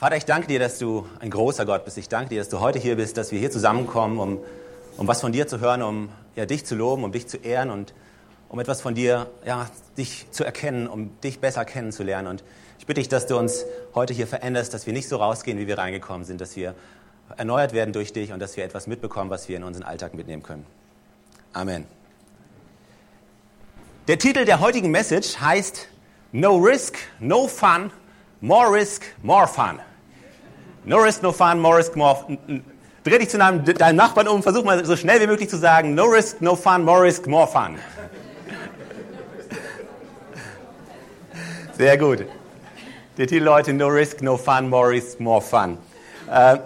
Vater, 0.00 0.16
ich 0.16 0.24
danke 0.24 0.46
dir, 0.46 0.58
dass 0.58 0.78
du 0.78 1.06
ein 1.18 1.28
großer 1.28 1.66
Gott 1.66 1.84
bist. 1.84 1.98
Ich 1.98 2.08
danke 2.08 2.30
dir, 2.30 2.38
dass 2.38 2.48
du 2.48 2.60
heute 2.60 2.78
hier 2.78 2.96
bist, 2.96 3.18
dass 3.18 3.32
wir 3.32 3.38
hier 3.38 3.50
zusammenkommen, 3.50 4.18
um, 4.18 4.38
um 4.96 5.06
was 5.06 5.20
von 5.20 5.30
dir 5.30 5.46
zu 5.46 5.60
hören, 5.60 5.82
um 5.82 6.08
ja, 6.36 6.46
dich 6.46 6.64
zu 6.64 6.74
loben, 6.74 7.04
um 7.04 7.12
dich 7.12 7.26
zu 7.26 7.36
ehren 7.36 7.68
und 7.68 7.92
um 8.48 8.58
etwas 8.58 8.80
von 8.80 8.94
dir, 8.94 9.26
ja, 9.44 9.68
dich 9.98 10.24
zu 10.30 10.42
erkennen, 10.42 10.86
um 10.86 11.20
dich 11.20 11.38
besser 11.38 11.66
kennenzulernen. 11.66 12.28
Und 12.28 12.42
ich 12.78 12.86
bitte 12.86 12.98
dich, 13.02 13.10
dass 13.10 13.26
du 13.26 13.36
uns 13.36 13.66
heute 13.94 14.14
hier 14.14 14.26
veränderst, 14.26 14.72
dass 14.72 14.86
wir 14.86 14.94
nicht 14.94 15.06
so 15.06 15.18
rausgehen, 15.18 15.58
wie 15.58 15.66
wir 15.66 15.76
reingekommen 15.76 16.24
sind, 16.24 16.40
dass 16.40 16.56
wir 16.56 16.74
erneuert 17.36 17.74
werden 17.74 17.92
durch 17.92 18.14
dich 18.14 18.32
und 18.32 18.40
dass 18.40 18.56
wir 18.56 18.64
etwas 18.64 18.86
mitbekommen, 18.86 19.28
was 19.28 19.50
wir 19.50 19.58
in 19.58 19.64
unseren 19.64 19.84
Alltag 19.84 20.14
mitnehmen 20.14 20.42
können. 20.42 20.64
Amen. 21.52 21.86
Der 24.08 24.18
Titel 24.18 24.46
der 24.46 24.60
heutigen 24.60 24.90
Message 24.90 25.36
heißt 25.38 25.88
No 26.32 26.56
Risk, 26.56 26.96
No 27.18 27.48
Fun, 27.48 27.90
More 28.40 28.72
Risk, 28.72 29.04
More 29.22 29.46
Fun. 29.46 29.78
No 30.84 30.96
Risk, 30.98 31.22
No 31.22 31.32
Fun, 31.32 31.60
More 31.60 31.78
Risk, 31.78 31.94
More 31.96 32.16
Fun. 32.16 32.64
Dreh 33.04 33.18
dich 33.18 33.28
zu 33.28 33.38
deinem, 33.38 33.64
deinem 33.64 33.96
Nachbarn 33.96 34.28
um, 34.28 34.42
versuch 34.42 34.64
mal 34.64 34.84
so 34.84 34.96
schnell 34.96 35.20
wie 35.20 35.26
möglich 35.26 35.48
zu 35.48 35.58
sagen, 35.58 35.94
No 35.94 36.04
Risk, 36.04 36.40
No 36.40 36.56
Fun, 36.56 36.84
More 36.84 37.02
Risk, 37.02 37.26
More 37.26 37.46
Fun. 37.46 37.76
Sehr 41.76 41.96
gut. 41.96 42.24
Der 43.18 43.26
Titel 43.26 43.48
heute 43.48 43.72
No 43.72 43.88
Risk, 43.88 44.22
No 44.22 44.36
Fun, 44.36 44.68
More 44.68 44.90
Risk, 44.90 45.20
More 45.20 45.40
Fun. 45.40 45.78
Äh, 46.30 46.58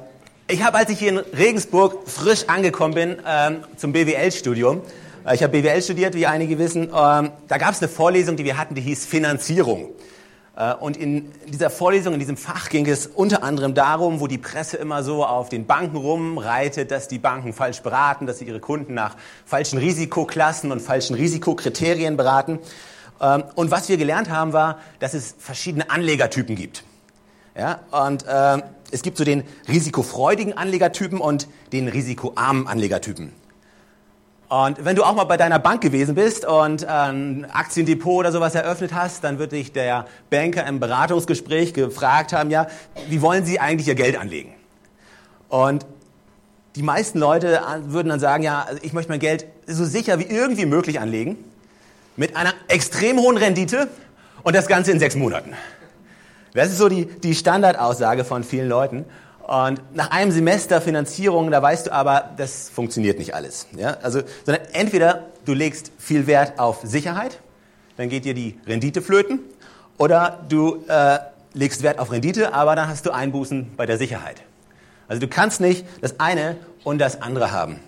ich 0.47 0.63
habe, 0.63 0.77
als 0.77 0.91
ich 0.91 0.99
hier 0.99 1.11
in 1.11 1.19
Regensburg 1.19 2.09
frisch 2.09 2.45
angekommen 2.49 2.95
bin 2.95 3.17
ähm, 3.27 3.65
zum 3.77 3.93
BWL-Studium, 3.93 4.83
äh, 5.27 5.35
ich 5.35 5.43
habe 5.43 5.61
BWL 5.61 5.83
studiert, 5.83 6.15
wie 6.15 6.27
einige 6.27 6.59
wissen, 6.59 6.85
ähm, 6.85 7.31
da 7.49 7.59
gab 7.59 7.73
es 7.73 7.81
eine 7.81 7.89
Vorlesung, 7.89 8.37
die 8.37 8.45
wir 8.45 8.59
hatten, 8.59 8.75
die 8.75 8.83
hieß 8.83 9.07
Finanzierung. 9.07 9.89
Äh, 10.57 10.75
und 10.75 10.97
in 10.97 11.33
dieser 11.47 11.71
Vorlesung, 11.71 12.15
in 12.15 12.21
diesem 12.21 12.37
Fach 12.37 12.69
ging 12.69 12.87
es 12.87 13.07
unter 13.07 13.43
anderem 13.43 13.75
darum, 13.75 14.21
wo 14.21 14.27
die 14.27 14.39
Presse 14.39 14.77
immer 14.77 15.03
so 15.03 15.25
auf 15.25 15.49
den 15.49 15.67
Banken 15.67 15.97
rumreitet, 15.97 16.91
dass 16.91 17.09
die 17.09 17.19
Banken 17.19 17.53
falsch 17.53 17.83
beraten, 17.83 18.27
dass 18.27 18.39
sie 18.39 18.47
ihre 18.47 18.61
Kunden 18.61 18.95
nach 18.95 19.17
falschen 19.45 19.79
Risikoklassen 19.79 20.73
und 20.73 20.81
falschen 20.81 21.15
Risikokriterien 21.15 22.17
beraten. 22.17 22.59
Ähm, 23.21 23.45
und 23.55 23.71
was 23.71 23.89
wir 23.89 23.97
gelernt 23.97 24.31
haben, 24.31 24.53
war, 24.53 24.79
dass 25.01 25.15
es 25.15 25.35
verschiedene 25.39 25.91
Anlegertypen 25.91 26.57
gibt. 26.57 26.85
Ja, 27.57 27.81
und 27.91 28.27
äh, 28.27 28.63
es 28.91 29.03
gibt 29.03 29.17
so 29.17 29.25
den 29.25 29.45
risikofreudigen 29.69 30.57
Anlegertypen 30.57 31.21
und 31.21 31.49
den 31.73 31.89
risikoarmen 31.89 32.67
Anlegertypen. 32.67 33.33
Und 34.55 34.85
wenn 34.85 34.95
du 34.95 35.03
auch 35.03 35.17
mal 35.17 35.25
bei 35.25 35.37
deiner 35.37 35.59
Bank 35.59 35.81
gewesen 35.81 36.15
bist 36.15 36.45
und 36.45 36.85
ein 36.85 37.45
Aktiendepot 37.51 38.21
oder 38.21 38.31
sowas 38.31 38.55
eröffnet 38.55 38.95
hast, 38.95 39.25
dann 39.25 39.41
wird 39.41 39.51
dich 39.51 39.73
der 39.73 40.07
Banker 40.31 40.65
im 40.65 40.79
Beratungsgespräch 40.79 41.75
gefragt 41.75 42.33
haben, 42.33 42.51
ja, 42.51 42.69
wie 43.09 43.21
wollen 43.21 43.45
Sie 43.45 43.59
eigentlich 43.59 43.89
Ihr 43.89 43.97
Geld 43.97 44.17
anlegen? 44.17 44.55
Und 45.49 45.85
die 46.77 46.85
meisten 46.85 47.19
Leute 47.19 47.61
würden 47.87 48.11
dann 48.11 48.21
sagen, 48.21 48.45
ja, 48.45 48.65
also 48.69 48.79
ich 48.85 48.93
möchte 48.93 49.11
mein 49.11 49.19
Geld 49.19 49.45
so 49.67 49.85
sicher 49.85 50.21
wie 50.21 50.27
irgendwie 50.27 50.67
möglich 50.67 51.01
anlegen, 51.01 51.37
mit 52.15 52.37
einer 52.37 52.53
extrem 52.69 53.19
hohen 53.19 53.37
Rendite 53.37 53.89
und 54.45 54.55
das 54.55 54.69
Ganze 54.69 54.93
in 54.93 55.01
sechs 55.01 55.17
Monaten. 55.17 55.53
Das 56.53 56.69
ist 56.71 56.79
so 56.79 56.89
die, 56.89 57.07
die 57.07 57.35
Standardaussage 57.35 58.25
von 58.25 58.45
vielen 58.45 58.69
Leuten. 58.69 59.05
Und 59.47 59.83
nach 59.95 60.11
einem 60.11 60.31
Semester 60.31 60.81
Finanzierung, 60.81 61.51
da 61.51 61.61
weißt 61.61 61.89
du 61.89 61.93
aber, 61.93 62.31
das 62.37 62.71
funktioniert 62.71 63.19
nicht 63.19 63.35
alles. 63.35 63.67
Ja? 63.77 63.99
Also, 64.03 64.23
sondern 64.45 64.65
entweder 64.73 65.27
du 65.45 65.53
legst 65.53 65.93
viel 65.99 66.27
Wert 66.27 66.59
auf 66.59 66.81
Sicherheit, 66.83 67.41
dann 67.97 68.09
geht 68.09 68.25
dir 68.25 68.35
die 68.35 68.59
Rendite 68.67 69.03
flöten, 69.03 69.41
oder 69.99 70.45
du 70.49 70.85
äh, 70.89 71.19
legst 71.53 71.83
Wert 71.83 71.99
auf 71.99 72.11
Rendite, 72.11 72.55
aber 72.55 72.75
dann 72.75 72.89
hast 72.89 73.07
du 73.07 73.11
Einbußen 73.11 73.73
bei 73.77 73.87
der 73.87 73.99
Sicherheit. 73.99 74.43
Also 75.09 75.21
du 75.21 75.29
kannst 75.29 75.61
nicht 75.61 75.85
das 76.01 76.19
eine 76.19 76.57
und 76.83 76.99
das 76.99 77.21
andere 77.21 77.53
haben. 77.53 77.81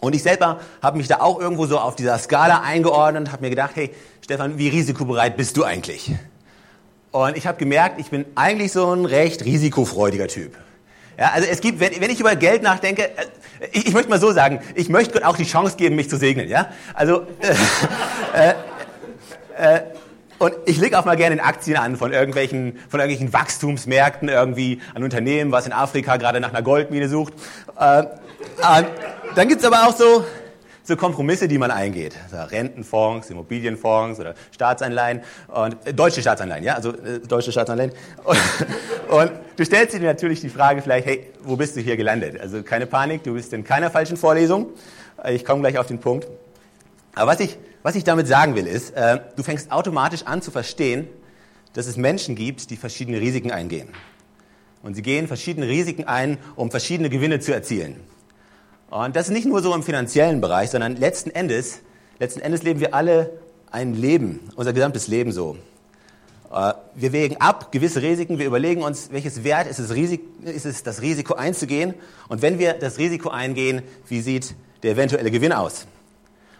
Und 0.00 0.14
ich 0.14 0.22
selber 0.22 0.58
habe 0.82 0.96
mich 0.96 1.06
da 1.06 1.20
auch 1.20 1.38
irgendwo 1.38 1.66
so 1.66 1.78
auf 1.78 1.94
dieser 1.94 2.18
Skala 2.18 2.62
eingeordnet 2.62 3.20
und 3.20 3.32
habe 3.32 3.42
mir 3.42 3.50
gedacht, 3.50 3.72
hey 3.74 3.94
Stefan, 4.22 4.58
wie 4.58 4.68
risikobereit 4.68 5.36
bist 5.36 5.56
du 5.56 5.64
eigentlich? 5.64 6.12
Und 7.12 7.36
ich 7.36 7.46
habe 7.46 7.58
gemerkt, 7.58 8.00
ich 8.00 8.10
bin 8.10 8.24
eigentlich 8.34 8.72
so 8.72 8.90
ein 8.90 9.04
recht 9.04 9.44
risikofreudiger 9.44 10.28
Typ. 10.28 10.56
Ja, 11.18 11.32
also 11.34 11.46
es 11.48 11.60
gibt, 11.60 11.78
wenn, 11.78 12.00
wenn 12.00 12.10
ich 12.10 12.18
über 12.18 12.34
Geld 12.36 12.62
nachdenke, 12.62 13.04
äh, 13.04 13.26
ich, 13.70 13.86
ich 13.86 13.92
möchte 13.92 14.08
mal 14.08 14.18
so 14.18 14.32
sagen, 14.32 14.60
ich 14.74 14.88
möchte 14.88 15.12
Gott 15.12 15.22
auch 15.24 15.36
die 15.36 15.44
Chance 15.44 15.76
geben, 15.76 15.94
mich 15.94 16.08
zu 16.08 16.16
segnen. 16.16 16.48
Ja, 16.48 16.70
also 16.94 17.26
äh, 18.34 18.54
äh, 19.58 19.74
äh, 19.76 19.80
und 20.38 20.54
ich 20.64 20.78
lege 20.78 20.98
auch 20.98 21.04
mal 21.04 21.16
gerne 21.16 21.36
in 21.36 21.40
Aktien 21.40 21.76
an 21.76 21.96
von 21.96 22.12
irgendwelchen, 22.12 22.78
von 22.88 22.98
irgendwelchen 22.98 23.32
Wachstumsmärkten 23.32 24.28
irgendwie, 24.30 24.80
an 24.94 25.04
Unternehmen, 25.04 25.52
was 25.52 25.66
in 25.66 25.72
Afrika 25.72 26.16
gerade 26.16 26.40
nach 26.40 26.48
einer 26.48 26.62
Goldmine 26.62 27.08
sucht. 27.08 27.34
Äh, 27.78 28.00
äh, 28.00 28.04
dann 29.34 29.48
gibt's 29.48 29.64
aber 29.64 29.86
auch 29.86 29.94
so 29.94 30.24
so 30.84 30.96
Kompromisse, 30.96 31.48
die 31.48 31.58
man 31.58 31.70
eingeht. 31.70 32.14
Also 32.24 32.44
Rentenfonds, 32.44 33.30
Immobilienfonds 33.30 34.18
oder 34.20 34.34
Staatsanleihen 34.50 35.22
und 35.48 35.86
äh, 35.86 35.94
deutsche 35.94 36.20
Staatsanleihen, 36.20 36.64
ja, 36.64 36.74
also 36.74 36.90
äh, 36.90 37.20
deutsche 37.20 37.52
Staatsanleihen. 37.52 37.92
Und, 38.24 38.38
und 39.08 39.32
du 39.56 39.64
stellst 39.64 39.94
dir 39.94 40.00
natürlich 40.00 40.40
die 40.40 40.48
Frage 40.48 40.82
vielleicht, 40.82 41.06
hey, 41.06 41.30
wo 41.42 41.56
bist 41.56 41.76
du 41.76 41.80
hier 41.80 41.96
gelandet? 41.96 42.40
Also 42.40 42.62
keine 42.62 42.86
Panik, 42.86 43.22
du 43.22 43.34
bist 43.34 43.52
in 43.52 43.64
keiner 43.64 43.90
falschen 43.90 44.16
Vorlesung. 44.16 44.70
Äh, 45.22 45.34
ich 45.34 45.44
komme 45.44 45.60
gleich 45.60 45.78
auf 45.78 45.86
den 45.86 45.98
Punkt. 45.98 46.26
Aber 47.14 47.32
was 47.32 47.40
ich, 47.40 47.58
was 47.82 47.94
ich 47.94 48.04
damit 48.04 48.26
sagen 48.26 48.54
will, 48.54 48.66
ist, 48.66 48.90
äh, 48.96 49.20
du 49.36 49.42
fängst 49.42 49.70
automatisch 49.70 50.22
an 50.24 50.42
zu 50.42 50.50
verstehen, 50.50 51.08
dass 51.74 51.86
es 51.86 51.96
Menschen 51.96 52.34
gibt, 52.34 52.70
die 52.70 52.76
verschiedene 52.76 53.20
Risiken 53.20 53.50
eingehen. 53.50 53.88
Und 54.82 54.94
sie 54.94 55.02
gehen 55.02 55.28
verschiedene 55.28 55.68
Risiken 55.68 56.04
ein, 56.04 56.38
um 56.56 56.70
verschiedene 56.70 57.08
Gewinne 57.08 57.40
zu 57.40 57.52
erzielen. 57.52 58.00
Und 58.92 59.16
das 59.16 59.28
ist 59.28 59.32
nicht 59.32 59.46
nur 59.46 59.62
so 59.62 59.74
im 59.74 59.82
finanziellen 59.82 60.42
Bereich, 60.42 60.68
sondern 60.68 60.96
letzten 60.96 61.30
Endes, 61.30 61.80
letzten 62.18 62.40
Endes 62.40 62.62
leben 62.62 62.78
wir 62.78 62.92
alle 62.92 63.30
ein 63.70 63.94
Leben, 63.94 64.40
unser 64.54 64.74
gesamtes 64.74 65.08
Leben 65.08 65.32
so. 65.32 65.56
Äh, 66.52 66.74
wir 66.94 67.12
wägen 67.14 67.40
ab 67.40 67.72
gewisse 67.72 68.02
Risiken, 68.02 68.38
wir 68.38 68.44
überlegen 68.44 68.82
uns, 68.82 69.10
welches 69.10 69.44
Wert 69.44 69.66
ist 69.66 69.78
es, 69.78 69.90
ist 69.90 70.66
es, 70.66 70.82
das 70.82 71.00
Risiko 71.00 71.32
einzugehen. 71.32 71.94
Und 72.28 72.42
wenn 72.42 72.58
wir 72.58 72.74
das 72.74 72.98
Risiko 72.98 73.30
eingehen, 73.30 73.80
wie 74.08 74.20
sieht 74.20 74.54
der 74.82 74.92
eventuelle 74.92 75.30
Gewinn 75.30 75.54
aus? 75.54 75.86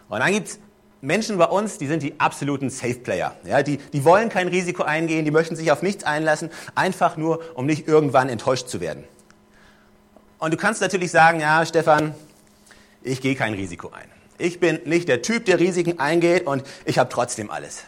Und 0.09 0.19
dann 0.19 0.31
gibt 0.31 0.47
es 0.47 0.59
Menschen 1.01 1.37
bei 1.37 1.45
uns, 1.45 1.77
die 1.77 1.85
sind 1.85 2.01
die 2.01 2.19
absoluten 2.19 2.71
Safe-Player. 2.71 3.35
Ja, 3.45 3.61
die, 3.61 3.77
die 3.77 4.03
wollen 4.05 4.29
kein 4.29 4.47
Risiko 4.47 4.81
eingehen, 4.81 5.23
die 5.23 5.31
möchten 5.31 5.55
sich 5.55 5.71
auf 5.71 5.83
nichts 5.83 6.03
einlassen, 6.03 6.49
einfach 6.73 7.15
nur, 7.15 7.43
um 7.53 7.67
nicht 7.67 7.87
irgendwann 7.87 8.27
enttäuscht 8.27 8.69
zu 8.69 8.81
werden. 8.81 9.03
Und 10.43 10.51
du 10.51 10.57
kannst 10.57 10.81
natürlich 10.81 11.09
sagen, 11.09 11.39
ja, 11.39 11.65
Stefan, 11.65 12.13
ich 13.01 13.21
gehe 13.21 13.33
kein 13.33 13.53
Risiko 13.53 13.91
ein. 13.91 14.09
Ich 14.37 14.59
bin 14.59 14.81
nicht 14.83 15.07
der 15.07 15.21
Typ, 15.21 15.45
der 15.45 15.57
Risiken 15.57 16.01
eingeht 16.01 16.45
und 16.45 16.63
ich 16.83 16.99
habe 16.99 17.09
trotzdem 17.09 17.49
alles. 17.49 17.85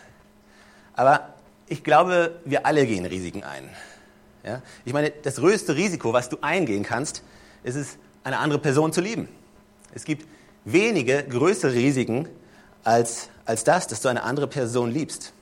Aber 0.93 1.33
ich 1.67 1.83
glaube, 1.83 2.39
wir 2.45 2.65
alle 2.65 2.85
gehen 2.85 3.05
Risiken 3.05 3.43
ein. 3.43 3.69
Ja? 4.45 4.61
Ich 4.85 4.93
meine, 4.93 5.11
das 5.11 5.35
größte 5.35 5.75
Risiko, 5.75 6.13
was 6.13 6.29
du 6.29 6.37
eingehen 6.39 6.83
kannst, 6.83 7.23
ist 7.63 7.75
es, 7.75 7.97
eine 8.23 8.37
andere 8.37 8.59
Person 8.59 8.93
zu 8.93 9.01
lieben. 9.01 9.27
Es 9.93 10.05
gibt 10.05 10.25
wenige 10.63 11.25
größere 11.25 11.73
Risiken 11.73 12.29
als, 12.85 13.27
als 13.43 13.65
das, 13.65 13.87
dass 13.87 13.99
du 13.99 14.07
eine 14.07 14.23
andere 14.23 14.47
Person 14.47 14.91
liebst. 14.91 15.33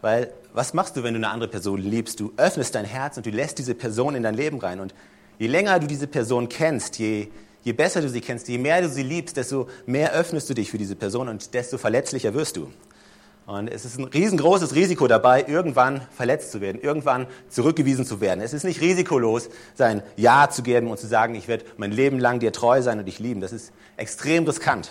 Weil 0.00 0.32
was 0.52 0.74
machst 0.74 0.96
du, 0.96 1.02
wenn 1.02 1.14
du 1.14 1.18
eine 1.18 1.30
andere 1.30 1.50
Person 1.50 1.80
liebst? 1.80 2.20
Du 2.20 2.32
öffnest 2.36 2.76
dein 2.76 2.84
Herz 2.84 3.16
und 3.16 3.26
du 3.26 3.30
lässt 3.30 3.58
diese 3.58 3.74
Person 3.74 4.14
in 4.14 4.22
dein 4.22 4.34
Leben 4.34 4.60
rein. 4.60 4.78
Und 4.78 4.94
Je 5.38 5.46
länger 5.46 5.78
du 5.78 5.86
diese 5.86 6.06
Person 6.06 6.48
kennst, 6.48 6.98
je, 6.98 7.28
je 7.62 7.72
besser 7.72 8.00
du 8.00 8.08
sie 8.08 8.20
kennst, 8.20 8.48
je 8.48 8.58
mehr 8.58 8.82
du 8.82 8.88
sie 8.88 9.02
liebst, 9.02 9.36
desto 9.36 9.68
mehr 9.86 10.12
öffnest 10.12 10.48
du 10.48 10.54
dich 10.54 10.70
für 10.70 10.78
diese 10.78 10.96
Person 10.96 11.28
und 11.28 11.54
desto 11.54 11.78
verletzlicher 11.78 12.34
wirst 12.34 12.56
du. 12.56 12.70
Und 13.46 13.68
es 13.68 13.84
ist 13.84 13.98
ein 13.98 14.04
riesengroßes 14.04 14.74
Risiko 14.74 15.06
dabei, 15.06 15.44
irgendwann 15.46 16.00
verletzt 16.16 16.50
zu 16.50 16.62
werden, 16.62 16.80
irgendwann 16.80 17.26
zurückgewiesen 17.50 18.06
zu 18.06 18.22
werden. 18.22 18.40
Es 18.40 18.54
ist 18.54 18.64
nicht 18.64 18.80
risikolos, 18.80 19.50
sein 19.74 20.02
Ja 20.16 20.48
zu 20.48 20.62
geben 20.62 20.88
und 20.88 20.98
zu 20.98 21.06
sagen, 21.06 21.34
ich 21.34 21.46
werde 21.46 21.64
mein 21.76 21.92
Leben 21.92 22.18
lang 22.18 22.40
dir 22.40 22.52
treu 22.52 22.80
sein 22.80 22.98
und 22.98 23.04
dich 23.04 23.18
lieben. 23.18 23.42
Das 23.42 23.52
ist 23.52 23.72
extrem 23.98 24.44
riskant. 24.44 24.90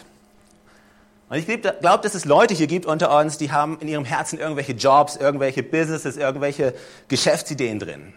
Und 1.30 1.38
ich 1.38 1.48
glaube, 1.48 2.04
dass 2.04 2.14
es 2.14 2.26
Leute 2.26 2.54
hier 2.54 2.68
gibt 2.68 2.86
unter 2.86 3.18
uns, 3.18 3.40
die 3.40 3.52
haben 3.52 3.80
in 3.80 3.88
ihrem 3.88 4.06
Herzen 4.06 4.38
irgendwelche 4.38 4.74
Jobs, 4.74 5.16
irgendwelche 5.16 5.64
Businesses, 5.64 6.16
irgendwelche 6.16 6.76
Geschäftsideen 7.08 7.80
drin. 7.80 8.14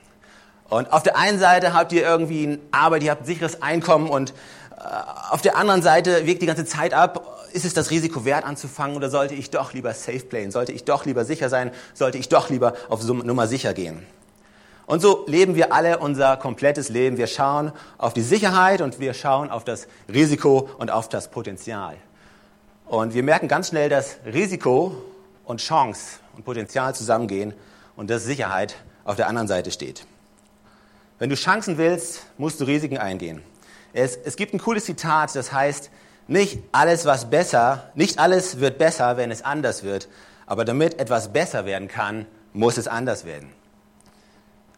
Und 0.68 0.92
auf 0.92 1.02
der 1.02 1.16
einen 1.16 1.38
Seite 1.38 1.72
habt 1.72 1.92
ihr 1.92 2.02
irgendwie 2.02 2.44
eine 2.46 2.58
Arbeit, 2.72 3.02
ihr 3.02 3.10
habt 3.10 3.22
ein 3.22 3.26
sicheres 3.26 3.62
Einkommen 3.62 4.08
und 4.08 4.30
äh, 4.30 4.82
auf 5.30 5.42
der 5.42 5.56
anderen 5.56 5.82
Seite 5.82 6.26
wirkt 6.26 6.42
die 6.42 6.46
ganze 6.46 6.64
Zeit 6.64 6.92
ab, 6.92 7.36
ist 7.52 7.64
es 7.64 7.72
das 7.72 7.90
Risiko 7.90 8.24
wert 8.24 8.44
anzufangen 8.44 8.96
oder 8.96 9.08
sollte 9.08 9.34
ich 9.34 9.50
doch 9.50 9.72
lieber 9.72 9.94
safe 9.94 10.20
playen? 10.20 10.50
Sollte 10.50 10.72
ich 10.72 10.84
doch 10.84 11.06
lieber 11.06 11.24
sicher 11.24 11.48
sein? 11.48 11.70
Sollte 11.94 12.18
ich 12.18 12.28
doch 12.28 12.50
lieber 12.50 12.74
auf 12.88 13.02
Nummer 13.04 13.46
sicher 13.46 13.72
gehen? 13.72 14.04
Und 14.86 15.00
so 15.00 15.24
leben 15.26 15.56
wir 15.56 15.72
alle 15.72 15.98
unser 15.98 16.36
komplettes 16.36 16.90
Leben. 16.90 17.16
Wir 17.16 17.26
schauen 17.26 17.72
auf 17.98 18.12
die 18.12 18.22
Sicherheit 18.22 18.80
und 18.80 19.00
wir 19.00 19.14
schauen 19.14 19.50
auf 19.50 19.64
das 19.64 19.88
Risiko 20.12 20.68
und 20.78 20.90
auf 20.90 21.08
das 21.08 21.30
Potenzial. 21.30 21.96
Und 22.86 23.14
wir 23.14 23.24
merken 23.24 23.48
ganz 23.48 23.68
schnell, 23.68 23.88
dass 23.88 24.18
Risiko 24.24 25.02
und 25.44 25.60
Chance 25.60 26.20
und 26.36 26.44
Potenzial 26.44 26.94
zusammengehen 26.94 27.52
und 27.96 28.10
dass 28.10 28.24
Sicherheit 28.24 28.76
auf 29.04 29.16
der 29.16 29.28
anderen 29.28 29.48
Seite 29.48 29.72
steht. 29.72 30.06
Wenn 31.18 31.30
du 31.30 31.36
Chancen 31.36 31.78
willst, 31.78 32.26
musst 32.36 32.60
du 32.60 32.64
Risiken 32.64 32.98
eingehen. 32.98 33.42
Es, 33.94 34.16
es 34.16 34.36
gibt 34.36 34.52
ein 34.52 34.58
cooles 34.58 34.84
Zitat, 34.84 35.34
das 35.34 35.50
heißt, 35.50 35.90
nicht 36.28 36.62
alles, 36.72 37.06
was 37.06 37.30
besser, 37.30 37.90
nicht 37.94 38.18
alles 38.18 38.60
wird 38.60 38.76
besser, 38.76 39.16
wenn 39.16 39.30
es 39.30 39.40
anders 39.40 39.82
wird, 39.82 40.08
aber 40.44 40.66
damit 40.66 41.00
etwas 41.00 41.32
besser 41.32 41.64
werden 41.64 41.88
kann, 41.88 42.26
muss 42.52 42.76
es 42.76 42.86
anders 42.86 43.24
werden. 43.24 43.48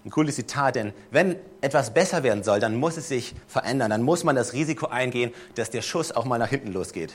Ein 0.04 0.10
cooles 0.10 0.36
Zitat, 0.36 0.76
denn 0.76 0.92
wenn 1.10 1.34
etwas 1.60 1.92
besser 1.92 2.22
werden 2.22 2.44
soll, 2.44 2.60
dann 2.60 2.76
muss 2.76 2.96
es 2.96 3.08
sich 3.08 3.34
verändern, 3.48 3.90
dann 3.90 4.02
muss 4.02 4.22
man 4.22 4.36
das 4.36 4.52
Risiko 4.52 4.86
eingehen, 4.86 5.32
dass 5.56 5.70
der 5.70 5.82
Schuss 5.82 6.12
auch 6.12 6.24
mal 6.24 6.38
nach 6.38 6.50
hinten 6.50 6.72
losgeht. 6.72 7.14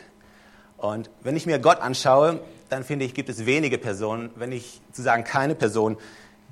Und 0.75 1.09
wenn 1.21 1.37
ich 1.37 1.45
mir 1.45 1.59
Gott 1.59 1.79
anschaue, 1.79 2.41
dann 2.67 2.83
finde 2.83 3.05
ich, 3.05 3.13
gibt 3.13 3.29
es 3.29 3.45
wenige 3.45 3.77
Personen, 3.77 4.31
wenn 4.35 4.49
nicht 4.49 4.81
zu 4.93 5.01
sagen 5.01 5.23
keine 5.23 5.55
Person, 5.55 5.95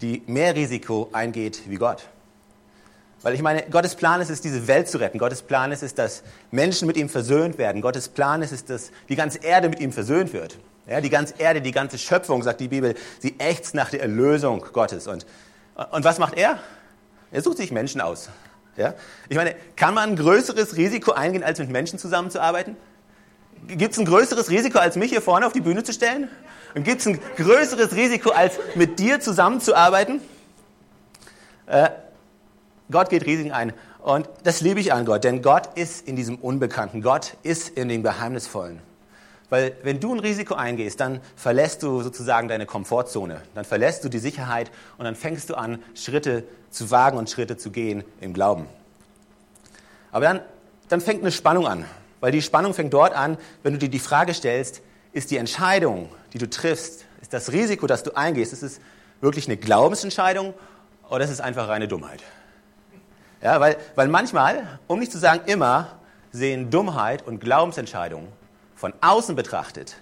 die 0.02 0.24
mehr 0.26 0.56
Risiko 0.56 1.10
eingeht 1.12 1.64
wie 1.68 1.76
Gott. 1.76 2.08
Weil 3.24 3.36
ich 3.36 3.42
meine, 3.42 3.64
Gottes 3.70 3.96
Plan 3.96 4.20
ist 4.20 4.32
es, 4.32 4.42
diese 4.42 4.68
Welt 4.68 4.90
zu 4.90 4.98
retten. 4.98 5.20
Gottes 5.20 5.44
Plan 5.44 5.72
ist 5.72 5.84
es, 5.84 5.94
dass 5.94 6.24
Menschen 6.50 6.88
mit 6.88 6.98
ihm 6.98 7.08
versöhnt 7.08 7.58
werden. 7.58 7.82
Gottes 7.82 8.10
Plan 8.10 8.42
ist 8.42 8.52
es, 8.52 8.66
dass 8.66 8.92
die 9.10 9.16
ganze 9.16 9.40
Erde 9.40 9.70
mit 9.70 9.80
ihm 9.80 9.92
versöhnt 9.92 10.34
wird. 10.34 10.58
Ja, 10.88 11.02
die 11.02 11.12
ganze 11.12 11.36
Erde, 11.38 11.62
die 11.62 11.72
ganze 11.72 12.00
Schöpfung, 12.00 12.42
sagt 12.42 12.60
die 12.60 12.68
Bibel, 12.68 12.96
sie 13.20 13.36
ächzt 13.38 13.76
nach 13.76 13.92
der 13.92 14.02
Erlösung 14.02 14.66
Gottes. 14.74 15.08
Und, 15.08 15.28
und 15.92 16.04
was 16.04 16.18
macht 16.18 16.36
er? 16.36 16.58
Er 17.32 17.42
sucht 17.42 17.58
sich 17.58 17.72
Menschen 17.72 18.02
aus. 18.02 18.30
Ja? 18.76 18.96
Ich 19.30 19.38
meine, 19.38 19.56
kann 19.76 19.94
man 19.94 20.10
ein 20.10 20.16
größeres 20.16 20.76
Risiko 20.76 21.12
eingehen, 21.12 21.44
als 21.44 21.60
mit 21.60 21.70
Menschen 21.70 22.00
zusammenzuarbeiten? 22.00 22.76
Gibt 23.68 23.94
es 23.94 24.00
ein 24.00 24.06
größeres 24.06 24.50
Risiko, 24.50 24.80
als 24.80 24.96
mich 24.96 25.12
hier 25.12 25.22
vorne 25.22 25.46
auf 25.46 25.54
die 25.54 25.62
Bühne 25.62 25.84
zu 25.84 25.94
stellen? 25.94 26.28
Und 26.74 26.84
gibt 26.84 27.02
es 27.02 27.08
ein 27.08 27.20
größeres 27.38 27.96
Risiko, 27.96 28.32
als 28.32 28.58
mit 28.74 28.98
dir 28.98 29.20
zusammenzuarbeiten? 29.20 30.22
Äh, 31.68 31.90
Gott 32.92 33.10
geht 33.10 33.26
Risiken 33.26 33.52
ein. 33.52 33.74
Und 34.00 34.28
das 34.44 34.62
liebe 34.62 34.80
ich 34.80 34.94
an 34.94 35.06
Gott, 35.06 35.24
denn 35.24 35.42
Gott 35.42 35.70
ist 35.76 36.08
in 36.08 36.16
diesem 36.16 36.36
Unbekannten. 36.36 37.02
Gott 37.02 37.38
ist 37.44 37.70
in 37.70 37.90
dem 37.90 38.04
Geheimnisvollen. 38.04 38.80
Weil 39.50 39.76
wenn 39.84 40.00
du 40.00 40.14
ein 40.14 40.20
Risiko 40.20 40.54
eingehst, 40.54 41.02
dann 41.02 41.20
verlässt 41.36 41.84
du 41.84 42.02
sozusagen 42.02 42.48
deine 42.48 42.66
Komfortzone. 42.66 43.42
Dann 43.54 43.66
verlässt 43.66 44.04
du 44.04 44.10
die 44.10 44.18
Sicherheit 44.18 44.72
und 44.98 45.04
dann 45.06 45.16
fängst 45.16 45.50
du 45.50 45.56
an, 45.56 45.84
Schritte 45.94 46.46
zu 46.70 46.90
wagen 46.90 47.18
und 47.18 47.30
Schritte 47.30 47.58
zu 47.58 47.70
gehen 47.70 48.04
im 48.22 48.34
Glauben. 48.34 48.66
Aber 50.12 50.26
dann, 50.26 50.40
dann 50.88 51.02
fängt 51.02 51.22
eine 51.22 51.32
Spannung 51.32 51.68
an. 51.68 51.86
Weil 52.22 52.32
die 52.32 52.42
Spannung 52.42 52.74
fängt 52.74 52.94
dort 52.94 53.14
an, 53.14 53.38
wenn 53.64 53.74
du 53.74 53.80
dir 53.80 53.90
die 53.90 54.00
Frage 54.00 54.34
stellst, 54.34 54.82
ist 55.12 55.32
die 55.32 55.38
Entscheidung, 55.38 56.10
die 56.32 56.38
du 56.38 56.50
triffst, 56.50 57.06
ist 57.22 57.34
das 57.34 57.52
Risiko, 57.52 57.88
das 57.88 58.04
du 58.04 58.16
eingehst, 58.16 58.54
ist 58.54 58.64
es 58.64 58.80
wirklich 59.20 59.48
eine 59.48 59.58
Glaubensentscheidung 59.58 60.54
oder 61.10 61.26
ist 61.26 61.32
es 61.32 61.42
einfach 61.42 61.68
reine 61.68 61.88
Dummheit? 61.88 62.24
Ja, 63.42 63.60
weil, 63.60 63.78
weil 63.96 64.08
manchmal, 64.08 64.80
um 64.88 65.00
nicht 65.00 65.12
zu 65.12 65.18
sagen 65.18 65.42
immer, 65.46 65.88
sehen 66.32 66.70
Dummheit 66.70 67.26
und 67.26 67.40
Glaubensentscheidungen 67.40 68.28
von 68.76 68.94
außen 69.02 69.36
betrachtet 69.36 69.98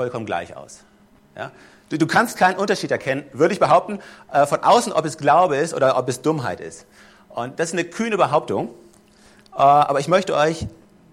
vollkommen 0.00 0.24
gleich 0.24 0.56
aus. 0.56 0.80
Ja? 1.36 1.50
Du, 1.90 1.98
du, 1.98 2.06
kannst 2.06 2.38
keinen 2.38 2.56
Unterschied 2.56 2.90
erkennen, 2.90 3.24
würde 3.34 3.52
ich 3.52 3.60
behaupten, 3.60 3.98
äh, 4.32 4.46
von 4.46 4.62
außen, 4.62 4.94
ob 4.94 5.04
es 5.04 5.18
Glaube 5.18 5.56
ist 5.56 5.74
oder 5.74 5.98
ob 5.98 6.08
es 6.08 6.22
Dummheit 6.22 6.60
ist. 6.60 6.86
Und 7.28 7.60
das 7.60 7.68
ist 7.68 7.72
eine 7.74 7.84
kühne 7.84 8.16
Behauptung, 8.16 8.68
äh, 9.52 9.58
aber 9.58 10.00
ich 10.00 10.08
möchte 10.08 10.34
euch 10.34 10.66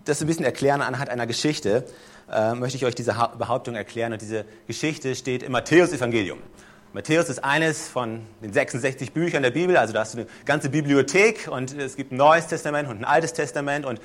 das 0.05 0.21
ein 0.21 0.27
bisschen 0.27 0.45
erklären 0.45 0.81
anhand 0.81 1.09
einer 1.09 1.27
Geschichte, 1.27 1.83
äh, 2.31 2.53
möchte 2.53 2.77
ich 2.77 2.85
euch 2.85 2.95
diese 2.95 3.13
Behauptung 3.37 3.75
erklären. 3.75 4.13
Und 4.13 4.21
diese 4.21 4.45
Geschichte 4.67 5.15
steht 5.15 5.43
im 5.43 5.51
Matthäus-Evangelium. 5.51 6.39
Matthäus 6.93 7.27
ist 7.29 7.43
eines 7.43 7.87
von 7.87 8.21
den 8.41 8.53
66 8.53 9.11
Büchern 9.11 9.43
der 9.43 9.51
Bibel, 9.51 9.75
also 9.75 9.93
da 9.93 9.99
hast 9.99 10.13
du 10.13 10.19
eine 10.19 10.27
ganze 10.45 10.69
Bibliothek 10.69 11.49
und 11.51 11.77
es 11.77 11.97
gibt 11.97 12.11
ein 12.13 12.17
Neues 12.17 12.47
Testament 12.47 12.87
und 12.87 12.99
ein 12.99 13.05
Altes 13.05 13.33
Testament 13.33 13.85
und 13.85 13.99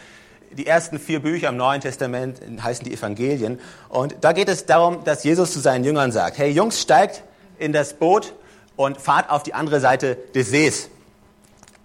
die 0.51 0.67
ersten 0.67 0.99
vier 0.99 1.21
Bücher 1.21 1.49
im 1.49 1.57
Neuen 1.57 1.81
Testament 1.81 2.41
heißen 2.63 2.85
die 2.85 2.93
Evangelien. 2.93 3.59
Und 3.89 4.17
da 4.21 4.33
geht 4.33 4.49
es 4.49 4.67
darum, 4.67 5.03
dass 5.05 5.25
Jesus 5.25 5.53
zu 5.53 5.61
seinen 5.61 5.85
Jüngern 5.85 6.13
sagt, 6.13 6.37
hey 6.37 6.51
Jungs, 6.51 6.81
steigt 6.81 7.23
in 7.59 7.73
das 7.73 7.95
Boot 7.95 8.35
und 8.77 9.01
fahrt 9.01 9.31
auf 9.31 9.43
die 9.45 9.55
andere 9.55 9.81
Seite 9.81 10.19
des 10.35 10.51
Sees. 10.51 10.91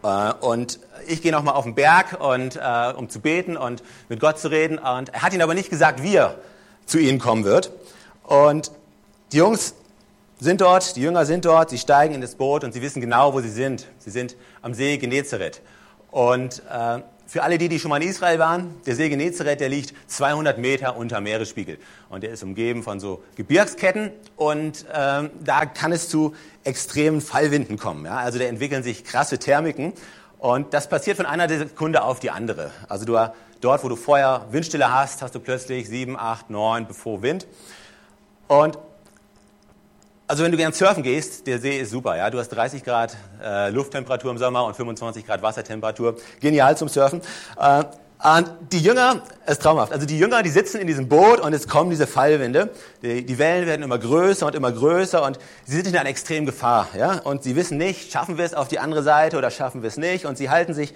Äh, 0.04 0.34
und 0.42 0.80
ich 1.08 1.22
gehe 1.22 1.32
nochmal 1.32 1.54
auf 1.54 1.64
den 1.64 1.76
Berg, 1.76 2.20
und, 2.20 2.58
äh, 2.58 2.94
um 2.96 3.10
zu 3.10 3.22
beten 3.22 3.56
und 3.56 3.84
mit 4.10 4.20
Gott 4.20 4.40
zu 4.40 4.50
reden. 4.50 4.80
Und 4.80 5.14
er 5.14 5.22
hat 5.22 5.32
ihnen 5.32 5.44
aber 5.44 5.54
nicht 5.54 5.70
gesagt, 5.70 6.04
wie 6.04 6.16
er 6.16 6.36
zu 6.86 6.98
ihnen 6.98 7.20
kommen 7.20 7.44
wird. 7.44 7.72
Und 8.24 8.72
die 9.32 9.38
Jungs 9.38 9.76
sind 10.46 10.62
dort, 10.62 10.96
die 10.96 11.02
Jünger 11.02 11.26
sind 11.26 11.46
dort, 11.46 11.72
sie 11.72 11.78
steigen 11.78 12.14
in 12.14 12.22
das 12.22 12.36
Boot 12.36 12.64
und 12.64 12.74
sie 12.74 12.82
wissen 12.82 13.02
genau, 13.02 13.34
wo 13.34 13.42
sie 13.42 13.50
sind. 13.50 13.88
Sie 13.98 14.12
sind 14.12 14.36
am 14.62 14.74
See 14.74 14.98
Genezareth. 14.98 15.62
Und 16.12 16.62
äh, 16.72 17.00
für 17.26 17.44
alle 17.44 17.58
die, 17.58 17.68
die 17.70 17.80
schon 17.80 17.90
mal 17.90 18.02
in 18.02 18.08
Israel 18.08 18.40
waren, 18.40 18.76
der 18.86 18.96
See 18.96 19.10
Genezareth, 19.10 19.60
der 19.60 19.70
liegt 19.70 19.94
200 20.08 20.58
Meter 20.60 20.96
unter 20.96 21.22
Meeresspiegel. 21.22 21.78
Und 22.10 22.24
der 22.24 22.32
ist 22.32 22.44
umgeben 22.44 22.84
von 22.84 23.00
so 23.00 23.24
Gebirgsketten 23.36 24.12
und 24.36 24.86
äh, 24.86 25.30
da 25.44 25.66
kann 25.66 25.92
es 25.92 26.08
zu 26.08 26.36
extremen 26.64 27.20
Fallwinden 27.20 27.78
kommen. 27.78 28.06
Ja? 28.06 28.18
Also 28.18 28.38
da 28.40 28.46
entwickeln 28.46 28.84
sich 28.84 29.04
krasse 29.04 29.40
Thermiken 29.40 29.94
und 30.38 30.74
das 30.74 30.88
passiert 30.88 31.18
von 31.18 31.26
einer 31.26 31.50
Sekunde 31.50 32.04
auf 32.04 32.20
die 32.20 32.30
andere. 32.30 32.72
Also 32.88 33.06
du, 33.06 33.18
dort, 33.60 33.84
wo 33.84 33.90
du 33.90 33.96
vorher 33.96 34.46
Windstille 34.52 34.94
hast, 34.94 35.22
hast 35.22 35.34
du 35.34 35.40
plötzlich 35.40 35.90
7, 35.90 36.18
8, 36.18 36.52
9 36.52 36.88
bevor 36.88 37.24
Wind. 37.24 37.48
Und 38.48 38.78
also 40.28 40.44
wenn 40.44 40.52
du 40.52 40.58
gern 40.58 40.74
surfen 40.74 41.04
gehst, 41.04 41.48
der 41.48 41.60
See 41.60 41.80
ist 41.80 41.92
super. 41.92 42.18
Ja? 42.18 42.30
Du 42.30 42.38
hast 42.38 42.50
30 42.50 42.84
Grad 42.84 43.16
äh, 43.42 43.70
Lufttemperatur 43.70 44.30
im 44.30 44.38
Sommer 44.38 44.66
und 44.66 44.76
25 44.76 45.26
Grad 45.26 45.42
Wassertemperatur. 45.42 46.18
Genial 46.42 46.76
zum 46.76 46.90
Surfen. 46.90 47.22
Äh, 47.58 47.86
und 48.20 48.52
die 48.74 48.80
Jünger, 48.80 49.22
es 49.46 49.54
ist 49.54 49.62
traumhaft. 49.62 49.94
Also 49.94 50.06
die 50.06 50.18
Jünger, 50.18 50.42
die 50.42 50.50
sitzen 50.50 50.82
in 50.82 50.88
diesem 50.88 51.08
Boot 51.08 51.40
und 51.40 51.54
es 51.54 51.68
kommen 51.68 51.92
diese 51.92 52.08
Fallwinde. 52.08 52.72
Die, 53.04 53.26
die, 53.26 53.38
Wellen 53.38 53.68
werden 53.68 53.84
immer 53.84 54.00
größer 54.00 54.48
und 54.48 54.56
immer 54.56 54.72
größer 54.72 55.24
und 55.24 55.38
sie 55.66 55.76
sind 55.76 55.88
in 55.88 55.96
einer 55.96 56.10
extremen 56.10 56.46
Gefahr. 56.48 56.88
Ja? 56.98 57.20
Und 57.20 57.44
sie 57.44 57.56
wissen 57.56 57.78
nicht, 57.78 58.12
schaffen 58.12 58.38
wir 58.38 58.44
es 58.44 58.54
auf 58.54 58.68
die 58.68 58.80
andere 58.80 59.04
Seite 59.04 59.38
oder 59.38 59.52
schaffen 59.52 59.82
wir 59.84 59.88
es 59.88 59.98
nicht. 59.98 60.26
Und 60.26 60.38
sie 60.38 60.50
halten 60.50 60.74
sich 60.74 60.94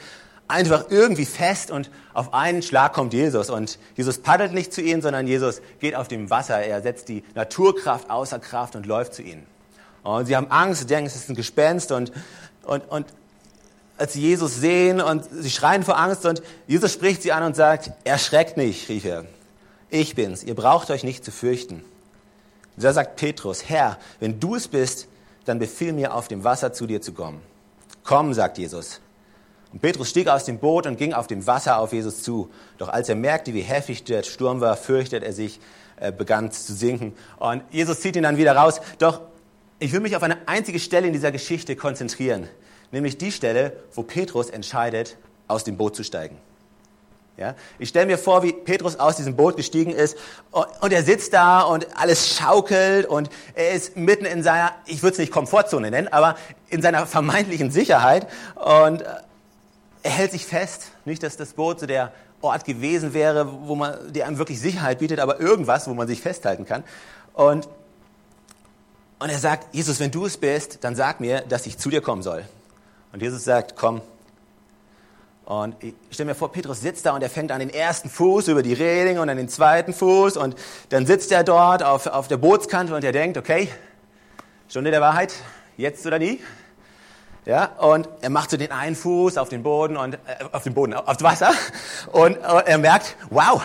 einfach 0.51 0.85
irgendwie 0.89 1.25
fest 1.25 1.71
und 1.71 1.89
auf 2.13 2.33
einen 2.33 2.61
Schlag 2.61 2.93
kommt 2.93 3.13
Jesus. 3.13 3.49
Und 3.49 3.79
Jesus 3.95 4.19
paddelt 4.19 4.53
nicht 4.53 4.73
zu 4.73 4.81
ihnen, 4.81 5.01
sondern 5.01 5.27
Jesus 5.27 5.61
geht 5.79 5.95
auf 5.95 6.07
dem 6.07 6.29
Wasser. 6.29 6.59
Er 6.59 6.81
setzt 6.81 7.09
die 7.09 7.23
Naturkraft 7.33 8.09
außer 8.09 8.39
Kraft 8.39 8.75
und 8.75 8.85
läuft 8.85 9.13
zu 9.13 9.23
ihnen. 9.23 9.45
Und 10.03 10.25
sie 10.25 10.35
haben 10.35 10.49
Angst, 10.49 10.81
sie 10.81 10.87
denken, 10.87 11.07
es 11.07 11.15
ist 11.15 11.29
ein 11.29 11.35
Gespenst 11.35 11.91
und, 11.91 12.11
und, 12.63 12.81
und 12.89 13.05
als 13.97 14.13
sie 14.13 14.21
Jesus 14.21 14.55
sehen 14.55 14.99
und 14.99 15.23
sie 15.31 15.51
schreien 15.51 15.83
vor 15.83 15.97
Angst 15.97 16.25
und 16.25 16.41
Jesus 16.67 16.91
spricht 16.91 17.21
sie 17.21 17.31
an 17.31 17.43
und 17.43 17.55
sagt, 17.55 17.91
erschreckt 18.03 18.57
nicht, 18.57 18.89
rief 18.89 19.05
er. 19.05 19.25
Ich 19.89 20.15
bin's, 20.15 20.43
ihr 20.43 20.55
braucht 20.55 20.89
euch 20.89 21.03
nicht 21.03 21.23
zu 21.23 21.31
fürchten. 21.31 21.83
Da 22.77 22.93
sagt 22.93 23.17
Petrus, 23.17 23.69
Herr, 23.69 23.99
wenn 24.19 24.39
du 24.39 24.55
es 24.55 24.67
bist, 24.67 25.07
dann 25.45 25.59
befiehl 25.59 25.93
mir 25.93 26.15
auf 26.15 26.27
dem 26.27 26.43
Wasser 26.43 26.73
zu 26.73 26.87
dir 26.87 27.01
zu 27.01 27.13
kommen. 27.13 27.41
Komm, 28.03 28.33
sagt 28.33 28.57
Jesus. 28.57 29.01
Und 29.71 29.81
Petrus 29.81 30.09
stieg 30.09 30.27
aus 30.27 30.43
dem 30.43 30.59
Boot 30.59 30.85
und 30.85 30.97
ging 30.97 31.13
auf 31.13 31.27
dem 31.27 31.47
Wasser 31.47 31.79
auf 31.79 31.93
Jesus 31.93 32.23
zu. 32.23 32.49
Doch 32.77 32.89
als 32.89 33.07
er 33.09 33.15
merkte, 33.15 33.53
wie 33.53 33.61
heftig 33.61 34.03
der 34.03 34.23
Sturm 34.23 34.59
war, 34.59 34.75
fürchtet 34.75 35.23
er 35.23 35.33
sich, 35.33 35.59
äh, 35.99 36.11
begann 36.11 36.51
zu 36.51 36.73
sinken. 36.73 37.13
Und 37.39 37.63
Jesus 37.71 38.01
zieht 38.01 38.15
ihn 38.15 38.23
dann 38.23 38.37
wieder 38.37 38.55
raus. 38.55 38.81
Doch 38.99 39.21
ich 39.79 39.91
will 39.93 39.99
mich 39.99 40.15
auf 40.15 40.23
eine 40.23 40.37
einzige 40.47 40.79
Stelle 40.79 41.07
in 41.07 41.13
dieser 41.13 41.31
Geschichte 41.31 41.75
konzentrieren. 41.75 42.47
Nämlich 42.91 43.17
die 43.17 43.31
Stelle, 43.31 43.73
wo 43.93 44.03
Petrus 44.03 44.49
entscheidet, 44.49 45.17
aus 45.47 45.63
dem 45.63 45.75
Boot 45.75 45.95
zu 45.95 46.03
steigen. 46.03 46.37
Ja? 47.37 47.55
Ich 47.79 47.89
stelle 47.89 48.05
mir 48.05 48.19
vor, 48.19 48.43
wie 48.43 48.53
Petrus 48.53 48.99
aus 48.99 49.15
diesem 49.15 49.35
Boot 49.35 49.57
gestiegen 49.57 49.91
ist 49.91 50.17
und, 50.51 50.67
und, 50.81 50.93
er 50.93 51.01
sitzt 51.01 51.33
da 51.33 51.61
und 51.61 51.87
alles 51.97 52.35
schaukelt 52.35 53.07
und 53.07 53.29
er 53.55 53.71
ist 53.71 53.97
mitten 53.97 54.25
in 54.25 54.43
seiner, 54.43 54.71
ich 54.85 55.01
würde 55.01 55.13
es 55.13 55.19
nicht 55.19 55.31
Komfortzone 55.31 55.89
nennen, 55.89 56.09
aber 56.09 56.35
in 56.69 56.83
seiner 56.83 57.07
vermeintlichen 57.07 57.71
Sicherheit 57.71 58.27
und 58.55 59.01
äh, 59.01 59.05
er 60.03 60.11
hält 60.11 60.31
sich 60.31 60.45
fest, 60.45 60.91
nicht, 61.05 61.23
dass 61.23 61.37
das 61.37 61.53
Boot 61.53 61.79
so 61.79 61.85
der 61.85 62.11
Ort 62.41 62.65
gewesen 62.65 63.13
wäre, 63.13 63.47
wo 63.67 63.75
man, 63.75 64.11
der 64.11 64.27
einem 64.27 64.37
wirklich 64.37 64.59
Sicherheit 64.59 64.99
bietet, 64.99 65.19
aber 65.19 65.39
irgendwas, 65.39 65.87
wo 65.87 65.93
man 65.93 66.07
sich 66.07 66.21
festhalten 66.21 66.65
kann. 66.65 66.83
Und, 67.33 67.67
und 69.19 69.29
er 69.29 69.37
sagt, 69.37 69.73
Jesus, 69.73 69.99
wenn 69.99 70.11
du 70.11 70.25
es 70.25 70.37
bist, 70.37 70.83
dann 70.83 70.95
sag 70.95 71.19
mir, 71.19 71.41
dass 71.41 71.65
ich 71.67 71.77
zu 71.77 71.89
dir 71.89 72.01
kommen 72.01 72.23
soll. 72.23 72.45
Und 73.13 73.21
Jesus 73.21 73.43
sagt, 73.43 73.75
komm. 73.75 74.01
Und 75.45 75.75
ich 75.83 75.93
stelle 76.11 76.29
mir 76.29 76.35
vor, 76.35 76.51
Petrus 76.51 76.81
sitzt 76.81 77.05
da 77.05 77.13
und 77.13 77.21
er 77.21 77.29
fängt 77.29 77.51
an 77.51 77.59
den 77.59 77.69
ersten 77.69 78.09
Fuß 78.09 78.47
über 78.47 78.63
die 78.63 78.73
Reling 78.73 79.19
und 79.19 79.27
dann 79.27 79.37
den 79.37 79.49
zweiten 79.49 79.93
Fuß 79.93 80.37
und 80.37 80.55
dann 80.89 81.05
sitzt 81.05 81.31
er 81.31 81.43
dort 81.43 81.83
auf, 81.83 82.07
auf 82.07 82.27
der 82.27 82.37
Bootskante 82.37 82.95
und 82.95 83.03
er 83.03 83.11
denkt, 83.11 83.37
okay, 83.37 83.67
Stunde 84.69 84.91
der 84.91 85.01
Wahrheit, 85.01 85.33
jetzt 85.75 86.05
oder 86.05 86.19
nie. 86.19 86.39
Ja, 87.45 87.65
und 87.79 88.07
er 88.21 88.29
macht 88.29 88.51
so 88.51 88.57
den 88.57 88.71
einen 88.71 88.95
Fuß 88.95 89.37
auf 89.37 89.49
den 89.49 89.63
Boden 89.63 89.97
und 89.97 90.13
äh, 90.13 90.17
auf 90.51 90.61
den 90.63 90.75
Boden, 90.75 90.93
aufs 90.93 91.23
Wasser 91.23 91.51
und, 92.11 92.37
und 92.37 92.67
er 92.67 92.77
merkt, 92.77 93.15
wow, 93.31 93.63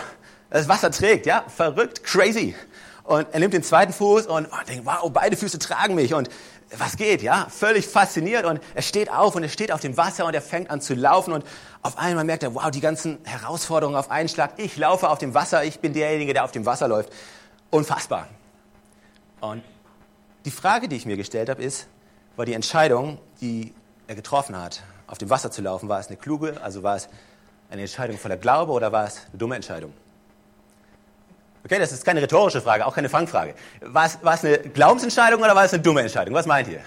das 0.49 0.67
Wasser 0.67 0.89
trägt, 0.89 1.27
ja, 1.27 1.43
verrückt, 1.47 2.03
crazy. 2.03 2.55
Und 3.03 3.27
er 3.31 3.39
nimmt 3.39 3.53
den 3.53 3.63
zweiten 3.63 3.93
Fuß 3.93 4.25
und 4.25 4.47
oh, 4.51 4.55
denkt, 4.67 4.85
wow, 4.85 5.09
beide 5.13 5.37
Füße 5.37 5.59
tragen 5.59 5.93
mich 5.93 6.13
und 6.13 6.29
was 6.75 6.97
geht, 6.97 7.21
ja? 7.21 7.47
Völlig 7.49 7.87
fasziniert 7.87 8.45
und 8.45 8.59
er 8.73 8.81
steht 8.81 9.11
auf 9.11 9.35
und 9.35 9.43
er 9.43 9.49
steht 9.49 9.71
auf 9.71 9.79
dem 9.79 9.95
Wasser 9.95 10.25
und 10.25 10.33
er 10.33 10.41
fängt 10.41 10.69
an 10.69 10.81
zu 10.81 10.95
laufen 10.95 11.31
und 11.31 11.45
auf 11.83 11.97
einmal 11.97 12.25
merkt 12.25 12.43
er, 12.43 12.55
wow, 12.55 12.69
die 12.71 12.81
ganzen 12.81 13.19
Herausforderungen 13.23 13.95
auf 13.97 14.11
einen 14.11 14.27
Schlag. 14.27 14.53
Ich 14.57 14.75
laufe 14.75 15.07
auf 15.09 15.19
dem 15.19 15.33
Wasser, 15.33 15.63
ich 15.63 15.79
bin 15.79 15.93
derjenige, 15.93 16.33
der 16.33 16.43
auf 16.43 16.51
dem 16.51 16.65
Wasser 16.65 16.87
läuft. 16.87 17.13
Unfassbar. 17.69 18.27
Und 19.39 19.63
die 20.45 20.51
Frage, 20.51 20.89
die 20.89 20.97
ich 20.97 21.05
mir 21.05 21.15
gestellt 21.15 21.47
habe, 21.49 21.61
ist, 21.63 21.87
war 22.37 22.45
die 22.45 22.53
Entscheidung, 22.53 23.17
die 23.41 23.73
er 24.07 24.15
getroffen 24.15 24.55
hat, 24.55 24.83
auf 25.07 25.17
dem 25.17 25.29
Wasser 25.29 25.51
zu 25.51 25.61
laufen, 25.61 25.89
war 25.89 25.99
es 25.99 26.07
eine 26.07 26.17
kluge, 26.17 26.61
also 26.61 26.83
war 26.83 26.95
es 26.95 27.09
eine 27.69 27.81
Entscheidung 27.81 28.17
voller 28.17 28.37
Glaube 28.37 28.71
oder 28.71 28.91
war 28.91 29.07
es 29.07 29.25
eine 29.29 29.37
dumme 29.37 29.55
Entscheidung? 29.55 29.91
Okay, 31.65 31.79
das 31.79 31.91
ist 31.91 32.05
keine 32.05 32.21
rhetorische 32.21 32.61
Frage, 32.61 32.85
auch 32.85 32.95
keine 32.95 33.09
Fangfrage. 33.09 33.55
War 33.81 34.05
es, 34.05 34.19
war 34.23 34.35
es 34.35 34.45
eine 34.45 34.59
Glaubensentscheidung 34.59 35.41
oder 35.41 35.55
war 35.55 35.65
es 35.65 35.73
eine 35.73 35.81
dumme 35.81 36.01
Entscheidung? 36.01 36.33
Was 36.33 36.45
meint 36.45 36.69
ihr? 36.69 36.81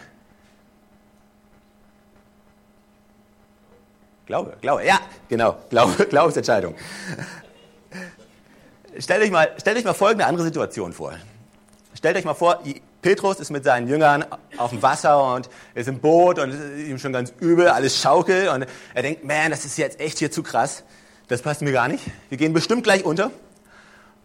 Glaube, 4.24 4.56
Glaube, 4.60 4.86
ja, 4.86 5.00
genau, 5.28 5.58
Glaube, 5.68 6.06
Glaubensentscheidung. 6.08 6.76
Stellt 8.98 9.22
euch, 9.22 9.30
mal, 9.30 9.50
stellt 9.58 9.76
euch 9.76 9.84
mal 9.84 9.94
folgende 9.94 10.26
andere 10.26 10.44
Situation 10.44 10.92
vor. 10.92 11.14
Stellt 11.94 12.16
euch 12.16 12.24
mal 12.24 12.34
vor, 12.34 12.62
Petrus 13.02 13.40
ist 13.40 13.50
mit 13.50 13.64
seinen 13.64 13.88
Jüngern 13.88 14.24
auf 14.58 14.70
dem 14.70 14.82
Wasser 14.82 15.34
und 15.34 15.48
ist 15.74 15.88
im 15.88 16.00
Boot 16.00 16.38
und 16.38 16.50
ist 16.50 16.88
ihm 16.88 16.98
schon 16.98 17.12
ganz 17.12 17.32
übel, 17.40 17.68
alles 17.68 18.00
schaukelt 18.00 18.48
und 18.50 18.66
er 18.94 19.02
denkt, 19.02 19.24
man, 19.24 19.50
das 19.50 19.64
ist 19.64 19.78
jetzt 19.78 20.00
echt 20.00 20.18
hier 20.18 20.30
zu 20.30 20.42
krass, 20.42 20.84
das 21.28 21.42
passt 21.42 21.62
mir 21.62 21.72
gar 21.72 21.88
nicht, 21.88 22.04
wir 22.28 22.36
gehen 22.36 22.52
bestimmt 22.52 22.84
gleich 22.84 23.04
unter. 23.04 23.30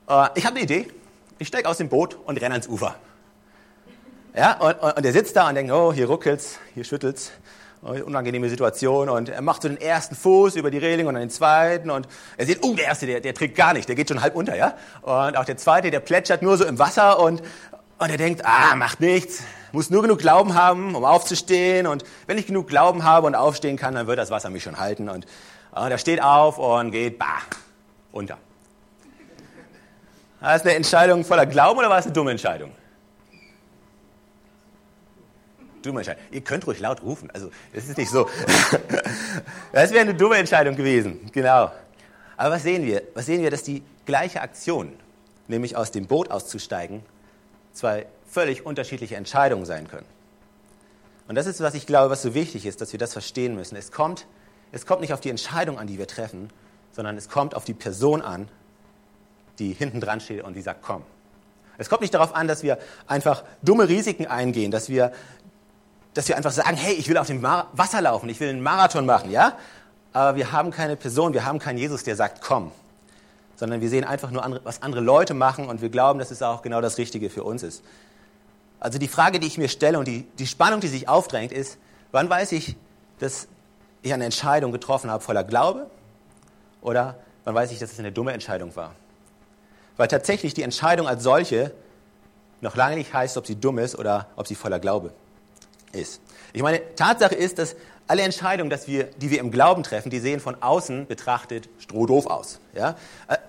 Äh, 0.09 0.27
ich 0.35 0.45
habe 0.45 0.55
eine 0.55 0.63
Idee. 0.63 0.87
Ich 1.37 1.49
steige 1.49 1.67
aus 1.67 1.77
dem 1.77 1.89
Boot 1.89 2.17
und 2.25 2.39
renne 2.39 2.53
ans 2.53 2.67
Ufer. 2.67 2.95
Ja, 4.35 4.53
und, 4.53 4.81
und, 4.81 4.97
und 4.97 5.05
er 5.05 5.11
sitzt 5.11 5.35
da 5.35 5.49
und 5.49 5.55
denkt, 5.55 5.71
oh, 5.71 5.91
hier 5.91 6.07
ruckelt's, 6.07 6.59
hier 6.73 6.83
schüttelt's. 6.83 7.31
Oh, 7.81 7.91
unangenehme 7.91 8.49
Situation 8.49 9.09
und 9.09 9.29
er 9.29 9.43
macht 9.43 9.61
so 9.61 9.67
den 9.67 9.79
ersten 9.79 10.15
Fuß 10.15 10.55
über 10.55 10.71
die 10.71 10.79
Reling 10.79 11.05
und 11.05 11.13
dann 11.13 11.21
den 11.21 11.29
zweiten 11.29 11.91
und 11.91 12.07
er 12.35 12.47
sieht, 12.47 12.63
oh, 12.63 12.73
der 12.73 12.85
erste, 12.85 13.05
der, 13.05 13.19
der 13.19 13.35
trägt 13.35 13.55
gar 13.55 13.73
nicht, 13.73 13.87
der 13.87 13.95
geht 13.95 14.09
schon 14.09 14.21
halb 14.21 14.33
unter, 14.33 14.55
ja. 14.55 14.73
Und 15.03 15.37
auch 15.37 15.45
der 15.45 15.57
zweite, 15.57 15.91
der 15.91 15.99
plätschert 15.99 16.41
nur 16.41 16.57
so 16.57 16.65
im 16.65 16.79
Wasser 16.79 17.19
und, 17.19 17.43
und 17.97 18.09
er 18.09 18.17
denkt, 18.17 18.45
ah, 18.45 18.75
macht 18.75 18.99
nichts, 18.99 19.43
muss 19.71 19.89
nur 19.89 20.01
genug 20.01 20.19
Glauben 20.19 20.53
haben, 20.53 20.95
um 20.95 21.05
aufzustehen 21.05 21.87
und 21.87 22.03
wenn 22.27 22.37
ich 22.37 22.47
genug 22.47 22.67
Glauben 22.67 23.03
habe 23.03 23.27
und 23.27 23.35
aufstehen 23.35 23.77
kann, 23.77 23.95
dann 23.95 24.07
wird 24.07 24.19
das 24.19 24.31
Wasser 24.31 24.49
mich 24.49 24.63
schon 24.63 24.77
halten 24.77 25.09
und, 25.09 25.25
und 25.71 25.91
er 25.91 25.97
steht 25.97 26.21
auf 26.21 26.57
und 26.57 26.91
geht, 26.91 27.19
bah, 27.19 27.41
unter. 28.11 28.37
War 30.39 30.55
es 30.55 30.61
eine 30.61 30.75
Entscheidung 30.75 31.25
voller 31.25 31.45
Glauben 31.45 31.79
oder 31.79 31.89
war 31.89 31.97
es 31.97 32.05
eine 32.05 32.13
dumme 32.13 32.31
Entscheidung? 32.31 32.71
Dumme 35.81 35.99
Entscheidung. 36.01 36.23
Ihr 36.31 36.41
könnt 36.41 36.67
ruhig 36.67 36.79
laut 36.79 37.01
rufen. 37.03 37.29
Also, 37.31 37.51
das 37.73 37.85
ist 37.85 37.97
nicht 37.97 38.09
so. 38.09 38.27
Das 39.71 39.91
wäre 39.91 40.01
eine 40.01 40.13
dumme 40.13 40.37
Entscheidung 40.37 40.75
gewesen. 40.75 41.29
Genau. 41.31 41.71
Aber 42.37 42.55
was 42.55 42.63
sehen 42.63 42.85
wir? 42.85 43.03
Was 43.13 43.25
sehen 43.25 43.41
wir, 43.41 43.51
dass 43.51 43.63
die 43.63 43.83
gleiche 44.05 44.41
Aktion, 44.41 44.93
nämlich 45.47 45.75
aus 45.75 45.91
dem 45.91 46.07
Boot 46.07 46.31
auszusteigen, 46.31 47.03
zwei 47.75 48.07
völlig 48.25 48.65
unterschiedliche 48.65 49.15
Entscheidungen 49.15 49.65
sein 49.65 49.87
können. 49.87 50.07
Und 51.27 51.35
das 51.35 51.45
ist, 51.45 51.61
was 51.61 51.73
ich 51.73 51.85
glaube, 51.85 52.09
was 52.09 52.21
so 52.21 52.33
wichtig 52.33 52.65
ist, 52.65 52.81
dass 52.81 52.91
wir 52.91 52.99
das 52.99 53.13
verstehen 53.13 53.55
müssen. 53.55 53.75
Es 53.75 53.91
kommt, 53.91 54.25
es 54.71 54.85
kommt 54.85 55.01
nicht 55.01 55.13
auf 55.13 55.21
die 55.21 55.29
Entscheidung 55.29 55.77
an, 55.77 55.87
die 55.87 55.97
wir 55.97 56.07
treffen, 56.07 56.49
sondern 56.91 57.17
es 57.17 57.29
kommt 57.29 57.55
auf 57.55 57.65
die 57.65 57.73
Person 57.73 58.21
an, 58.21 58.47
die 59.59 59.73
hinten 59.73 60.01
dran 60.01 60.19
steht 60.19 60.43
und 60.43 60.53
die 60.53 60.61
sagt, 60.61 60.81
komm. 60.81 61.03
Es 61.77 61.89
kommt 61.89 62.01
nicht 62.01 62.13
darauf 62.13 62.33
an, 62.35 62.47
dass 62.47 62.63
wir 62.63 62.77
einfach 63.07 63.43
dumme 63.61 63.89
Risiken 63.89 64.27
eingehen, 64.27 64.71
dass 64.71 64.87
wir, 64.87 65.11
dass 66.13 66.27
wir 66.27 66.37
einfach 66.37 66.51
sagen, 66.51 66.77
hey, 66.77 66.93
ich 66.93 67.09
will 67.09 67.17
auf 67.17 67.27
dem 67.27 67.43
Wasser 67.43 68.01
laufen, 68.01 68.29
ich 68.29 68.39
will 68.39 68.49
einen 68.49 68.61
Marathon 68.61 69.05
machen, 69.05 69.31
ja? 69.31 69.57
Aber 70.13 70.37
wir 70.37 70.53
haben 70.53 70.71
keine 70.71 70.95
Person, 70.95 71.33
wir 71.33 71.45
haben 71.45 71.59
keinen 71.59 71.77
Jesus, 71.77 72.03
der 72.03 72.15
sagt, 72.15 72.41
komm. 72.41 72.71
Sondern 73.55 73.81
wir 73.81 73.89
sehen 73.89 74.03
einfach 74.03 74.31
nur, 74.31 74.43
andere, 74.43 74.63
was 74.63 74.81
andere 74.81 75.01
Leute 75.01 75.33
machen 75.33 75.67
und 75.67 75.81
wir 75.81 75.89
glauben, 75.89 76.19
dass 76.19 76.31
es 76.31 76.41
auch 76.41 76.61
genau 76.61 76.81
das 76.81 76.97
Richtige 76.97 77.29
für 77.29 77.43
uns 77.43 77.63
ist. 77.63 77.83
Also 78.79 78.99
die 78.99 79.07
Frage, 79.07 79.39
die 79.39 79.47
ich 79.47 79.57
mir 79.57 79.69
stelle 79.69 79.97
und 79.97 80.07
die, 80.07 80.27
die 80.37 80.47
Spannung, 80.47 80.81
die 80.81 80.87
sich 80.87 81.07
aufdrängt, 81.07 81.51
ist, 81.51 81.77
wann 82.11 82.29
weiß 82.29 82.51
ich, 82.51 82.75
dass 83.19 83.47
ich 84.01 84.13
eine 84.13 84.25
Entscheidung 84.25 84.71
getroffen 84.71 85.09
habe 85.09 85.23
voller 85.23 85.43
Glaube 85.43 85.89
oder 86.81 87.17
wann 87.45 87.55
weiß 87.55 87.71
ich, 87.71 87.79
dass 87.79 87.91
es 87.93 87.99
eine 87.99 88.11
dumme 88.11 88.33
Entscheidung 88.33 88.75
war? 88.75 88.91
weil 89.97 90.07
tatsächlich 90.07 90.53
die 90.53 90.63
Entscheidung 90.63 91.07
als 91.07 91.23
solche 91.23 91.71
noch 92.61 92.75
lange 92.75 92.95
nicht 92.95 93.13
heißt, 93.13 93.37
ob 93.37 93.45
sie 93.45 93.55
dumm 93.55 93.79
ist 93.79 93.97
oder 93.97 94.27
ob 94.35 94.47
sie 94.47 94.55
voller 94.55 94.79
Glaube 94.79 95.11
ist. 95.91 96.21
Ich 96.55 96.63
meine, 96.63 96.81
Tatsache 96.95 97.35
ist, 97.35 97.59
dass 97.59 97.75
alle 98.07 98.21
Entscheidungen, 98.21 98.69
dass 98.69 98.87
wir, 98.87 99.05
die 99.17 99.29
wir 99.29 99.39
im 99.39 99.51
Glauben 99.51 99.83
treffen, 99.83 100.09
die 100.09 100.19
sehen 100.19 100.39
von 100.39 100.61
außen 100.61 101.07
betrachtet 101.07 101.69
strohdoof 101.79 102.27
aus. 102.27 102.59
Ja? 102.73 102.95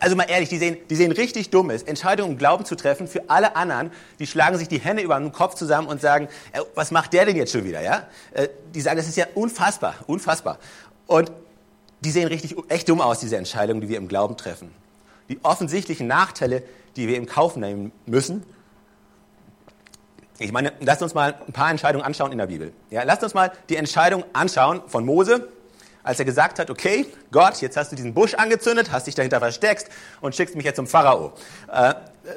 Also 0.00 0.16
mal 0.16 0.25
ehrlich, 0.25 0.48
die 0.48 0.58
sehen, 0.58 0.78
die 0.90 0.96
sehen 0.96 1.12
richtig 1.12 1.50
dumm 1.50 1.70
aus. 1.70 1.82
Entscheidungen 1.82 2.32
im 2.32 2.38
Glauben 2.38 2.64
zu 2.64 2.75
treffen 2.75 3.06
für 3.06 3.28
alle 3.28 3.54
anderen, 3.54 3.90
die 4.18 4.26
schlagen 4.26 4.58
sich 4.58 4.68
die 4.68 4.78
Hände 4.78 5.02
über 5.02 5.18
den 5.18 5.30
Kopf 5.30 5.54
zusammen 5.54 5.88
und 5.88 6.00
sagen, 6.00 6.28
äh, 6.52 6.60
was 6.75 6.90
macht 6.90 7.12
der 7.12 7.26
denn 7.26 7.36
jetzt 7.36 7.52
schon 7.52 7.64
wieder? 7.64 7.80
Ja? 7.80 8.08
Äh, 8.32 8.48
die 8.75 8.80
sagen, 8.80 8.96
das 8.96 9.08
ist 9.08 9.16
ja 9.16 9.26
unfassbar, 9.34 9.94
unfassbar. 10.06 10.58
Und 11.06 11.30
die 12.00 12.10
sehen 12.10 12.28
richtig 12.28 12.56
echt 12.68 12.88
dumm 12.88 13.00
aus, 13.00 13.20
diese 13.20 13.36
Entscheidungen, 13.36 13.82
die 13.82 13.88
wir 13.88 13.98
im 13.98 14.08
Glauben 14.08 14.36
treffen 14.36 14.70
die 15.28 15.38
offensichtlichen 15.42 16.06
Nachteile, 16.06 16.62
die 16.96 17.08
wir 17.08 17.16
im 17.16 17.26
Kauf 17.26 17.56
nehmen 17.56 17.92
müssen. 18.06 18.44
Ich 20.38 20.52
meine, 20.52 20.73
lasst 20.81 21.02
uns 21.02 21.14
mal 21.14 21.35
ein 21.47 21.52
paar 21.52 21.71
Entscheidungen 21.71 22.05
anschauen 22.05 22.31
in 22.31 22.38
der 22.38 22.47
Bibel. 22.47 22.73
Ja, 22.90 23.05
lasst 23.05 23.23
uns 23.23 23.33
mal 23.33 23.52
die 23.69 23.76
Entscheidung 23.76 24.25
anschauen 24.35 24.83
von 24.87 25.05
Mose, 25.07 25.49
als 26.02 26.19
er 26.19 26.25
gesagt 26.26 26.59
hat, 26.59 26.71
okay, 26.71 27.07
Gott, 27.33 27.61
jetzt 27.62 27.76
hast 27.76 27.90
du 27.90 27.97
diesen 27.97 28.12
Busch 28.12 28.35
angezündet, 28.35 28.93
hast 28.93 29.07
dich 29.07 29.14
dahinter 29.14 29.40
versteckt 29.40 29.88
und 30.21 30.35
schickst 30.35 30.55
mich 30.55 30.64
jetzt 30.64 30.76
zum 30.76 30.87
Pharao, 30.87 31.33
äh, 31.73 31.95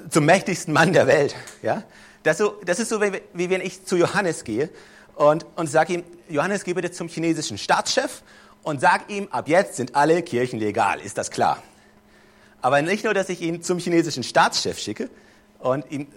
zum 0.10 0.26
mächtigsten 0.26 0.74
Mann 0.74 0.94
der 0.94 1.08
Welt. 1.08 1.36
Ja? 1.62 1.84
Das, 2.24 2.38
so, 2.38 2.56
das 2.66 2.80
ist 2.80 2.90
so, 2.90 3.02
wie, 3.02 3.22
wie 3.34 3.50
wenn 3.50 3.62
ich 3.62 3.86
zu 3.86 3.98
Johannes 3.98 4.44
gehe 4.46 4.70
und, 5.16 5.46
und 5.56 5.68
sage 5.68 5.94
ihm, 5.94 6.04
Johannes, 6.30 6.64
geh 6.64 6.74
bitte 6.74 6.92
zum 6.92 7.10
chinesischen 7.10 7.58
Staatschef 7.58 8.24
und 8.64 8.80
sag 8.80 9.10
ihm, 9.10 9.28
ab 9.32 9.50
jetzt 9.50 9.76
sind 9.76 9.96
alle 9.96 10.24
Kirchen 10.24 10.60
legal. 10.60 11.02
Ist 11.02 11.18
das 11.18 11.32
klar? 11.32 11.62
Aber 12.62 12.82
nicht 12.82 13.04
nur, 13.04 13.14
dass 13.14 13.30
ich 13.30 13.42
ihn 13.42 13.62
zum 13.62 13.78
chinesischen 13.78 14.24
Staatschef 14.24 14.80
schicke 14.80 15.10
und 15.60 15.90
ihm 15.92 16.08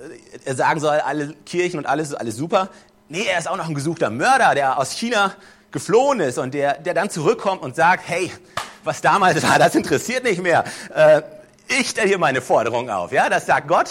sagen 0.46 0.80
soll, 0.80 0.98
alle 1.00 1.34
Kirchen 1.44 1.78
und 1.78 1.86
alles 1.86 2.10
ist 2.10 2.14
alles 2.14 2.36
super. 2.36 2.68
Nee, 3.08 3.26
er 3.26 3.38
ist 3.38 3.48
auch 3.48 3.56
noch 3.56 3.68
ein 3.68 3.74
gesuchter 3.74 4.10
Mörder, 4.10 4.54
der 4.54 4.78
aus 4.78 4.92
China 4.92 5.34
geflohen 5.70 6.20
ist 6.20 6.38
und 6.38 6.54
der, 6.54 6.78
der 6.78 6.94
dann 6.94 7.10
zurückkommt 7.10 7.62
und 7.62 7.74
sagt, 7.74 8.08
hey, 8.08 8.30
was 8.84 9.00
damals 9.00 9.42
war, 9.42 9.58
das 9.58 9.74
interessiert 9.74 10.24
nicht 10.24 10.42
mehr. 10.42 10.64
Äh, 10.94 11.22
ich 11.68 11.90
stelle 11.90 12.08
hier 12.08 12.18
meine 12.18 12.40
Forderung 12.40 12.90
auf. 12.90 13.12
Ja, 13.12 13.28
das 13.28 13.46
sagt 13.46 13.68
Gott. 13.68 13.90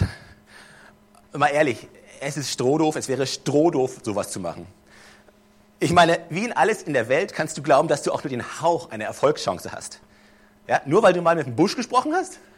Mal 1.33 1.47
ehrlich, 1.47 1.87
es 2.19 2.37
ist 2.37 2.51
strohdoof, 2.51 2.95
es 2.95 3.07
wäre 3.07 3.25
strohdoof, 3.25 3.99
sowas 4.03 4.31
zu 4.31 4.39
machen. 4.39 4.67
Ich 5.79 5.91
meine, 5.91 6.19
wie 6.29 6.45
in 6.45 6.53
alles 6.53 6.83
in 6.83 6.93
der 6.93 7.09
Welt 7.09 7.33
kannst 7.33 7.57
du 7.57 7.63
glauben, 7.63 7.87
dass 7.87 8.03
du 8.03 8.11
auch 8.11 8.23
nur 8.23 8.29
den 8.29 8.61
Hauch 8.61 8.91
einer 8.91 9.05
Erfolgschance 9.05 9.71
hast. 9.71 9.99
Ja, 10.67 10.81
nur 10.85 11.01
weil 11.01 11.13
du 11.13 11.21
mal 11.21 11.35
mit 11.35 11.47
dem 11.47 11.55
Busch 11.55 11.75
gesprochen 11.75 12.13
hast? 12.13 12.39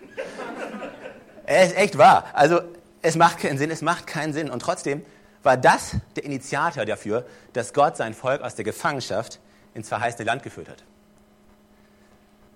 Es 1.45 1.71
ist 1.71 1.77
echt 1.77 1.97
wahr. 1.97 2.23
Also 2.31 2.61
es 3.03 3.15
macht 3.15 3.39
keinen 3.39 3.57
Sinn, 3.57 3.69
es 3.69 3.81
macht 3.81 4.07
keinen 4.07 4.33
Sinn. 4.33 4.49
Und 4.49 4.61
trotzdem 4.61 5.05
war 5.43 5.57
das 5.57 5.95
der 6.15 6.23
Initiator 6.23 6.85
dafür, 6.85 7.25
dass 7.53 7.73
Gott 7.73 7.97
sein 7.97 8.13
Volk 8.13 8.41
aus 8.41 8.55
der 8.55 8.65
Gefangenschaft 8.65 9.39
ins 9.75 9.89
verheißene 9.89 10.25
Land 10.25 10.41
geführt 10.41 10.69
hat. 10.69 10.83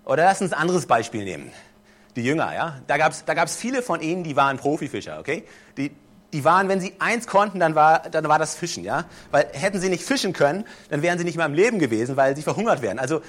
Oder 0.06 0.24
lass 0.24 0.42
uns 0.42 0.54
ein 0.54 0.60
anderes 0.60 0.86
Beispiel 0.86 1.24
nehmen. 1.24 1.52
Die 2.16 2.24
Jünger, 2.24 2.54
ja. 2.56 2.82
Da 2.88 2.98
gab 2.98 3.12
es 3.12 3.26
da 3.26 3.34
gab's 3.36 3.56
viele 3.56 3.84
von 3.84 4.02
ihnen, 4.02 4.24
die 4.24 4.36
waren 4.36 4.58
Profifischer, 4.58 5.20
okay? 5.20 5.44
Die, 5.78 5.92
die 6.34 6.44
waren, 6.44 6.70
wenn 6.70 6.80
sie 6.80 6.96
eins 7.00 7.28
konnten, 7.28 7.60
dann 7.60 7.76
war, 7.76 8.10
dann 8.10 8.28
war 8.28 8.40
das 8.40 8.56
Fischen, 8.56 8.84
ja. 8.84 9.06
Weil 9.32 9.48
hätten 9.54 9.80
sie 9.80 9.90
nicht 9.90 10.04
fischen 10.04 10.34
können, 10.34 10.66
dann 10.90 11.02
wären 11.02 11.20
sie 11.20 11.26
nicht 11.26 11.38
mehr 11.38 11.46
im 11.46 11.54
Leben 11.54 11.78
gewesen, 11.78 12.16
weil 12.18 12.36
sie 12.36 12.42
verhungert 12.42 12.82
wären. 12.82 13.00
Also 13.00 13.22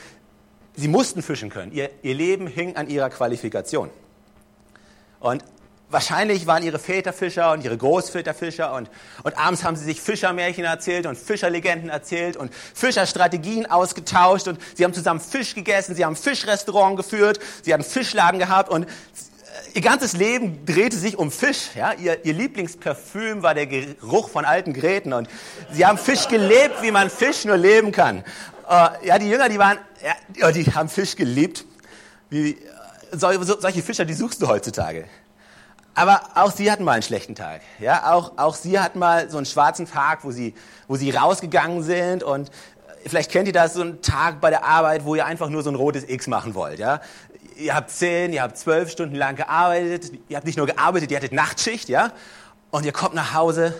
Sie 0.78 0.87
mussten 0.87 1.22
fischen 1.22 1.50
können. 1.50 1.72
Ihr, 1.72 1.90
ihr 2.02 2.14
Leben 2.14 2.46
hing 2.46 2.76
an 2.76 2.88
ihrer 2.88 3.10
Qualifikation. 3.10 3.90
Und 5.18 5.42
wahrscheinlich 5.90 6.47
waren 6.47 6.62
ihre 6.62 6.78
Väter 6.78 7.12
Fischer 7.12 7.52
und 7.52 7.64
ihre 7.64 7.76
Großväter 7.76 8.35
Fischer 8.35 8.75
und, 8.75 8.90
und 9.23 9.38
abends 9.38 9.64
haben 9.64 9.76
sie 9.76 9.85
sich 9.85 10.00
Fischermärchen 10.00 10.64
erzählt 10.64 11.07
und 11.07 11.16
Fischerlegenden 11.16 11.90
erzählt 11.90 12.37
und 12.37 12.52
Fischerstrategien 12.54 13.66
ausgetauscht 13.66 14.49
und 14.49 14.61
sie 14.75 14.85
haben 14.85 14.95
zusammen 14.95 15.21
Fisch 15.21 15.54
gegessen, 15.54 15.95
sie 15.95 16.04
haben 16.04 16.16
Fischrestaurant 16.16 16.97
geführt, 16.97 17.40
sie 17.62 17.73
haben 17.73 17.85
Fischladen 17.85 18.38
gehabt 18.38 18.68
und 18.68 18.87
ihr 19.75 19.83
ganzes 19.83 20.12
Leben 20.12 20.64
drehte 20.66 20.97
sich 20.97 21.16
um 21.16 21.30
Fisch. 21.30 21.71
Ja? 21.75 21.92
Ihr, 21.95 22.25
ihr 22.25 22.35
Lieblingsparfüm 22.35 23.42
war 23.42 23.54
der 23.54 23.66
Geruch 23.66 24.28
von 24.28 24.45
alten 24.45 24.73
Geräten 24.73 25.12
und 25.12 25.28
sie 25.73 25.87
haben 25.87 25.99
Fisch 25.99 26.28
gelebt, 26.28 26.83
wie 26.83 26.90
man 26.90 27.11
Fisch 27.11 27.45
nur 27.45 27.57
leben 27.57 27.92
kann. 27.92 28.25
Äh, 28.68 29.07
ja, 29.07 29.18
die 29.18 29.28
Jünger, 29.28 29.49
die 29.49 29.59
waren, 29.59 29.78
ja, 30.37 30.52
die 30.52 30.64
haben 30.66 30.88
Fisch 30.88 31.16
geliebt. 31.16 31.64
Wie, 32.30 32.59
so, 33.12 33.30
solche 33.42 33.83
Fischer, 33.83 34.04
die 34.04 34.14
suchst 34.14 34.42
du 34.42 34.49
heutzutage. 34.49 35.07
Aber 35.99 36.21
auch 36.35 36.52
sie 36.52 36.71
hatten 36.71 36.85
mal 36.85 36.93
einen 36.93 37.02
schlechten 37.02 37.35
Tag. 37.35 37.61
Ja, 37.81 38.12
auch, 38.12 38.33
auch 38.37 38.55
sie 38.55 38.78
hatten 38.78 39.00
mal 39.00 39.28
so 39.28 39.37
einen 39.37 39.47
schwarzen 39.47 39.87
Tag, 39.87 40.23
wo 40.23 40.31
sie, 40.31 40.55
wo 40.87 40.95
sie 40.95 41.11
rausgegangen 41.11 41.83
sind 41.83 42.23
und 42.23 42.50
vielleicht 43.05 43.33
kennt 43.33 43.49
ihr 43.49 43.52
das, 43.52 43.75
so 43.75 43.81
einen 43.81 44.00
Tag 44.00 44.40
bei 44.40 44.50
der 44.50 44.64
Arbeit, 44.64 45.05
wo 45.05 45.17
ihr 45.17 45.26
einfach 45.26 45.49
nur 45.49 45.64
so 45.64 45.71
ein 45.71 45.75
rotes 45.75 46.09
X 46.09 46.28
machen 46.28 46.55
wollt. 46.55 46.78
Ja? 46.78 47.00
Ihr 47.57 47.75
habt 47.75 47.90
zehn, 47.90 48.33
ihr 48.33 48.43
habt 48.43 48.57
zwölf 48.57 48.93
Stunden 48.93 49.17
lang 49.17 49.35
gearbeitet, 49.35 50.12
ihr 50.28 50.37
habt 50.37 50.47
nicht 50.47 50.57
nur 50.57 50.67
gearbeitet, 50.67 51.11
ihr 51.11 51.17
hattet 51.17 51.33
Nachtschicht, 51.33 51.88
ja? 51.88 52.12
Und 52.71 52.85
ihr 52.87 52.93
kommt 52.93 53.14
nach 53.14 53.35
Hause 53.35 53.75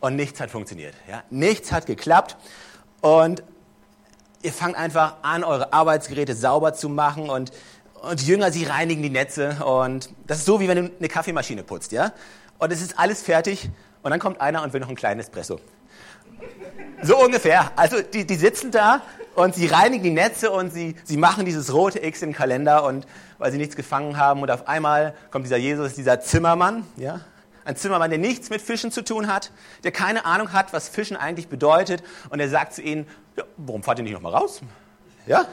und 0.00 0.14
nichts 0.14 0.40
hat 0.40 0.50
funktioniert. 0.50 0.94
Ja? 1.08 1.22
Nichts 1.30 1.72
hat 1.72 1.86
geklappt 1.86 2.36
und 3.00 3.42
ihr 4.42 4.52
fangt 4.52 4.76
einfach 4.76 5.14
an, 5.22 5.42
eure 5.42 5.72
Arbeitsgeräte 5.72 6.34
sauber 6.34 6.74
zu 6.74 6.90
machen 6.90 7.30
und 7.30 7.50
und 8.02 8.20
die 8.20 8.26
Jünger, 8.26 8.50
sie 8.50 8.64
reinigen 8.64 9.02
die 9.02 9.10
Netze 9.10 9.64
und 9.64 10.10
das 10.26 10.38
ist 10.38 10.44
so, 10.44 10.60
wie 10.60 10.68
wenn 10.68 10.86
du 10.86 10.92
eine 10.98 11.08
Kaffeemaschine 11.08 11.62
putzt, 11.62 11.92
ja? 11.92 12.12
Und 12.58 12.72
es 12.72 12.82
ist 12.82 12.98
alles 12.98 13.22
fertig 13.22 13.70
und 14.02 14.10
dann 14.10 14.20
kommt 14.20 14.40
einer 14.40 14.62
und 14.62 14.72
will 14.72 14.80
noch 14.80 14.88
ein 14.88 14.96
kleines 14.96 15.26
Espresso. 15.26 15.60
So 17.02 17.16
ungefähr. 17.18 17.70
Also 17.76 18.02
die, 18.02 18.26
die 18.26 18.34
sitzen 18.34 18.72
da 18.72 19.02
und 19.34 19.54
sie 19.54 19.66
reinigen 19.66 20.02
die 20.02 20.10
Netze 20.10 20.50
und 20.50 20.72
sie, 20.72 20.96
sie 21.04 21.16
machen 21.16 21.44
dieses 21.44 21.72
rote 21.72 22.04
X 22.04 22.22
im 22.22 22.32
Kalender 22.32 22.84
und 22.84 23.06
weil 23.38 23.52
sie 23.52 23.58
nichts 23.58 23.76
gefangen 23.76 24.16
haben 24.16 24.42
und 24.42 24.50
auf 24.50 24.66
einmal 24.68 25.14
kommt 25.30 25.44
dieser 25.44 25.56
Jesus, 25.56 25.94
dieser 25.94 26.20
Zimmermann, 26.20 26.84
ja? 26.96 27.20
Ein 27.64 27.76
Zimmermann, 27.76 28.10
der 28.10 28.18
nichts 28.18 28.50
mit 28.50 28.60
Fischen 28.60 28.90
zu 28.90 29.04
tun 29.04 29.28
hat, 29.28 29.52
der 29.84 29.92
keine 29.92 30.24
Ahnung 30.24 30.52
hat, 30.52 30.72
was 30.72 30.88
Fischen 30.88 31.16
eigentlich 31.16 31.46
bedeutet 31.46 32.02
und 32.30 32.40
er 32.40 32.48
sagt 32.48 32.74
zu 32.74 32.82
ihnen, 32.82 33.06
ja, 33.36 33.44
warum 33.56 33.84
fahrt 33.84 33.98
ihr 33.98 34.02
nicht 34.02 34.14
nochmal 34.14 34.34
raus? 34.34 34.60
Ja? 35.26 35.46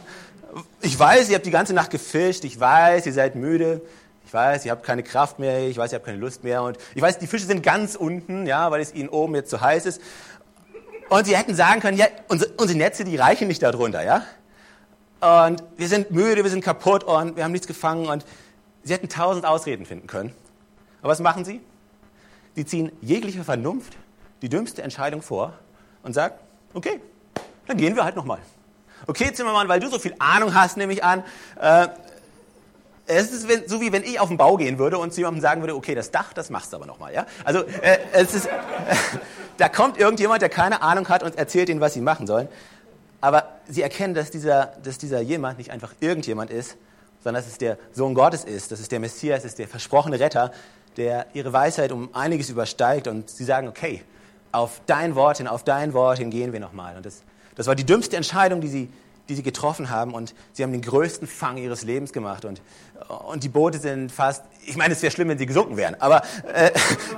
Ich 0.81 0.97
weiß, 0.97 1.29
ihr 1.29 1.35
habt 1.35 1.45
die 1.45 1.51
ganze 1.51 1.73
Nacht 1.73 1.91
gefischt, 1.91 2.43
ich 2.43 2.59
weiß, 2.59 3.05
ihr 3.05 3.13
seid 3.13 3.35
müde, 3.35 3.81
ich 4.25 4.33
weiß, 4.33 4.65
ihr 4.65 4.71
habt 4.71 4.83
keine 4.83 5.03
Kraft 5.03 5.39
mehr, 5.39 5.67
ich 5.67 5.77
weiß, 5.77 5.91
ihr 5.91 5.95
habt 5.95 6.05
keine 6.05 6.19
Lust 6.19 6.43
mehr 6.43 6.63
und 6.63 6.77
ich 6.93 7.01
weiß, 7.01 7.19
die 7.19 7.27
Fische 7.27 7.45
sind 7.45 7.63
ganz 7.63 7.95
unten, 7.95 8.45
ja, 8.45 8.69
weil 8.71 8.81
es 8.81 8.93
ihnen 8.93 9.09
oben 9.09 9.35
jetzt 9.35 9.49
zu 9.49 9.61
heiß 9.61 9.85
ist. 9.85 10.01
Und 11.09 11.25
sie 11.25 11.35
hätten 11.35 11.55
sagen 11.55 11.81
können, 11.81 11.97
ja, 11.97 12.05
unsere, 12.27 12.51
unsere 12.57 12.77
Netze, 12.77 13.03
die 13.03 13.15
reichen 13.15 13.47
nicht 13.47 13.63
darunter, 13.63 14.03
ja. 14.03 14.23
Und 15.47 15.63
wir 15.77 15.87
sind 15.87 16.11
müde, 16.11 16.43
wir 16.43 16.51
sind 16.51 16.63
kaputt 16.63 17.03
und 17.03 17.35
wir 17.35 17.43
haben 17.43 17.51
nichts 17.51 17.67
gefangen 17.67 18.07
und 18.07 18.25
sie 18.83 18.93
hätten 18.93 19.09
tausend 19.09 19.45
Ausreden 19.45 19.85
finden 19.85 20.07
können. 20.07 20.33
Aber 21.01 21.11
was 21.11 21.19
machen 21.19 21.43
sie? 21.43 21.61
Sie 22.55 22.65
ziehen 22.65 22.91
jegliche 23.01 23.43
Vernunft, 23.43 23.97
die 24.41 24.49
dümmste 24.49 24.81
Entscheidung 24.81 25.21
vor 25.21 25.53
und 26.03 26.13
sagen, 26.13 26.35
okay, 26.73 27.01
dann 27.67 27.77
gehen 27.77 27.95
wir 27.95 28.03
halt 28.03 28.15
nochmal. 28.15 28.39
Okay, 29.07 29.31
Zimmermann, 29.33 29.67
weil 29.67 29.79
du 29.79 29.89
so 29.89 29.99
viel 29.99 30.15
Ahnung 30.19 30.53
hast, 30.53 30.77
nehme 30.77 30.93
ich 30.93 31.03
an. 31.03 31.23
Äh, 31.59 31.87
es 33.11 33.31
ist 33.31 33.69
so 33.69 33.81
wie 33.81 33.91
wenn 33.91 34.03
ich 34.03 34.19
auf 34.19 34.27
den 34.27 34.37
Bau 34.37 34.55
gehen 34.55 34.77
würde 34.77 34.99
und 34.99 35.13
zu 35.13 35.21
jemandem 35.21 35.41
sagen 35.41 35.61
würde, 35.61 35.75
okay, 35.75 35.95
das 35.95 36.11
Dach, 36.11 36.31
das 36.31 36.51
machst 36.51 36.71
du 36.71 36.77
aber 36.77 36.85
nochmal. 36.85 37.11
Ja? 37.11 37.25
Also 37.43 37.63
äh, 37.63 37.97
es 38.13 38.35
ist, 38.35 38.47
da 39.57 39.67
kommt 39.67 39.97
irgendjemand, 39.97 40.43
der 40.43 40.49
keine 40.49 40.83
Ahnung 40.83 41.09
hat 41.09 41.23
und 41.23 41.35
erzählt 41.35 41.69
ihnen, 41.69 41.81
was 41.81 41.95
sie 41.95 42.01
machen 42.01 42.27
sollen. 42.27 42.47
Aber 43.19 43.45
sie 43.67 43.81
erkennen, 43.81 44.13
dass 44.13 44.29
dieser, 44.29 44.73
dass 44.83 44.99
dieser 44.99 45.21
jemand 45.21 45.57
nicht 45.57 45.71
einfach 45.71 45.93
irgendjemand 45.99 46.51
ist, 46.51 46.77
sondern 47.23 47.43
dass 47.43 47.51
es 47.51 47.57
der 47.57 47.77
Sohn 47.91 48.13
Gottes 48.13 48.43
ist, 48.43 48.71
dass 48.71 48.79
es 48.79 48.87
der 48.87 48.99
Messias 48.99 49.43
ist, 49.43 49.57
der 49.57 49.67
versprochene 49.67 50.19
Retter, 50.19 50.51
der 50.95 51.25
ihre 51.33 51.51
Weisheit 51.51 51.91
um 51.91 52.13
einiges 52.13 52.49
übersteigt. 52.49 53.07
Und 53.07 53.29
sie 53.29 53.43
sagen, 53.43 53.67
okay, 53.67 54.03
auf 54.51 54.81
dein 54.85 55.15
Wort 55.15 55.37
hin, 55.37 55.47
auf 55.47 55.63
dein 55.63 55.93
Wort 55.93 56.19
hin 56.19 56.29
gehen 56.29 56.53
wir 56.53 56.59
nochmal. 56.59 56.95
Und 56.95 57.05
das 57.05 57.23
das 57.55 57.67
war 57.67 57.75
die 57.75 57.85
dümmste 57.85 58.17
Entscheidung, 58.17 58.61
die 58.61 58.67
sie, 58.67 58.89
die 59.27 59.35
sie 59.35 59.43
getroffen 59.43 59.89
haben 59.89 60.13
und 60.13 60.33
sie 60.53 60.63
haben 60.63 60.71
den 60.71 60.81
größten 60.81 61.27
Fang 61.27 61.57
ihres 61.57 61.83
Lebens 61.83 62.13
gemacht 62.13 62.45
und, 62.45 62.61
und 63.27 63.43
die 63.43 63.49
Boote 63.49 63.79
sind 63.79 64.11
fast, 64.11 64.43
ich 64.65 64.75
meine, 64.75 64.93
es 64.93 65.01
wäre 65.01 65.11
schlimm, 65.11 65.29
wenn 65.29 65.37
sie 65.37 65.45
gesunken 65.45 65.77
wären, 65.77 65.95
aber 66.01 66.23
äh, 66.53 66.71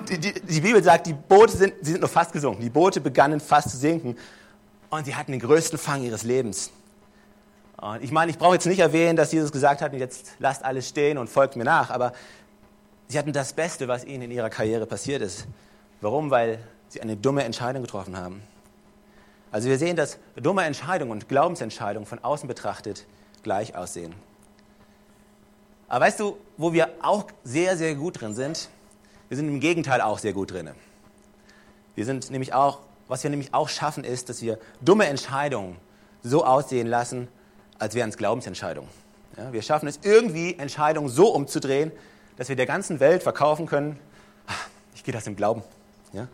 die, 0.10 0.18
die, 0.20 0.34
die, 0.34 0.62
Bibel 0.62 0.84
sagt, 0.84 1.08
die 1.08 1.14
Boote 1.14 1.56
sind, 1.56 1.74
sie 1.82 1.92
sind 1.92 2.02
nur 2.02 2.10
fast 2.10 2.34
gesunken, 2.34 2.62
die 2.62 2.70
Boote 2.70 3.02
begannen 3.02 3.40
fast 3.40 3.70
zu 3.70 3.78
sinken 3.78 4.18
und 4.90 5.06
sie 5.06 5.16
hatten 5.16 5.32
den 5.32 5.42
größten 5.42 5.80
Fang 5.80 6.04
ihres 6.04 6.24
Lebens. 6.24 6.72
Und 7.82 8.04
ich 8.04 8.12
meine, 8.12 8.30
ich 8.30 8.38
brauche 8.38 8.54
jetzt 8.54 8.68
nicht 8.68 8.80
erwähnen, 8.80 9.16
dass 9.16 9.32
Jesus 9.32 9.52
gesagt 9.52 9.82
hat, 9.82 9.94
jetzt 9.94 10.34
lasst 10.38 10.64
alles 10.64 10.88
stehen 10.88 11.18
und 11.18 11.30
folgt 11.30 11.56
mir 11.56 11.64
nach, 11.64 11.90
aber 11.90 12.14
sie 13.08 13.18
hatten 13.18 13.34
das 13.34 13.54
Beste, 13.54 13.88
was 13.88 14.06
ihnen 14.06 14.24
in 14.24 14.32
ihrer 14.32 14.52
Karriere 14.52 14.86
passiert 14.86 15.24
ist. 15.24 15.48
Warum? 16.00 16.30
Weil 16.30 16.60
sie 16.90 17.02
eine 17.02 17.16
dumme 17.16 17.44
Entscheidung 17.44 17.82
getroffen 17.82 18.18
haben. 18.18 18.44
Also 19.52 19.68
wir 19.68 19.78
sehen, 19.78 19.98
dass 19.98 20.18
dumme 20.36 20.64
Entscheidungen 20.64 21.12
und 21.12 21.28
Glaubensentscheidungen 21.28 22.08
von 22.08 22.20
außen 22.20 22.48
betrachtet 22.48 23.06
gleich 23.44 23.76
aussehen. 23.76 24.16
Aber 25.90 26.06
weißt 26.06 26.22
du, 26.22 26.38
wo 26.56 26.72
wir 26.72 26.90
auch 27.02 27.26
sehr, 27.44 27.76
sehr 27.76 27.96
gut 27.96 28.22
drin 28.22 28.34
sind? 28.34 28.70
Wir 29.28 29.36
sind 29.36 29.50
im 29.50 29.60
Gegenteil 29.60 30.00
auch 30.00 30.20
sehr 30.20 30.32
gut 30.32 30.52
drin. 30.52 30.70
Wir 31.96 32.06
sind 32.06 32.32
nämlich 32.32 32.54
auch, 32.54 32.80
was 33.10 33.24
wir 33.24 33.30
nämlich 33.30 33.54
auch 33.54 33.68
schaffen, 33.68 34.06
ist, 34.06 34.30
dass 34.30 34.42
wir 34.42 34.58
dumme 34.80 35.08
Entscheidungen 35.08 35.76
so 36.24 36.46
aussehen 36.46 36.88
lassen, 36.88 37.28
als 37.78 37.94
wären 37.94 38.10
es 38.10 38.16
Glaubensentscheidungen. 38.16 38.90
Ja, 39.38 39.52
wir 39.52 39.62
schaffen 39.62 39.88
es 39.88 40.00
irgendwie, 40.04 40.56
Entscheidungen 40.58 41.10
so 41.10 41.28
umzudrehen, 41.34 41.92
dass 42.38 42.48
wir 42.48 42.56
der 42.56 42.66
ganzen 42.66 43.02
Welt 43.02 43.24
verkaufen 43.24 43.66
können, 43.66 44.00
ah, 44.48 44.54
ich 44.96 45.04
gehe 45.04 45.14
das 45.14 45.28
im 45.28 45.36
Glauben. 45.36 45.62
Ja? 46.14 46.28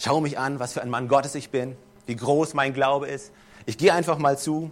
Schau 0.00 0.20
mich 0.20 0.38
an, 0.38 0.58
was 0.58 0.72
für 0.72 0.82
ein 0.82 0.90
Mann 0.90 1.06
Gottes 1.06 1.36
ich 1.36 1.50
bin 1.50 1.76
wie 2.06 2.16
groß 2.16 2.54
mein 2.54 2.72
Glaube 2.72 3.08
ist. 3.08 3.32
Ich 3.66 3.78
gehe 3.78 3.92
einfach 3.92 4.18
mal 4.18 4.38
zu. 4.38 4.70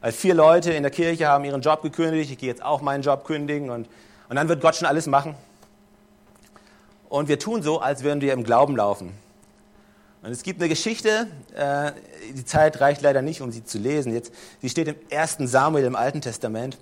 Weil 0.00 0.12
vier 0.12 0.34
Leute 0.34 0.72
in 0.72 0.82
der 0.84 0.92
Kirche 0.92 1.26
haben 1.26 1.44
ihren 1.44 1.60
Job 1.60 1.82
gekündigt, 1.82 2.30
ich 2.30 2.38
gehe 2.38 2.48
jetzt 2.48 2.62
auch 2.62 2.80
meinen 2.80 3.02
Job 3.02 3.24
kündigen 3.24 3.70
und, 3.70 3.88
und 4.28 4.36
dann 4.36 4.48
wird 4.48 4.60
Gott 4.60 4.76
schon 4.76 4.86
alles 4.86 5.06
machen. 5.06 5.34
Und 7.08 7.28
wir 7.28 7.38
tun 7.38 7.62
so, 7.62 7.80
als 7.80 8.04
würden 8.04 8.20
wir 8.20 8.32
im 8.32 8.44
Glauben 8.44 8.76
laufen. 8.76 9.12
Und 10.22 10.30
es 10.30 10.42
gibt 10.42 10.60
eine 10.60 10.68
Geschichte, 10.68 11.26
äh, 11.54 11.92
die 12.32 12.44
Zeit 12.44 12.80
reicht 12.80 13.02
leider 13.02 13.22
nicht, 13.22 13.40
um 13.40 13.50
sie 13.50 13.64
zu 13.64 13.78
lesen. 13.78 14.12
Jetzt, 14.12 14.32
sie 14.60 14.68
steht 14.68 14.88
im 14.88 14.96
1. 15.10 15.38
Samuel 15.40 15.84
im 15.84 15.96
Alten 15.96 16.20
Testament. 16.20 16.76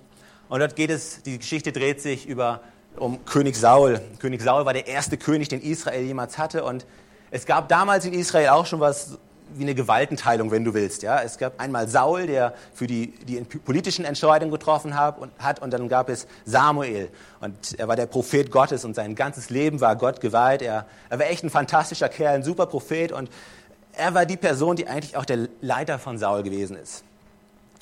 Und 0.49 0.59
dort 0.59 0.75
geht 0.75 0.89
es, 0.89 1.23
die 1.23 1.37
Geschichte 1.37 1.71
dreht 1.71 2.01
sich 2.01 2.25
über, 2.27 2.61
um 2.97 3.23
König 3.25 3.55
Saul. 3.55 4.01
König 4.19 4.41
Saul 4.41 4.65
war 4.65 4.73
der 4.73 4.87
erste 4.87 5.17
König, 5.17 5.49
den 5.49 5.61
Israel 5.61 6.03
jemals 6.03 6.37
hatte. 6.37 6.63
Und 6.63 6.85
es 7.31 7.45
gab 7.45 7.69
damals 7.69 8.05
in 8.05 8.13
Israel 8.13 8.49
auch 8.49 8.65
schon 8.65 8.79
was 8.79 9.17
wie 9.55 9.63
eine 9.63 9.75
Gewaltenteilung, 9.75 10.51
wenn 10.51 10.63
du 10.63 10.73
willst. 10.73 11.03
Ja? 11.03 11.21
Es 11.21 11.37
gab 11.37 11.59
einmal 11.59 11.87
Saul, 11.87 12.27
der 12.27 12.53
für 12.73 12.87
die, 12.87 13.13
die 13.25 13.41
politischen 13.41 14.05
Entscheidungen 14.05 14.51
getroffen 14.51 14.97
hat 14.97 15.17
und, 15.19 15.31
hat, 15.39 15.61
und 15.61 15.71
dann 15.71 15.87
gab 15.89 16.09
es 16.09 16.27
Samuel. 16.45 17.09
Und 17.39 17.77
er 17.77 17.87
war 17.87 17.95
der 17.95 18.07
Prophet 18.07 18.51
Gottes 18.51 18.85
und 18.85 18.95
sein 18.95 19.15
ganzes 19.15 19.49
Leben 19.49 19.81
war 19.81 19.95
Gott 19.95 20.21
geweiht. 20.21 20.61
Er, 20.61 20.85
er 21.09 21.19
war 21.19 21.27
echt 21.27 21.43
ein 21.43 21.49
fantastischer 21.49 22.09
Kerl, 22.09 22.35
ein 22.35 22.43
super 22.43 22.65
Prophet 22.65 23.11
und 23.11 23.29
er 23.93 24.13
war 24.13 24.25
die 24.25 24.37
Person, 24.37 24.75
die 24.75 24.87
eigentlich 24.87 25.17
auch 25.17 25.25
der 25.25 25.47
Leiter 25.61 25.99
von 25.99 26.17
Saul 26.17 26.43
gewesen 26.43 26.77
ist. 26.77 27.03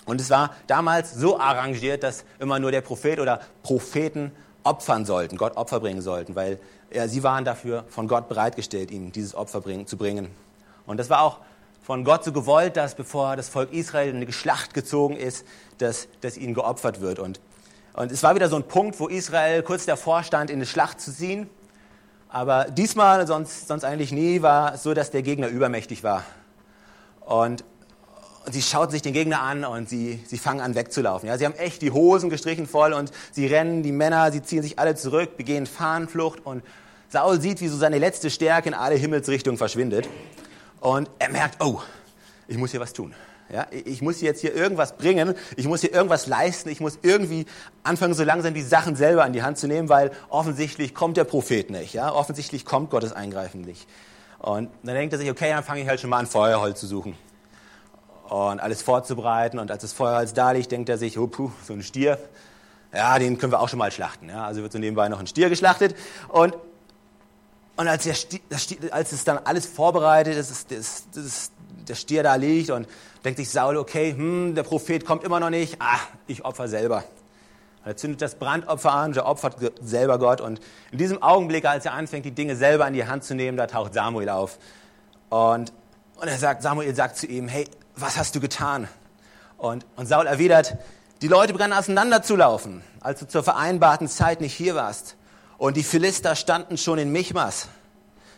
Und 0.06 0.21
es 0.21 0.30
war 0.30 0.51
damals 0.67 1.13
so 1.13 1.39
arrangiert, 1.39 2.04
dass 2.04 2.25
immer 2.39 2.60
nur 2.60 2.71
der 2.71 2.82
Prophet 2.82 3.19
oder 3.19 3.41
Propheten 3.63 4.32
opfern 4.63 5.06
sollten, 5.06 5.38
Gott 5.38 5.58
Opfer 5.58 5.80
bringen 5.80 6.01
sollten, 6.01 6.36
weil 6.36 6.60
ja, 6.91 7.08
sie 7.08 7.23
waren 7.23 7.45
dafür 7.45 7.86
von 7.89 8.08
Gott 8.08 8.30
bereitgestellt, 8.30 8.91
ihm 8.91 9.12
dieses 9.12 9.36
Opfer 9.36 9.62
bringen, 9.62 9.88
zu 9.88 9.97
bringen. 9.97 10.32
Und 10.86 10.97
das 10.97 11.10
war 11.10 11.21
auch 11.21 11.39
von 11.86 12.04
Gott 12.04 12.24
so 12.24 12.32
gewollt, 12.32 12.78
dass 12.78 12.95
bevor 12.95 13.36
das 13.36 13.48
Volk 13.48 13.71
Israel 13.71 14.10
in 14.10 14.15
eine 14.15 14.32
Schlacht 14.32 14.74
gezogen 14.74 15.15
ist, 15.15 15.45
dass, 15.78 16.08
dass 16.21 16.36
ihnen 16.36 16.56
geopfert 16.56 17.00
wird. 17.00 17.19
Und, 17.19 17.39
und 17.93 18.12
es 18.12 18.24
war 18.24 18.34
wieder 18.34 18.50
so 18.50 18.56
ein 18.56 18.63
Punkt, 18.63 19.00
wo 19.00 19.08
Israel 19.08 19.62
kurz 19.62 19.86
davor 19.86 20.24
stand, 20.24 20.50
in 20.50 20.56
eine 20.56 20.65
Schlacht 20.65 21.00
zu 21.00 21.13
ziehen. 21.13 21.48
Aber 22.28 22.65
diesmal, 22.65 23.28
sonst, 23.28 23.67
sonst 23.67 23.84
eigentlich 23.84 24.12
nie, 24.12 24.41
war 24.41 24.74
es 24.74 24.82
so, 24.82 24.95
dass 24.95 25.12
der 25.12 25.21
Gegner 25.21 25.48
übermächtig 25.48 26.04
war. 26.04 26.24
Und, 27.19 27.63
und 28.48 28.54
sie 28.54 28.63
schauten 28.63 28.91
sich 28.91 29.04
den 29.04 29.13
Gegner 29.13 29.43
an 29.43 29.63
und 29.63 29.88
sie, 29.88 30.19
sie 30.26 30.39
fangen 30.39 30.62
an 30.62 30.74
wegzulaufen. 30.74 31.30
Ja, 31.30 31.38
sie 31.38 31.45
haben 31.45 31.56
echt 31.56 31.84
die 31.84 31.91
Hosen 31.91 32.32
gestrichen 32.32 32.65
voll 32.65 32.93
und 32.93 33.12
sie 33.32 33.45
rennen, 33.45 33.84
die 33.84 33.91
Männer, 33.91 34.32
sie 34.32 34.41
ziehen 34.41 34.63
sich 34.63 34.80
alle 34.80 34.95
zurück, 34.95 35.38
begehen 35.38 35.67
Fahnenflucht 35.67 36.43
und 36.48 36.63
Saul 37.10 37.39
sieht, 37.39 37.62
wie 37.62 37.67
so 37.67 37.78
seine 37.78 38.00
letzte 38.00 38.32
Stärke 38.32 38.69
in 38.69 38.74
alle 38.74 38.95
Himmelsrichtungen 38.95 39.60
verschwindet. 39.60 40.10
Und 40.86 41.10
er 41.17 41.32
merkt, 41.32 41.63
oh, 41.63 41.82
ich 42.48 42.58
muss 42.60 42.69
hier 42.69 42.80
was 42.80 42.93
tun. 42.93 43.15
Ja, 43.50 43.65
ich 43.71 44.04
muss 44.04 44.21
jetzt 44.21 44.41
hier 44.41 44.54
irgendwas 44.54 44.98
bringen, 44.98 45.34
ich 45.56 45.67
muss 45.67 45.82
hier 45.82 45.91
irgendwas 45.91 46.28
leisten, 46.28 46.69
ich 46.69 46.80
muss 46.80 47.00
irgendwie 47.02 47.48
anfangen, 47.82 48.13
so 48.13 48.24
langsam 48.24 48.54
die 48.54 48.62
Sachen 48.62 48.95
selber 48.95 49.26
in 49.26 49.34
die 49.34 49.41
Hand 49.41 49.58
zu 49.58 49.67
nehmen, 49.67 49.89
weil 49.89 50.12
offensichtlich 50.30 50.93
kommt 50.93 51.17
der 51.17 51.24
Prophet 51.24 51.71
nicht. 51.71 51.95
Ja? 51.95 52.13
Offensichtlich 52.13 52.65
kommt 52.65 52.91
Gottes 52.91 53.13
Eingreifen 53.13 53.62
nicht. 53.62 53.88
Und 54.38 54.69
dann 54.84 54.93
denkt 54.93 55.12
er 55.13 55.17
sich, 55.17 55.32
okay, 55.32 55.50
dann 55.50 55.63
fange 55.63 55.82
ich 55.82 55.88
halt 55.88 56.00
schon 56.00 56.12
mal 56.12 56.19
an, 56.19 56.28
Feuerholz 56.28 56.80
zu 56.80 56.86
suchen 56.86 57.17
und 58.30 58.60
alles 58.60 58.84
vorzubereiten. 58.84 59.58
Und 59.58 59.71
als 59.71 59.82
das 59.82 59.91
Feuerholz 59.91 60.34
da 60.34 60.52
liegt, 60.52 60.71
denkt 60.71 60.89
er 60.89 61.00
sich, 61.00 61.17
oh, 61.17 61.26
puh, 61.26 61.50
so 61.65 61.74
ein 61.74 61.82
Stier, 61.82 62.19
ja, 62.93 63.17
den 63.17 63.39
können 63.39 63.52
wir 63.52 63.60
auch 63.60 63.69
schon 63.69 63.80
mal 63.80 63.91
schlachten. 63.91 64.30
Ja? 64.30 64.45
Also 64.45 64.62
wird 64.62 64.71
so 64.71 64.78
nebenbei 64.78 65.10
noch 65.10 65.19
ein 65.19 65.26
Stier 65.26 65.50
geschlachtet. 65.50 65.95
Und 66.30 66.54
und 67.77 67.88
als, 67.88 68.03
der, 68.03 68.15
als 68.93 69.11
es 69.11 69.23
dann 69.23 69.39
alles 69.39 69.65
vorbereitet 69.65 70.38
ist, 70.38 70.71
das, 70.71 71.05
das, 71.13 71.51
der 71.88 71.95
Stier 71.95 72.23
da 72.23 72.35
liegt 72.35 72.69
und 72.69 72.88
denkt 73.23 73.38
sich 73.38 73.49
Saul, 73.49 73.77
okay, 73.77 74.13
hm, 74.15 74.55
der 74.55 74.63
Prophet 74.63 75.05
kommt 75.05 75.23
immer 75.23 75.39
noch 75.39 75.49
nicht, 75.49 75.77
ah, 75.79 75.99
ich 76.27 76.45
opfer 76.45 76.67
selber. 76.67 77.03
er 77.83 77.97
zündet 77.97 78.21
das 78.21 78.35
Brandopfer 78.35 78.93
an, 78.93 79.13
der 79.13 79.25
opfert 79.25 79.57
selber 79.81 80.19
Gott. 80.19 80.41
Und 80.41 80.61
in 80.91 80.97
diesem 80.97 81.21
Augenblick, 81.21 81.65
als 81.65 81.85
er 81.85 81.93
anfängt, 81.93 82.25
die 82.25 82.31
Dinge 82.31 82.55
selber 82.55 82.88
in 82.88 82.93
die 82.93 83.05
Hand 83.05 83.23
zu 83.23 83.35
nehmen, 83.35 83.57
da 83.57 83.67
taucht 83.67 83.93
Samuel 83.93 84.29
auf. 84.29 84.57
Und, 85.29 85.73
und 86.15 86.27
er 86.27 86.38
sagt, 86.38 86.63
Samuel 86.63 86.95
sagt 86.95 87.17
zu 87.17 87.27
ihm, 87.27 87.47
hey, 87.47 87.67
was 87.95 88.17
hast 88.17 88.35
du 88.35 88.39
getan? 88.39 88.88
Und, 89.57 89.85
und 89.95 90.05
Saul 90.05 90.27
erwidert, 90.27 90.77
die 91.21 91.27
Leute 91.27 91.53
begannen 91.53 91.73
auseinanderzulaufen, 91.73 92.83
als 92.99 93.19
du 93.19 93.27
zur 93.27 93.43
vereinbarten 93.43 94.07
Zeit 94.07 94.41
nicht 94.41 94.53
hier 94.53 94.75
warst. 94.75 95.15
Und 95.57 95.77
die 95.77 95.83
Philister 95.83 96.35
standen 96.35 96.77
schon 96.77 96.99
in 96.99 97.11
Michmas. 97.11 97.67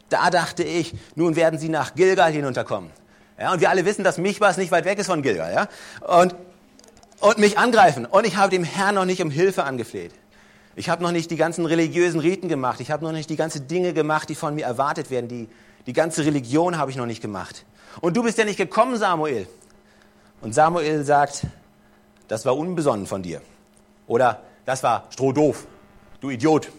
Da 0.09 0.29
dachte 0.29 0.63
ich, 0.63 0.93
nun 1.15 1.35
werden 1.35 1.59
sie 1.59 1.69
nach 1.69 1.95
Gilgal 1.95 2.31
hinunterkommen. 2.31 2.91
Ja, 3.39 3.53
und 3.53 3.59
wir 3.59 3.69
alle 3.69 3.85
wissen, 3.85 4.03
dass 4.03 4.17
Michmas 4.17 4.57
nicht 4.57 4.71
weit 4.71 4.85
weg 4.85 4.97
ist 4.99 5.07
von 5.07 5.21
Gilgal. 5.21 5.53
Ja? 5.53 5.67
Und, 6.07 6.35
und 7.19 7.37
mich 7.37 7.57
angreifen. 7.57 8.05
Und 8.05 8.25
ich 8.25 8.37
habe 8.37 8.49
dem 8.49 8.63
Herrn 8.63 8.95
noch 8.95 9.05
nicht 9.05 9.21
um 9.21 9.29
Hilfe 9.29 9.63
angefleht. 9.63 10.13
Ich 10.75 10.89
habe 10.89 11.03
noch 11.03 11.11
nicht 11.11 11.31
die 11.31 11.35
ganzen 11.35 11.65
religiösen 11.65 12.19
Riten 12.19 12.49
gemacht. 12.49 12.79
Ich 12.79 12.91
habe 12.91 13.03
noch 13.03 13.11
nicht 13.11 13.29
die 13.29 13.35
ganzen 13.35 13.67
Dinge 13.67 13.93
gemacht, 13.93 14.29
die 14.29 14.35
von 14.35 14.55
mir 14.55 14.65
erwartet 14.65 15.09
werden. 15.09 15.27
Die, 15.27 15.49
die 15.87 15.93
ganze 15.93 16.23
Religion 16.23 16.77
habe 16.77 16.91
ich 16.91 16.97
noch 16.97 17.07
nicht 17.07 17.21
gemacht. 17.21 17.65
Und 17.99 18.15
du 18.15 18.23
bist 18.23 18.37
ja 18.37 18.45
nicht 18.45 18.57
gekommen, 18.57 18.97
Samuel. 18.97 19.47
Und 20.41 20.53
Samuel 20.53 21.03
sagt, 21.03 21.47
das 22.27 22.45
war 22.45 22.55
unbesonnen 22.55 23.07
von 23.07 23.23
dir. 23.23 23.41
Oder 24.05 24.41
das 24.65 24.83
war 24.83 25.07
strohdoof, 25.09 25.65
du 26.21 26.29
Idiot. 26.29 26.69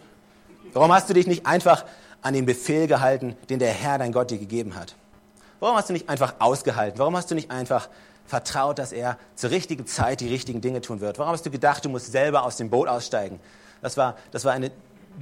Warum 0.73 0.93
hast 0.93 1.09
du 1.09 1.15
dich 1.15 1.27
nicht 1.27 1.47
einfach 1.47 1.85
an 2.23 2.35
den 2.35 2.47
Befehl 2.47 2.87
gehalten, 2.87 3.37
den 3.49 3.59
der 3.59 3.73
Herr, 3.73 3.99
dein 3.99 4.13
Gott, 4.13 4.31
dir 4.31 4.39
gegeben 4.39 4.75
hat? 4.75 4.95
Warum 5.61 5.77
hast 5.77 5.89
du 5.89 5.93
nicht 5.93 6.09
einfach 6.09 6.35
ausgehalten? 6.39 6.99
Warum 6.99 7.17
hast 7.17 7.31
du 7.31 7.35
nicht 7.35 7.51
einfach 7.51 7.89
vertraut, 8.27 8.79
dass 8.79 8.93
er 8.93 9.19
zur 9.35 9.51
richtigen 9.51 9.87
Zeit 9.87 10.21
die 10.21 10.29
richtigen 10.29 10.61
Dinge 10.61 10.81
tun 10.81 11.01
wird? 11.01 11.19
Warum 11.19 11.33
hast 11.33 11.47
du 11.47 11.51
gedacht, 11.51 11.85
du 11.85 11.89
musst 11.89 12.13
selber 12.13 12.45
aus 12.45 12.57
dem 12.57 12.71
Boot 12.71 12.89
aussteigen? 12.89 13.41
Das 13.81 13.97
war, 13.97 14.17
das 14.31 14.45
war 14.45 14.53
eine 14.53 14.71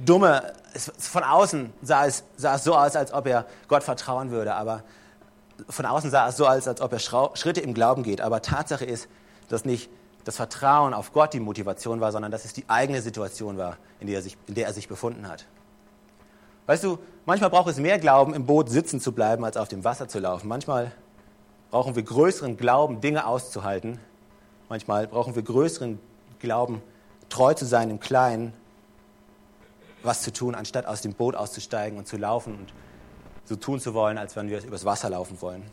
dumme, 0.05 0.53
von 0.99 1.23
außen 1.23 1.73
sah 1.81 2.05
es, 2.05 2.23
sah 2.35 2.55
es 2.55 2.63
so 2.63 2.75
aus, 2.75 2.95
als 2.95 3.13
ob 3.13 3.27
er 3.27 3.45
Gott 3.67 3.83
vertrauen 3.83 4.29
würde, 4.29 4.53
aber 4.55 4.83
von 5.69 5.85
außen 5.85 6.11
sah 6.11 6.27
es 6.27 6.37
so 6.37 6.47
aus, 6.47 6.67
als 6.67 6.81
ob 6.81 6.93
er 6.93 6.99
Schritte 6.99 7.61
im 7.61 7.73
Glauben 7.73 8.03
geht. 8.03 8.21
Aber 8.21 8.41
Tatsache 8.41 8.85
ist, 8.85 9.07
dass 9.49 9.65
nicht 9.65 9.89
das 10.27 10.35
Vertrauen 10.35 10.93
auf 10.93 11.13
Gott 11.13 11.33
die 11.33 11.39
Motivation 11.39 12.01
war, 12.01 12.11
sondern 12.11 12.31
dass 12.31 12.43
es 12.43 12.51
die 12.51 12.65
eigene 12.67 13.01
Situation 13.01 13.57
war, 13.57 13.77
in 14.01 14.07
der 14.07 14.17
er 14.17 14.21
sich, 14.21 14.37
in 14.47 14.55
der 14.55 14.67
er 14.67 14.73
sich 14.73 14.89
befunden 14.89 15.27
hat. 15.27 15.45
Weißt 16.65 16.83
du, 16.83 16.99
manchmal 17.25 17.49
braucht 17.49 17.69
es 17.69 17.77
mehr 17.77 17.97
Glauben, 17.97 18.33
im 18.33 18.45
Boot 18.45 18.69
sitzen 18.69 18.99
zu 18.99 19.13
bleiben, 19.13 19.45
als 19.45 19.55
auf 19.55 19.69
dem 19.69 19.85
Wasser 19.85 20.09
zu 20.09 20.19
laufen. 20.19 20.49
Manchmal 20.49 20.91
brauchen 21.71 21.95
wir 21.95 22.03
größeren 22.03 22.57
Glauben, 22.57 22.99
Dinge 22.99 23.25
auszuhalten. 23.25 23.99
Manchmal 24.67 25.07
brauchen 25.07 25.33
wir 25.33 25.43
größeren 25.43 25.97
Glauben, 26.39 26.81
treu 27.29 27.53
zu 27.53 27.65
sein 27.65 27.89
im 27.89 28.01
Kleinen, 28.01 28.51
was 30.03 30.23
zu 30.23 30.33
tun, 30.33 30.55
anstatt 30.55 30.87
aus 30.87 31.01
dem 31.01 31.13
Boot 31.13 31.35
auszusteigen 31.35 31.97
und 31.97 32.05
zu 32.05 32.17
laufen 32.17 32.55
und 32.55 32.73
so 33.45 33.55
tun 33.55 33.79
zu 33.79 33.93
wollen, 33.93 34.17
als 34.17 34.35
wenn 34.35 34.49
wir 34.49 34.61
übers 34.61 34.83
Wasser 34.83 35.09
laufen 35.09 35.41
wollen. 35.41 35.63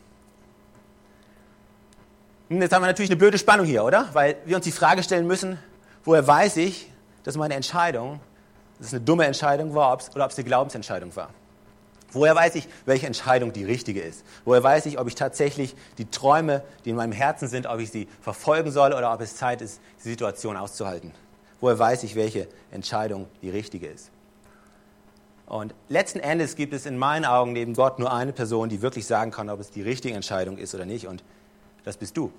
Und 2.48 2.61
jetzt 2.61 2.72
haben 2.72 2.83
wir 2.83 2.87
natürlich 2.87 3.11
eine 3.11 3.18
blöde 3.18 3.38
Spannung 3.38 3.66
hier, 3.66 3.85
oder? 3.85 4.09
Weil 4.12 4.37
wir 4.44 4.57
uns 4.57 4.64
die 4.64 4.72
Frage 4.72 5.02
stellen 5.02 5.26
müssen, 5.26 5.59
woher 6.04 6.26
weiß 6.26 6.59
ich, 6.59 6.90
dass 7.22 7.37
meine 7.37 7.54
Entscheidung, 7.54 8.20
dass 8.78 8.88
es 8.88 8.94
eine 8.94 9.02
dumme 9.02 9.24
Entscheidung 9.24 9.74
war 9.74 9.98
oder 10.14 10.24
ob 10.24 10.30
es 10.30 10.37
eine 10.37 10.44
Glaubensentscheidung 10.44 11.14
war? 11.16 11.30
Woher 12.12 12.37
weiß 12.37 12.54
ich, 12.54 12.68
welche 12.85 13.07
Entscheidung 13.07 13.52
die 13.52 13.64
richtige 13.64 14.00
ist? 14.00 14.24
Woher 14.44 14.62
weiß 14.62 14.87
ich, 14.87 15.00
ob 15.00 15.09
ich 15.09 15.16
tatsächlich 15.16 15.74
die 15.98 16.09
Träume, 16.09 16.62
die 16.85 16.90
in 16.90 16.96
meinem 16.96 17.12
Herzen 17.12 17.48
sind, 17.48 17.66
ob 17.66 17.80
ich 17.80 17.90
sie 17.90 18.09
verfolgen 18.20 18.70
soll 18.70 18.92
oder 18.92 19.12
ob 19.12 19.20
es 19.20 19.35
Zeit 19.35 19.61
ist, 19.61 19.80
die 20.04 20.11
Situation 20.11 20.57
auszuhalten? 20.57 21.11
Woher 21.61 21.78
weiß 21.78 22.04
ich, 22.04 22.14
welche 22.14 22.46
Entscheidung 22.70 23.26
die 23.42 23.50
richtige 23.50 23.88
ist? 23.88 24.11
Und 25.46 25.74
letzten 25.88 26.20
Endes 26.20 26.57
gibt 26.57 26.72
es 26.72 26.87
in 26.87 26.98
meinen 26.98 27.24
Augen 27.24 27.52
neben 27.52 27.74
Gott 27.74 27.98
nur 27.98 28.12
eine 28.12 28.33
Person, 28.33 28.68
die 28.68 28.80
wirklich 28.80 29.07
sagen 29.07 29.30
kann, 29.30 29.50
ob 29.50 29.61
es 29.61 29.70
die 29.70 29.83
richtige 29.83 30.14
Entscheidung 30.14 30.57
ist 30.57 30.74
oder 30.74 30.87
nicht. 30.87 31.07
Und 31.09 31.24
das 31.85 31.97
bist 31.97 32.16
du. 32.16 32.33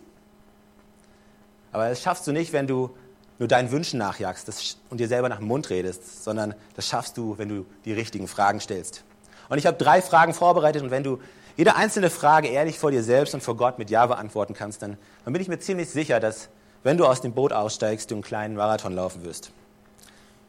Aber 1.71 1.89
das 1.89 2.01
schaffst 2.01 2.25
du 2.27 2.31
nicht, 2.31 2.53
wenn 2.53 2.67
du 2.67 2.95
nur 3.37 3.47
deinen 3.47 3.71
Wünschen 3.71 3.99
nachjagst 3.99 4.77
und 4.89 4.99
dir 4.99 5.07
selber 5.07 5.27
nach 5.27 5.39
dem 5.39 5.47
Mund 5.47 5.69
redest, 5.69 6.23
sondern 6.23 6.55
das 6.75 6.87
schaffst 6.87 7.17
du, 7.17 7.37
wenn 7.37 7.49
du 7.49 7.65
die 7.83 7.93
richtigen 7.93 8.27
Fragen 8.27 8.61
stellst. 8.61 9.03
Und 9.49 9.57
ich 9.57 9.65
habe 9.65 9.77
drei 9.77 10.01
Fragen 10.01 10.33
vorbereitet 10.33 10.81
und 10.83 10.91
wenn 10.91 11.03
du 11.03 11.19
jede 11.57 11.75
einzelne 11.75 12.09
Frage 12.09 12.47
ehrlich 12.47 12.79
vor 12.79 12.91
dir 12.91 13.03
selbst 13.03 13.33
und 13.33 13.41
vor 13.41 13.55
Gott 13.55 13.77
mit 13.77 13.89
Ja 13.89 14.05
beantworten 14.05 14.53
kannst, 14.53 14.81
dann, 14.81 14.97
dann 15.23 15.33
bin 15.33 15.41
ich 15.41 15.47
mir 15.47 15.59
ziemlich 15.59 15.89
sicher, 15.89 16.19
dass 16.19 16.49
wenn 16.83 16.97
du 16.97 17.05
aus 17.05 17.21
dem 17.21 17.33
Boot 17.33 17.53
aussteigst, 17.53 18.11
du 18.11 18.15
einen 18.15 18.23
kleinen 18.23 18.55
Marathon 18.55 18.93
laufen 18.93 19.23
wirst. 19.23 19.51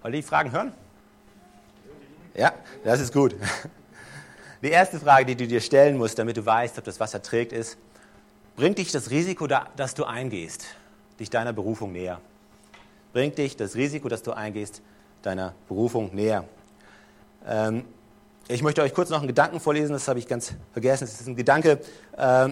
Wollt 0.02 0.14
ihr 0.14 0.20
die 0.20 0.26
Fragen 0.26 0.52
hören? 0.52 0.72
Ja, 2.34 2.52
das 2.84 3.00
ist 3.00 3.12
gut. 3.12 3.34
Die 4.62 4.70
erste 4.70 4.98
Frage, 4.98 5.26
die 5.26 5.36
du 5.36 5.46
dir 5.46 5.60
stellen 5.60 5.98
musst, 5.98 6.18
damit 6.18 6.36
du 6.38 6.44
weißt, 6.44 6.78
ob 6.78 6.84
das 6.84 6.98
Wasser 6.98 7.22
trägt, 7.22 7.52
ist, 7.52 7.76
bringt 8.56 8.78
dich 8.78 8.90
das 8.90 9.10
Risiko, 9.10 9.46
das 9.46 9.94
du 9.94 10.04
eingehst, 10.04 10.66
dich 11.20 11.30
deiner 11.30 11.52
Berufung 11.52 11.92
näher? 11.92 12.20
Bringt 13.12 13.38
dich 13.38 13.56
das 13.56 13.74
Risiko, 13.76 14.08
das 14.08 14.22
du 14.22 14.32
eingehst, 14.32 14.82
deiner 15.22 15.54
Berufung 15.68 16.14
näher? 16.14 16.44
Ähm, 17.46 17.84
ich 18.48 18.62
möchte 18.62 18.82
euch 18.82 18.94
kurz 18.94 19.10
noch 19.10 19.18
einen 19.18 19.26
Gedanken 19.26 19.60
vorlesen, 19.60 19.92
das 19.92 20.08
habe 20.08 20.18
ich 20.18 20.26
ganz 20.26 20.54
vergessen. 20.72 21.04
Es 21.04 21.20
ist 21.20 21.26
ein 21.26 21.36
Gedanke, 21.36 21.80
äh, 22.16 22.48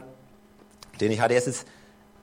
den 1.01 1.13
ich 1.13 1.21
hatte. 1.21 1.35
Es 1.35 1.47
ist 1.47 1.67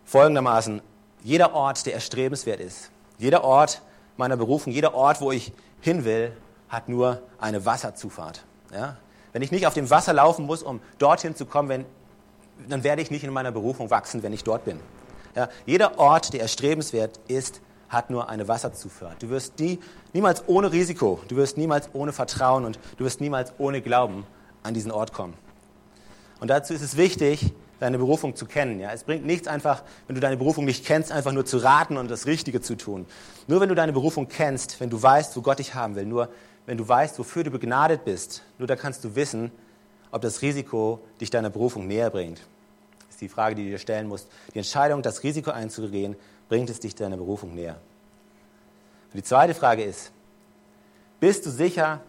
folgendermaßen, 0.05 0.81
jeder 1.23 1.53
Ort, 1.53 1.85
der 1.85 1.93
erstrebenswert 1.93 2.59
ist, 2.59 2.91
jeder 3.17 3.43
Ort 3.43 3.81
meiner 4.17 4.37
Berufung, 4.37 4.73
jeder 4.73 4.93
Ort, 4.93 5.21
wo 5.21 5.31
ich 5.31 5.53
hin 5.79 6.03
will, 6.05 6.35
hat 6.69 6.89
nur 6.89 7.21
eine 7.39 7.65
Wasserzufahrt. 7.65 8.43
Ja? 8.73 8.97
Wenn 9.33 9.41
ich 9.41 9.51
nicht 9.51 9.67
auf 9.67 9.73
dem 9.73 9.89
Wasser 9.89 10.13
laufen 10.13 10.45
muss, 10.45 10.63
um 10.63 10.81
dorthin 10.97 11.35
zu 11.35 11.45
kommen, 11.45 11.69
wenn, 11.69 11.85
dann 12.69 12.83
werde 12.83 13.01
ich 13.01 13.11
nicht 13.11 13.23
in 13.23 13.31
meiner 13.31 13.51
Berufung 13.51 13.89
wachsen, 13.89 14.23
wenn 14.23 14.33
ich 14.33 14.43
dort 14.43 14.65
bin. 14.65 14.79
Ja? 15.35 15.49
Jeder 15.65 15.99
Ort, 15.99 16.33
der 16.33 16.41
erstrebenswert 16.41 17.19
ist, 17.27 17.61
hat 17.89 18.09
nur 18.09 18.29
eine 18.29 18.47
Wasserzufahrt. 18.47 19.21
Du 19.21 19.29
wirst 19.29 19.59
nie, 19.59 19.79
niemals 20.13 20.43
ohne 20.47 20.71
Risiko, 20.71 21.19
du 21.27 21.35
wirst 21.35 21.57
niemals 21.57 21.89
ohne 21.93 22.13
Vertrauen 22.13 22.65
und 22.65 22.79
du 22.97 23.03
wirst 23.03 23.19
niemals 23.19 23.53
ohne 23.57 23.81
Glauben 23.81 24.25
an 24.63 24.73
diesen 24.73 24.91
Ort 24.91 25.13
kommen. 25.13 25.33
Und 26.39 26.49
dazu 26.49 26.73
ist 26.73 26.81
es 26.81 26.95
wichtig, 26.95 27.53
deine 27.79 27.97
Berufung 27.97 28.35
zu 28.35 28.45
kennen. 28.45 28.79
Ja? 28.79 28.91
Es 28.91 29.03
bringt 29.03 29.25
nichts 29.25 29.47
einfach, 29.47 29.83
wenn 30.07 30.15
du 30.15 30.21
deine 30.21 30.37
Berufung 30.37 30.65
nicht 30.65 30.85
kennst, 30.85 31.11
einfach 31.11 31.31
nur 31.33 31.45
zu 31.45 31.57
raten 31.57 31.97
und 31.97 32.09
das 32.09 32.27
Richtige 32.27 32.61
zu 32.61 32.75
tun. 32.75 33.05
Nur 33.47 33.59
wenn 33.59 33.69
du 33.69 33.75
deine 33.75 33.91
Berufung 33.91 34.27
kennst, 34.27 34.79
wenn 34.79 34.89
du 34.89 35.01
weißt, 35.01 35.35
wo 35.35 35.41
Gott 35.41 35.59
dich 35.59 35.73
haben 35.73 35.95
will, 35.95 36.05
nur 36.05 36.29
wenn 36.65 36.77
du 36.77 36.87
weißt, 36.87 37.17
wofür 37.19 37.43
du 37.43 37.51
begnadet 37.51 38.05
bist, 38.05 38.43
nur 38.57 38.67
da 38.67 38.75
kannst 38.75 39.03
du 39.03 39.15
wissen, 39.15 39.51
ob 40.11 40.21
das 40.21 40.41
Risiko 40.41 40.99
dich 41.19 41.29
deiner 41.29 41.49
Berufung 41.49 41.87
näher 41.87 42.09
bringt. 42.09 42.39
Das 42.99 43.11
ist 43.11 43.21
die 43.21 43.29
Frage, 43.29 43.55
die 43.55 43.63
du 43.63 43.69
dir 43.71 43.79
stellen 43.79 44.07
musst. 44.07 44.27
Die 44.53 44.59
Entscheidung, 44.59 45.01
das 45.01 45.23
Risiko 45.23 45.51
einzugehen, 45.51 46.15
bringt 46.49 46.69
es 46.69 46.79
dich 46.79 46.95
deiner 46.95 47.17
Berufung 47.17 47.55
näher. 47.55 47.79
Und 49.13 49.17
die 49.17 49.23
zweite 49.23 49.53
Frage 49.53 49.83
ist, 49.83 50.11
bist 51.19 51.45
du 51.45 51.49
sicher, 51.49 52.01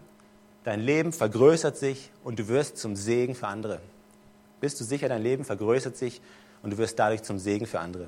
dein 0.63 0.79
Leben 0.79 1.13
vergrößert 1.13 1.77
sich 1.77 2.11
und 2.23 2.39
du 2.39 2.47
wirst 2.47 2.77
zum 2.77 2.95
Segen 2.95 3.35
für 3.35 3.47
andere? 3.47 3.79
Bist 4.59 4.79
du 4.79 4.83
sicher, 4.83 5.09
dein 5.09 5.21
Leben 5.21 5.45
vergrößert 5.45 5.97
sich 5.97 6.21
und 6.61 6.71
du 6.71 6.77
wirst 6.77 6.97
dadurch 6.97 7.23
zum 7.23 7.37
Segen 7.37 7.65
für 7.65 7.79
andere? 7.79 8.07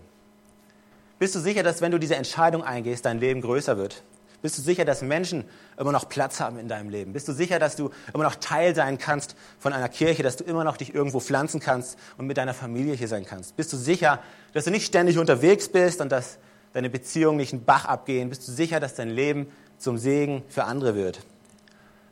Bist 1.19 1.35
du 1.35 1.39
sicher, 1.39 1.63
dass 1.63 1.81
wenn 1.81 1.91
du 1.91 1.99
diese 1.99 2.15
Entscheidung 2.15 2.63
eingehst, 2.63 3.05
dein 3.05 3.19
Leben 3.19 3.41
größer 3.41 3.77
wird? 3.77 4.03
Bist 4.41 4.57
du 4.57 4.61
sicher, 4.61 4.85
dass 4.85 5.01
Menschen 5.01 5.45
immer 5.77 5.91
noch 5.91 6.07
Platz 6.09 6.39
haben 6.39 6.57
in 6.59 6.67
deinem 6.67 6.89
Leben? 6.89 7.13
Bist 7.13 7.27
du 7.27 7.33
sicher, 7.33 7.59
dass 7.59 7.75
du 7.75 7.89
immer 8.13 8.23
noch 8.23 8.35
Teil 8.35 8.75
sein 8.75 8.97
kannst 8.97 9.35
von 9.59 9.73
einer 9.73 9.89
Kirche, 9.89 10.23
dass 10.23 10.37
du 10.37 10.43
immer 10.43 10.63
noch 10.63 10.77
dich 10.77 10.93
irgendwo 10.93 11.19
pflanzen 11.19 11.59
kannst 11.59 11.97
und 12.17 12.27
mit 12.27 12.37
deiner 12.37 12.53
Familie 12.53 12.95
hier 12.95 13.07
sein 13.07 13.25
kannst? 13.25 13.55
Bist 13.55 13.73
du 13.73 13.77
sicher, 13.77 14.19
dass 14.53 14.65
du 14.65 14.71
nicht 14.71 14.85
ständig 14.85 15.17
unterwegs 15.17 15.69
bist 15.69 16.01
und 16.01 16.11
dass 16.11 16.37
deine 16.73 16.89
Beziehungen 16.89 17.37
nicht 17.37 17.53
einen 17.53 17.65
Bach 17.65 17.85
abgehen? 17.85 18.29
Bist 18.29 18.47
du 18.47 18.51
sicher, 18.51 18.79
dass 18.79 18.95
dein 18.95 19.09
Leben 19.09 19.47
zum 19.77 19.97
Segen 19.97 20.43
für 20.49 20.65
andere 20.65 20.95
wird? 20.95 21.21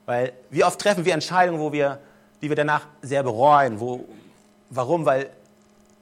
Weil 0.05 0.33
wie 0.49 0.63
oft 0.63 0.79
treffen 0.79 1.05
wir 1.05 1.13
Entscheidungen, 1.13 1.59
wo 1.59 1.71
wir, 1.71 1.99
die 2.41 2.49
wir 2.49 2.55
danach 2.55 2.87
sehr 3.01 3.23
bereuen? 3.23 3.79
Wo, 3.79 4.05
warum? 4.69 5.05
Weil, 5.05 5.29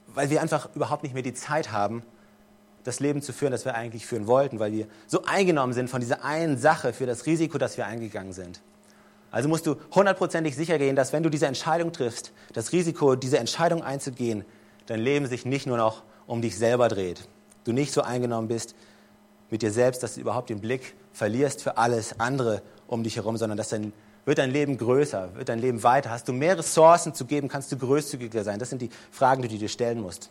weil 0.08 0.30
wir 0.30 0.40
einfach 0.40 0.68
überhaupt 0.74 1.02
nicht 1.02 1.14
mehr 1.14 1.22
die 1.22 1.34
Zeit 1.34 1.72
haben, 1.72 2.02
das 2.84 3.00
Leben 3.00 3.22
zu 3.22 3.32
führen, 3.32 3.52
das 3.52 3.64
wir 3.64 3.74
eigentlich 3.74 4.06
führen 4.06 4.26
wollten, 4.26 4.58
weil 4.58 4.72
wir 4.72 4.86
so 5.06 5.24
eingenommen 5.24 5.72
sind 5.72 5.88
von 5.88 6.00
dieser 6.00 6.24
einen 6.24 6.58
Sache 6.58 6.92
für 6.92 7.06
das 7.06 7.26
Risiko, 7.26 7.58
das 7.58 7.76
wir 7.76 7.86
eingegangen 7.86 8.32
sind. 8.32 8.60
Also 9.30 9.48
musst 9.48 9.66
du 9.66 9.76
hundertprozentig 9.94 10.54
sicher 10.54 10.78
gehen, 10.78 10.94
dass 10.94 11.12
wenn 11.12 11.22
du 11.22 11.30
diese 11.30 11.46
Entscheidung 11.46 11.92
triffst, 11.92 12.32
das 12.52 12.72
Risiko, 12.72 13.16
diese 13.16 13.38
Entscheidung 13.38 13.82
einzugehen, 13.82 14.44
dein 14.86 15.00
Leben 15.00 15.26
sich 15.26 15.46
nicht 15.46 15.66
nur 15.66 15.78
noch 15.78 16.02
um 16.26 16.42
dich 16.42 16.58
selber 16.58 16.88
dreht. 16.88 17.28
Du 17.64 17.72
nicht 17.72 17.92
so 17.92 18.02
eingenommen 18.02 18.48
bist 18.48 18.74
mit 19.50 19.62
dir 19.62 19.72
selbst, 19.72 20.02
dass 20.02 20.14
du 20.14 20.20
überhaupt 20.20 20.50
den 20.50 20.60
Blick 20.60 20.94
verlierst 21.12 21.62
für 21.62 21.78
alles 21.78 22.20
andere 22.20 22.62
um 22.86 23.02
dich 23.02 23.16
herum, 23.16 23.38
sondern 23.38 23.56
dass 23.56 23.70
dein, 23.70 23.92
wird 24.26 24.38
dein 24.38 24.50
Leben 24.50 24.76
größer, 24.76 25.34
wird 25.34 25.48
dein 25.48 25.60
Leben 25.60 25.82
weiter. 25.82 26.10
Hast 26.10 26.28
du 26.28 26.32
mehr 26.34 26.58
Ressourcen 26.58 27.14
zu 27.14 27.24
geben, 27.24 27.48
kannst 27.48 27.72
du 27.72 27.78
großzügiger 27.78 28.44
sein. 28.44 28.58
Das 28.58 28.68
sind 28.68 28.82
die 28.82 28.90
Fragen, 29.10 29.40
die 29.40 29.48
du 29.48 29.56
dir 29.56 29.68
stellen 29.68 30.00
musst. 30.00 30.30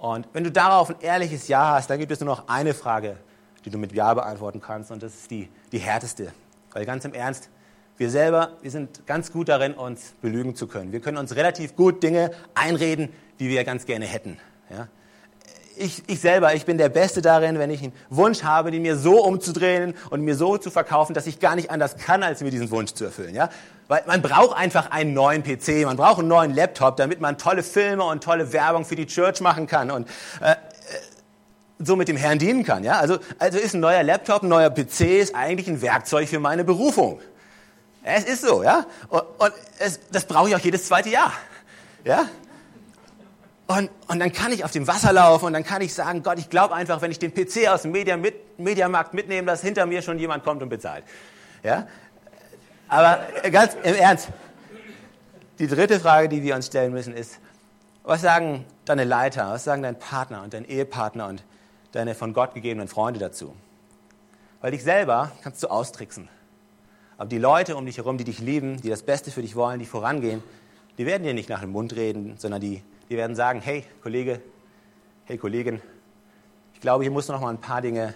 Und 0.00 0.28
wenn 0.32 0.44
du 0.44 0.52
darauf 0.52 0.90
ein 0.90 1.00
ehrliches 1.00 1.48
Ja 1.48 1.72
hast, 1.74 1.90
dann 1.90 1.98
gibt 1.98 2.12
es 2.12 2.20
nur 2.20 2.28
noch 2.28 2.48
eine 2.48 2.74
Frage, 2.74 3.16
die 3.64 3.70
du 3.70 3.78
mit 3.78 3.92
Ja 3.92 4.14
beantworten 4.14 4.60
kannst. 4.60 4.90
Und 4.90 5.02
das 5.02 5.14
ist 5.14 5.30
die, 5.30 5.48
die 5.72 5.78
härteste. 5.78 6.32
Weil 6.72 6.84
ganz 6.86 7.04
im 7.04 7.14
Ernst, 7.14 7.50
wir 7.96 8.10
selber, 8.10 8.52
wir 8.62 8.70
sind 8.70 9.06
ganz 9.06 9.32
gut 9.32 9.48
darin, 9.48 9.74
uns 9.74 10.14
belügen 10.22 10.54
zu 10.54 10.68
können. 10.68 10.92
Wir 10.92 11.00
können 11.00 11.16
uns 11.16 11.34
relativ 11.34 11.74
gut 11.74 12.02
Dinge 12.02 12.30
einreden, 12.54 13.08
die 13.40 13.48
wir 13.48 13.64
ganz 13.64 13.86
gerne 13.86 14.04
hätten. 14.04 14.38
Ja? 14.70 14.86
Ich, 15.78 16.02
ich 16.06 16.20
selber, 16.20 16.54
ich 16.54 16.64
bin 16.64 16.76
der 16.76 16.88
Beste 16.88 17.22
darin, 17.22 17.58
wenn 17.58 17.70
ich 17.70 17.82
einen 17.82 17.92
Wunsch 18.10 18.42
habe, 18.42 18.70
den 18.70 18.82
mir 18.82 18.96
so 18.96 19.24
umzudrehen 19.24 19.94
und 20.10 20.22
mir 20.22 20.34
so 20.34 20.58
zu 20.58 20.70
verkaufen, 20.70 21.14
dass 21.14 21.26
ich 21.26 21.38
gar 21.40 21.54
nicht 21.54 21.70
anders 21.70 21.96
kann, 21.96 22.22
als 22.22 22.40
mir 22.40 22.50
diesen 22.50 22.70
Wunsch 22.70 22.92
zu 22.94 23.04
erfüllen. 23.04 23.34
Ja? 23.34 23.48
Weil 23.86 24.02
man 24.06 24.20
braucht 24.20 24.56
einfach 24.56 24.90
einen 24.90 25.14
neuen 25.14 25.42
PC, 25.42 25.84
man 25.84 25.96
braucht 25.96 26.18
einen 26.18 26.28
neuen 26.28 26.54
Laptop, 26.54 26.96
damit 26.96 27.20
man 27.20 27.38
tolle 27.38 27.62
Filme 27.62 28.04
und 28.04 28.24
tolle 28.24 28.52
Werbung 28.52 28.84
für 28.84 28.96
die 28.96 29.06
Church 29.06 29.40
machen 29.40 29.66
kann 29.66 29.90
und 29.90 30.08
äh, 30.40 30.52
äh 30.52 30.56
so 31.80 31.94
mit 31.94 32.08
dem 32.08 32.16
Herrn 32.16 32.40
dienen 32.40 32.64
kann. 32.64 32.82
Ja? 32.82 32.98
Also, 32.98 33.18
also 33.38 33.56
ist 33.56 33.74
ein 33.74 33.80
neuer 33.80 34.02
Laptop, 34.02 34.42
ein 34.42 34.48
neuer 34.48 34.70
PC 34.70 35.00
ist 35.20 35.34
eigentlich 35.36 35.68
ein 35.68 35.80
Werkzeug 35.80 36.28
für 36.28 36.40
meine 36.40 36.64
Berufung. 36.64 37.20
Es 38.02 38.24
ist 38.24 38.42
so, 38.42 38.62
ja. 38.62 38.84
Und, 39.08 39.22
und 39.38 39.52
es, 39.78 40.00
das 40.10 40.24
brauche 40.24 40.48
ich 40.48 40.56
auch 40.56 40.60
jedes 40.60 40.86
zweite 40.86 41.08
Jahr. 41.08 41.32
Ja. 42.04 42.28
Und, 43.68 43.90
und 44.08 44.18
dann 44.18 44.32
kann 44.32 44.50
ich 44.50 44.64
auf 44.64 44.70
dem 44.70 44.86
Wasser 44.86 45.12
laufen 45.12 45.44
und 45.44 45.52
dann 45.52 45.62
kann 45.62 45.82
ich 45.82 45.92
sagen, 45.92 46.22
Gott, 46.22 46.38
ich 46.38 46.48
glaube 46.48 46.74
einfach, 46.74 47.02
wenn 47.02 47.10
ich 47.10 47.18
den 47.18 47.34
PC 47.34 47.68
aus 47.68 47.82
dem 47.82 47.92
Media 47.92 48.16
mit, 48.16 48.58
Mediamarkt 48.58 49.12
mitnehme, 49.12 49.46
dass 49.46 49.60
hinter 49.60 49.84
mir 49.84 50.00
schon 50.00 50.18
jemand 50.18 50.42
kommt 50.42 50.62
und 50.62 50.70
bezahlt. 50.70 51.04
Ja. 51.62 51.86
Aber 52.88 53.20
ganz 53.52 53.76
im 53.82 53.94
Ernst, 53.94 54.28
die 55.58 55.66
dritte 55.66 56.00
Frage, 56.00 56.30
die 56.30 56.42
wir 56.42 56.54
uns 56.54 56.68
stellen 56.68 56.94
müssen, 56.94 57.12
ist, 57.12 57.40
was 58.04 58.22
sagen 58.22 58.64
deine 58.86 59.04
Leiter, 59.04 59.50
was 59.50 59.64
sagen 59.64 59.82
dein 59.82 59.98
Partner 59.98 60.42
und 60.42 60.54
dein 60.54 60.64
Ehepartner 60.64 61.26
und 61.26 61.44
deine 61.92 62.14
von 62.14 62.32
Gott 62.32 62.54
gegebenen 62.54 62.88
Freunde 62.88 63.20
dazu? 63.20 63.54
Weil 64.62 64.70
dich 64.70 64.82
selber 64.82 65.32
kannst 65.42 65.62
du 65.62 65.68
austricksen. 65.68 66.30
Aber 67.18 67.28
die 67.28 67.36
Leute 67.36 67.76
um 67.76 67.84
dich 67.84 67.98
herum, 67.98 68.16
die 68.16 68.24
dich 68.24 68.38
lieben, 68.38 68.80
die 68.80 68.88
das 68.88 69.02
Beste 69.02 69.30
für 69.30 69.42
dich 69.42 69.56
wollen, 69.56 69.78
die 69.78 69.84
vorangehen, 69.84 70.42
die 70.96 71.04
werden 71.04 71.24
dir 71.24 71.34
nicht 71.34 71.50
nach 71.50 71.60
dem 71.60 71.72
Mund 71.72 71.94
reden, 71.96 72.36
sondern 72.38 72.62
die, 72.62 72.82
die 73.08 73.16
werden 73.16 73.36
sagen, 73.36 73.60
hey 73.60 73.84
Kollege, 74.02 74.40
hey 75.24 75.38
Kollegin, 75.38 75.80
ich 76.74 76.80
glaube, 76.80 77.04
hier 77.04 77.10
musst 77.10 77.28
du 77.28 77.32
noch 77.32 77.40
mal 77.40 77.50
ein 77.50 77.60
paar 77.60 77.80
Dinge, 77.80 78.14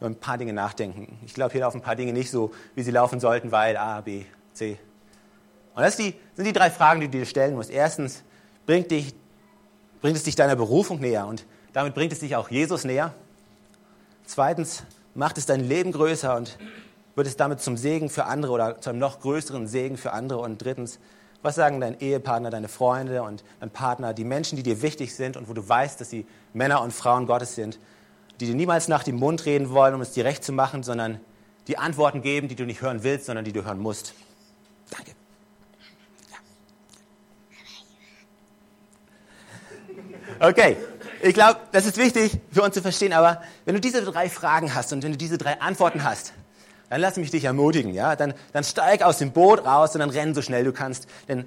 ein 0.00 0.14
paar 0.14 0.38
Dinge 0.38 0.52
nachdenken. 0.52 1.18
Ich 1.26 1.34
glaube, 1.34 1.52
hier 1.52 1.62
laufen 1.62 1.78
ein 1.78 1.82
paar 1.82 1.96
Dinge 1.96 2.12
nicht 2.12 2.30
so, 2.30 2.52
wie 2.74 2.82
sie 2.82 2.90
laufen 2.90 3.20
sollten, 3.20 3.50
weil 3.50 3.76
A, 3.76 4.00
B, 4.00 4.24
C. 4.52 4.78
Und 5.74 5.82
das 5.82 5.96
sind 5.96 6.14
die 6.38 6.52
drei 6.52 6.70
Fragen, 6.70 7.00
die 7.00 7.08
du 7.08 7.18
dir 7.18 7.26
stellen 7.26 7.54
musst. 7.54 7.70
Erstens, 7.70 8.22
bringt, 8.66 8.90
dich, 8.90 9.14
bringt 10.00 10.16
es 10.16 10.24
dich 10.24 10.36
deiner 10.36 10.56
Berufung 10.56 11.00
näher 11.00 11.26
und 11.26 11.46
damit 11.72 11.94
bringt 11.94 12.12
es 12.12 12.20
dich 12.20 12.36
auch 12.36 12.50
Jesus 12.50 12.84
näher. 12.84 13.14
Zweitens, 14.26 14.84
macht 15.14 15.38
es 15.38 15.46
dein 15.46 15.60
Leben 15.60 15.90
größer 15.90 16.36
und 16.36 16.58
wird 17.14 17.26
es 17.26 17.36
damit 17.36 17.60
zum 17.60 17.76
Segen 17.76 18.10
für 18.10 18.26
andere 18.26 18.52
oder 18.52 18.80
zu 18.80 18.90
einem 18.90 18.98
noch 18.98 19.20
größeren 19.20 19.66
Segen 19.66 19.96
für 19.96 20.12
andere? 20.12 20.40
Und 20.40 20.62
drittens, 20.62 20.98
was 21.42 21.54
sagen 21.54 21.80
dein 21.80 21.98
Ehepartner, 22.00 22.50
deine 22.50 22.68
Freunde 22.68 23.22
und 23.22 23.44
dein 23.60 23.70
Partner, 23.70 24.12
die 24.12 24.24
Menschen, 24.24 24.56
die 24.56 24.62
dir 24.62 24.82
wichtig 24.82 25.14
sind 25.14 25.36
und 25.36 25.48
wo 25.48 25.52
du 25.52 25.66
weißt, 25.66 26.00
dass 26.00 26.10
sie 26.10 26.26
Männer 26.52 26.82
und 26.82 26.92
Frauen 26.92 27.26
Gottes 27.26 27.54
sind, 27.54 27.78
die 28.40 28.46
dir 28.46 28.54
niemals 28.54 28.88
nach 28.88 29.04
dem 29.04 29.16
Mund 29.16 29.46
reden 29.46 29.70
wollen, 29.70 29.94
um 29.94 30.00
es 30.00 30.12
dir 30.12 30.24
recht 30.24 30.42
zu 30.42 30.52
machen, 30.52 30.82
sondern 30.82 31.20
die 31.68 31.78
Antworten 31.78 32.22
geben, 32.22 32.48
die 32.48 32.56
du 32.56 32.64
nicht 32.64 32.82
hören 32.82 33.02
willst, 33.02 33.26
sondern 33.26 33.44
die 33.44 33.52
du 33.52 33.64
hören 33.64 33.78
musst. 33.78 34.14
Danke. 34.90 35.12
Okay, 40.40 40.76
ich 41.20 41.34
glaube, 41.34 41.60
das 41.72 41.84
ist 41.84 41.96
wichtig 41.96 42.38
für 42.52 42.62
uns 42.62 42.74
zu 42.74 42.80
verstehen, 42.80 43.12
aber 43.12 43.42
wenn 43.64 43.74
du 43.74 43.80
diese 43.80 44.02
drei 44.02 44.30
Fragen 44.30 44.72
hast 44.74 44.92
und 44.92 45.02
wenn 45.02 45.12
du 45.12 45.18
diese 45.18 45.36
drei 45.36 45.60
Antworten 45.60 46.04
hast, 46.04 46.32
dann 46.90 47.00
lass 47.00 47.16
mich 47.16 47.30
dich 47.30 47.44
ermutigen, 47.44 47.92
ja? 47.92 48.16
Dann, 48.16 48.34
dann 48.52 48.64
steig 48.64 49.02
aus 49.02 49.18
dem 49.18 49.32
Boot 49.32 49.64
raus 49.64 49.94
und 49.94 50.00
dann 50.00 50.10
renn 50.10 50.34
so 50.34 50.42
schnell 50.42 50.64
du 50.64 50.72
kannst. 50.72 51.06
Denn 51.28 51.46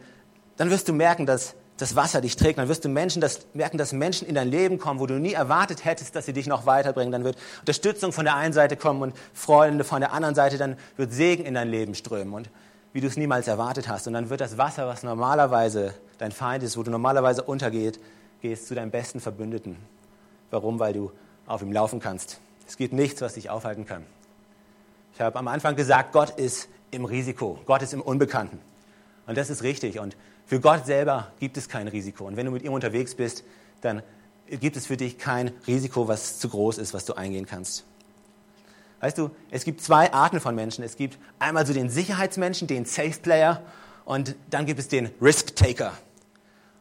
dann 0.57 0.69
wirst 0.69 0.87
du 0.87 0.93
merken, 0.93 1.25
dass 1.25 1.55
das 1.77 1.95
Wasser 1.95 2.21
dich 2.21 2.35
trägt. 2.35 2.59
Dann 2.59 2.67
wirst 2.67 2.85
du 2.85 2.89
Menschen, 2.89 3.21
das, 3.21 3.47
merken, 3.53 3.77
dass 3.77 3.91
Menschen 3.91 4.27
in 4.27 4.35
dein 4.35 4.49
Leben 4.49 4.77
kommen, 4.77 4.99
wo 4.99 5.07
du 5.07 5.19
nie 5.19 5.33
erwartet 5.33 5.83
hättest, 5.83 6.15
dass 6.15 6.27
sie 6.27 6.33
dich 6.33 6.45
noch 6.45 6.65
weiterbringen. 6.65 7.11
Dann 7.11 7.23
wird 7.23 7.37
Unterstützung 7.59 8.13
von 8.13 8.25
der 8.25 8.35
einen 8.35 8.53
Seite 8.53 8.77
kommen 8.77 9.01
und 9.01 9.15
Freunde 9.33 9.83
von 9.83 9.99
der 9.99 10.13
anderen 10.13 10.35
Seite. 10.35 10.57
Dann 10.57 10.77
wird 10.95 11.11
Segen 11.11 11.45
in 11.45 11.55
dein 11.55 11.69
Leben 11.69 11.95
strömen 11.95 12.33
und 12.33 12.49
wie 12.93 13.01
du 13.01 13.07
es 13.07 13.17
niemals 13.17 13.47
erwartet 13.47 13.87
hast. 13.87 14.05
Und 14.05 14.13
dann 14.13 14.29
wird 14.29 14.41
das 14.41 14.57
Wasser, 14.57 14.87
was 14.87 15.01
normalerweise 15.01 15.95
dein 16.19 16.31
Feind 16.31 16.63
ist, 16.63 16.77
wo 16.77 16.83
du 16.83 16.91
normalerweise 16.91 17.41
untergeht, 17.41 17.99
gehst 18.41 18.67
zu 18.67 18.75
deinem 18.75 18.91
besten 18.91 19.19
Verbündeten. 19.19 19.77
Warum? 20.51 20.79
Weil 20.79 20.93
du 20.93 21.11
auf 21.47 21.61
ihm 21.61 21.71
laufen 21.71 21.99
kannst. 21.99 22.39
Es 22.67 22.77
gibt 22.77 22.93
nichts, 22.93 23.21
was 23.21 23.33
dich 23.33 23.49
aufhalten 23.49 23.85
kann. 23.85 24.05
Ich 25.21 25.23
habe 25.23 25.37
am 25.37 25.47
Anfang 25.47 25.75
gesagt, 25.75 26.13
Gott 26.13 26.31
ist 26.31 26.67
im 26.89 27.05
Risiko, 27.05 27.59
Gott 27.67 27.83
ist 27.83 27.93
im 27.93 28.01
Unbekannten. 28.01 28.59
Und 29.27 29.37
das 29.37 29.51
ist 29.51 29.61
richtig. 29.61 29.99
Und 29.99 30.17
für 30.47 30.59
Gott 30.59 30.87
selber 30.87 31.31
gibt 31.39 31.57
es 31.57 31.69
kein 31.69 31.87
Risiko. 31.87 32.25
Und 32.25 32.37
wenn 32.37 32.47
du 32.47 32.51
mit 32.51 32.63
ihm 32.63 32.73
unterwegs 32.73 33.13
bist, 33.13 33.43
dann 33.81 34.01
gibt 34.47 34.77
es 34.77 34.87
für 34.87 34.97
dich 34.97 35.19
kein 35.19 35.51
Risiko, 35.67 36.07
was 36.07 36.39
zu 36.39 36.49
groß 36.49 36.79
ist, 36.79 36.95
was 36.95 37.05
du 37.05 37.13
eingehen 37.13 37.45
kannst. 37.45 37.85
Weißt 38.99 39.15
du, 39.15 39.29
es 39.51 39.63
gibt 39.63 39.81
zwei 39.81 40.11
Arten 40.11 40.39
von 40.39 40.55
Menschen. 40.55 40.83
Es 40.83 40.95
gibt 40.95 41.19
einmal 41.37 41.67
so 41.67 41.73
den 41.73 41.91
Sicherheitsmenschen, 41.91 42.67
den 42.67 42.85
Safe 42.85 43.19
Player, 43.21 43.61
und 44.05 44.35
dann 44.49 44.65
gibt 44.65 44.79
es 44.79 44.87
den 44.87 45.11
Risk 45.21 45.55
Taker. 45.55 45.93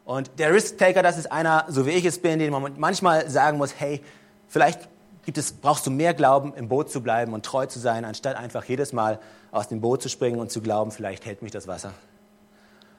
Und 0.03 0.31
der 0.39 0.51
Risk 0.51 0.79
Taker, 0.79 1.03
das 1.03 1.19
ist 1.19 1.31
einer, 1.31 1.65
so 1.67 1.85
wie 1.85 1.91
ich 1.91 2.05
es 2.05 2.17
bin, 2.17 2.39
den 2.39 2.51
man 2.51 2.73
manchmal 2.79 3.29
sagen 3.29 3.59
muss, 3.59 3.75
hey, 3.79 4.01
vielleicht 4.47 4.89
gibt 5.25 5.37
es, 5.37 5.51
brauchst 5.53 5.85
du 5.85 5.91
mehr 5.91 6.13
Glauben, 6.13 6.53
im 6.55 6.67
Boot 6.67 6.91
zu 6.91 7.01
bleiben 7.01 7.33
und 7.33 7.45
treu 7.45 7.65
zu 7.65 7.79
sein, 7.79 8.05
anstatt 8.05 8.35
einfach 8.35 8.65
jedes 8.65 8.93
Mal 8.93 9.19
aus 9.51 9.67
dem 9.67 9.81
Boot 9.81 10.01
zu 10.01 10.09
springen 10.09 10.39
und 10.39 10.51
zu 10.51 10.61
glauben, 10.61 10.91
vielleicht 10.91 11.25
hält 11.25 11.41
mich 11.41 11.51
das 11.51 11.67
Wasser. 11.67 11.93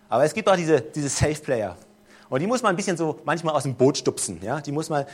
Aber 0.09 0.25
es 0.25 0.35
gibt 0.35 0.49
auch 0.49 0.57
diese, 0.57 0.81
diese 0.81 1.09
Safe 1.09 1.41
Player. 1.41 1.77
Und 2.29 2.41
die 2.41 2.47
muss 2.47 2.63
man 2.63 2.71
ein 2.71 2.77
bisschen 2.77 2.97
so 2.97 3.21
manchmal 3.25 3.55
aus 3.55 3.65
dem 3.65 3.75
Boot 3.75 3.99
stupsen. 3.99 4.41
Ja? 4.43 4.61
Die 4.61 4.73
muss 4.73 4.89
man, 4.89 5.05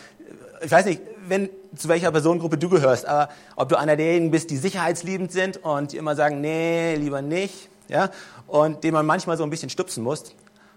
ich 0.63 0.71
weiß 0.71 0.87
nicht, 0.87 1.03
wenn, 1.27 1.49
zu 1.77 1.89
welcher 1.89 2.11
Personengruppe 2.13 2.59
du 2.59 2.69
gehörst, 2.69 3.07
aber 3.07 3.33
ob 3.57 3.69
du 3.69 3.77
einer 3.77 3.97
derjenigen 3.97 4.31
bist, 4.31 4.51
die 4.51 4.57
sicherheitsliebend 4.57 5.33
sind 5.33 5.59
und 5.59 5.93
die 5.93 5.97
immer 5.97 6.15
sagen, 6.17 6.41
nee, 6.41 6.95
lieber 6.97 7.23
nicht, 7.23 7.69
ja? 7.89 8.11
und 8.47 8.85
den 8.85 8.95
man 8.95 9.07
manchmal 9.07 9.37
so 9.37 9.45
ein 9.45 9.51
bisschen 9.51 9.71
stupsen 9.71 10.03
muss. 10.05 10.25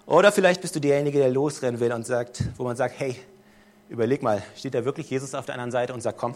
Oder 0.05 0.31
vielleicht 0.31 0.61
bist 0.61 0.75
du 0.75 0.79
derjenige, 0.79 1.19
der 1.19 1.29
losrennen 1.29 1.79
will 1.79 1.93
und 1.93 2.05
sagt, 2.05 2.43
wo 2.57 2.63
man 2.63 2.75
sagt, 2.75 2.99
hey, 2.99 3.15
Überleg 3.91 4.23
mal, 4.23 4.41
steht 4.55 4.73
da 4.73 4.85
wirklich 4.85 5.09
Jesus 5.09 5.35
auf 5.35 5.45
der 5.45 5.55
anderen 5.55 5.71
Seite 5.71 5.93
und 5.93 5.99
sagt, 5.99 6.17
komm? 6.17 6.33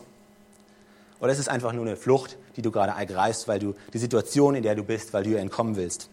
Oder 1.21 1.31
ist 1.31 1.39
es 1.39 1.47
einfach 1.47 1.71
nur 1.71 1.85
eine 1.85 1.95
Flucht, 1.95 2.37
die 2.57 2.61
du 2.61 2.69
gerade 2.69 2.91
ergreifst, 2.91 3.47
weil 3.47 3.59
du 3.59 3.75
die 3.93 3.97
Situation, 3.97 4.55
in 4.55 4.63
der 4.63 4.75
du 4.75 4.83
bist, 4.83 5.13
weil 5.13 5.23
du 5.23 5.29
ihr 5.29 5.39
entkommen 5.39 5.77
willst? 5.77 6.09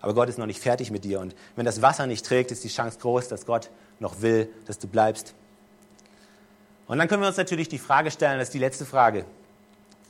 Aber 0.00 0.14
Gott 0.14 0.28
ist 0.28 0.38
noch 0.38 0.46
nicht 0.46 0.60
fertig 0.60 0.92
mit 0.92 1.02
dir. 1.02 1.18
Und 1.18 1.34
wenn 1.56 1.66
das 1.66 1.82
Wasser 1.82 2.06
nicht 2.06 2.24
trägt, 2.24 2.52
ist 2.52 2.62
die 2.62 2.68
Chance 2.68 3.00
groß, 3.00 3.26
dass 3.26 3.46
Gott 3.46 3.68
noch 3.98 4.22
will, 4.22 4.48
dass 4.66 4.78
du 4.78 4.86
bleibst. 4.86 5.34
Und 6.86 6.98
dann 6.98 7.08
können 7.08 7.20
wir 7.20 7.26
uns 7.28 7.36
natürlich 7.36 7.68
die 7.68 7.78
Frage 7.78 8.12
stellen, 8.12 8.38
das 8.38 8.50
ist 8.50 8.54
die 8.54 8.60
letzte 8.60 8.86
Frage. 8.86 9.24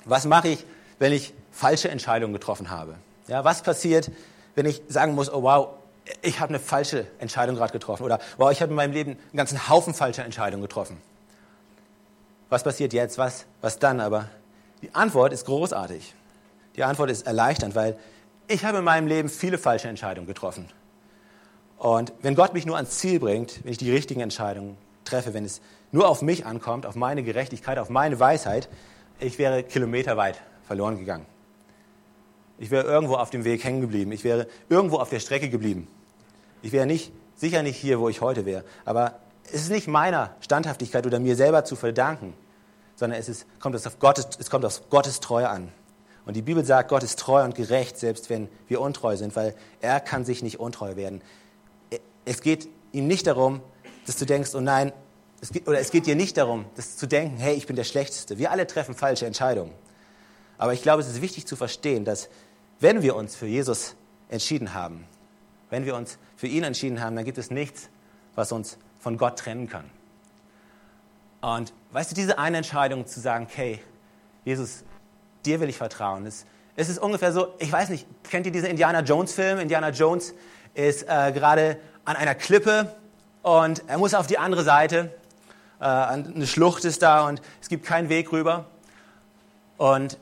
Was 0.04 0.26
mache 0.26 0.48
ich, 0.48 0.66
wenn 0.98 1.14
ich 1.14 1.32
falsche 1.50 1.88
Entscheidungen 1.88 2.34
getroffen 2.34 2.68
habe? 2.68 2.96
Ja, 3.28 3.44
was 3.44 3.62
passiert, 3.62 4.10
wenn 4.54 4.66
ich 4.66 4.82
sagen 4.88 5.14
muss, 5.14 5.32
oh 5.32 5.42
wow, 5.42 5.68
ich 6.22 6.40
habe 6.40 6.50
eine 6.50 6.60
falsche 6.60 7.06
Entscheidung 7.18 7.56
gerade 7.56 7.72
getroffen 7.72 8.04
oder 8.04 8.18
wow, 8.36 8.50
ich 8.50 8.62
habe 8.62 8.70
in 8.70 8.76
meinem 8.76 8.92
Leben 8.92 9.10
einen 9.12 9.36
ganzen 9.36 9.68
Haufen 9.68 9.94
falscher 9.94 10.24
Entscheidungen 10.24 10.62
getroffen. 10.62 11.00
Was 12.48 12.64
passiert 12.64 12.92
jetzt? 12.92 13.18
Was, 13.18 13.46
was 13.60 13.78
dann? 13.78 14.00
Aber 14.00 14.28
die 14.82 14.94
Antwort 14.94 15.32
ist 15.32 15.46
großartig. 15.46 16.14
Die 16.76 16.84
Antwort 16.84 17.10
ist 17.10 17.26
erleichternd, 17.26 17.74
weil 17.74 17.96
ich 18.48 18.64
habe 18.64 18.78
in 18.78 18.84
meinem 18.84 19.06
Leben 19.06 19.28
viele 19.28 19.58
falsche 19.58 19.88
Entscheidungen 19.88 20.26
getroffen. 20.26 20.68
Und 21.78 22.12
wenn 22.22 22.34
Gott 22.34 22.52
mich 22.52 22.66
nur 22.66 22.76
ans 22.76 22.98
Ziel 22.98 23.20
bringt, 23.20 23.64
wenn 23.64 23.72
ich 23.72 23.78
die 23.78 23.90
richtigen 23.90 24.20
Entscheidungen 24.20 24.76
treffe, 25.04 25.32
wenn 25.32 25.44
es 25.44 25.60
nur 25.92 26.08
auf 26.08 26.22
mich 26.22 26.44
ankommt, 26.44 26.86
auf 26.86 26.94
meine 26.94 27.22
Gerechtigkeit, 27.22 27.78
auf 27.78 27.88
meine 27.88 28.20
Weisheit, 28.20 28.68
ich 29.18 29.38
wäre 29.38 29.62
kilometerweit 29.62 30.40
verloren 30.66 30.98
gegangen. 30.98 31.26
Ich 32.58 32.70
wäre 32.70 32.84
irgendwo 32.84 33.14
auf 33.14 33.30
dem 33.30 33.44
Weg 33.44 33.64
hängen 33.64 33.80
geblieben. 33.80 34.12
Ich 34.12 34.24
wäre 34.24 34.46
irgendwo 34.68 34.98
auf 34.98 35.08
der 35.08 35.20
Strecke 35.20 35.48
geblieben. 35.48 35.88
Ich 36.62 36.72
wäre 36.72 36.86
nicht, 36.86 37.12
sicher 37.36 37.62
nicht 37.62 37.76
hier, 37.76 38.00
wo 38.00 38.08
ich 38.08 38.20
heute 38.20 38.44
wäre. 38.44 38.64
Aber 38.84 39.20
es 39.44 39.62
ist 39.62 39.70
nicht 39.70 39.88
meiner 39.88 40.34
Standhaftigkeit 40.40 41.06
oder 41.06 41.18
mir 41.18 41.36
selber 41.36 41.64
zu 41.64 41.76
verdanken, 41.76 42.34
sondern 42.96 43.18
es, 43.18 43.28
ist, 43.28 43.46
kommt, 43.60 43.74
auf 43.74 43.98
Gottes, 43.98 44.28
es 44.38 44.50
kommt 44.50 44.64
auf 44.64 44.88
Gottes 44.90 45.20
Treue 45.20 45.48
an. 45.48 45.72
Und 46.26 46.36
die 46.36 46.42
Bibel 46.42 46.64
sagt, 46.64 46.90
Gott 46.90 47.02
ist 47.02 47.18
treu 47.18 47.42
und 47.42 47.54
gerecht, 47.54 47.98
selbst 47.98 48.30
wenn 48.30 48.48
wir 48.68 48.80
untreu 48.80 49.16
sind, 49.16 49.34
weil 49.36 49.54
er 49.80 50.00
kann 50.00 50.24
sich 50.24 50.42
nicht 50.42 50.60
untreu 50.60 50.96
werden. 50.96 51.22
Es 52.24 52.42
geht 52.42 52.68
ihm 52.92 53.06
nicht 53.06 53.26
darum, 53.26 53.60
dass 54.06 54.16
du 54.16 54.26
denkst, 54.26 54.54
oh 54.54 54.60
nein, 54.60 54.92
es 55.40 55.50
geht, 55.50 55.66
oder 55.66 55.80
es 55.80 55.90
geht 55.90 56.06
dir 56.06 56.16
nicht 56.16 56.36
darum, 56.36 56.66
dass 56.76 56.96
zu 56.96 57.06
denken, 57.06 57.38
hey, 57.38 57.54
ich 57.54 57.66
bin 57.66 57.74
der 57.74 57.84
Schlechteste. 57.84 58.38
Wir 58.38 58.50
alle 58.50 58.66
treffen 58.66 58.94
falsche 58.94 59.26
Entscheidungen. 59.26 59.72
Aber 60.58 60.74
ich 60.74 60.82
glaube, 60.82 61.00
es 61.00 61.08
ist 61.08 61.22
wichtig 61.22 61.46
zu 61.46 61.56
verstehen, 61.56 62.04
dass 62.04 62.28
wenn 62.78 63.02
wir 63.02 63.16
uns 63.16 63.34
für 63.34 63.46
Jesus 63.46 63.94
entschieden 64.28 64.74
haben, 64.74 65.06
wenn 65.70 65.86
wir 65.86 65.96
uns 65.96 66.18
für 66.36 66.46
ihn 66.46 66.64
entschieden 66.64 67.00
haben, 67.00 67.16
dann 67.16 67.24
gibt 67.24 67.38
es 67.38 67.50
nichts, 67.50 67.88
was 68.34 68.52
uns 68.52 68.76
von 68.98 69.16
Gott 69.16 69.38
trennen 69.38 69.68
kann. 69.68 69.84
Und 71.40 71.72
weißt 71.92 72.10
du, 72.10 72.14
diese 72.14 72.38
eine 72.38 72.58
Entscheidung 72.58 73.06
zu 73.06 73.20
sagen, 73.20 73.46
okay, 73.50 73.80
Jesus, 74.44 74.84
dir 75.46 75.60
will 75.60 75.68
ich 75.68 75.76
vertrauen. 75.76 76.26
Es, 76.26 76.44
es 76.76 76.88
ist 76.88 76.98
ungefähr 76.98 77.32
so, 77.32 77.54
ich 77.58 77.72
weiß 77.72 77.88
nicht, 77.88 78.06
kennt 78.24 78.46
ihr 78.46 78.52
diesen 78.52 78.68
Indiana 78.68 79.00
Jones-Film? 79.00 79.58
Indiana 79.58 79.90
Jones 79.90 80.34
ist 80.74 81.04
äh, 81.04 81.32
gerade 81.32 81.78
an 82.04 82.16
einer 82.16 82.34
Klippe 82.34 82.94
und 83.42 83.82
er 83.86 83.98
muss 83.98 84.14
auf 84.14 84.26
die 84.26 84.38
andere 84.38 84.64
Seite. 84.64 85.14
Äh, 85.80 85.84
eine 85.84 86.46
Schlucht 86.46 86.84
ist 86.84 87.02
da 87.02 87.26
und 87.26 87.40
es 87.62 87.68
gibt 87.68 87.86
keinen 87.86 88.08
Weg 88.08 88.32
rüber. 88.32 88.66
Und 89.78 90.18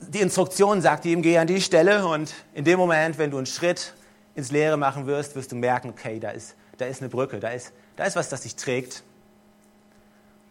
die 0.00 0.20
Instruktion 0.20 0.80
sagt 0.80 1.04
ihm, 1.04 1.22
geh 1.22 1.38
an 1.38 1.46
die 1.46 1.60
Stelle 1.60 2.06
und 2.06 2.32
in 2.54 2.64
dem 2.64 2.78
Moment, 2.78 3.18
wenn 3.18 3.30
du 3.30 3.38
einen 3.38 3.46
Schritt 3.46 3.94
ins 4.34 4.50
Leere 4.50 4.76
machen 4.76 5.06
wirst, 5.06 5.36
wirst 5.36 5.52
du 5.52 5.56
merken, 5.56 5.90
okay, 5.90 6.18
da 6.18 6.30
ist, 6.30 6.56
da 6.78 6.86
ist 6.86 7.00
eine 7.00 7.08
Brücke, 7.08 7.40
da 7.40 7.50
ist, 7.50 7.72
da 7.96 8.04
ist 8.04 8.16
was, 8.16 8.28
das 8.28 8.42
dich 8.42 8.56
trägt. 8.56 9.02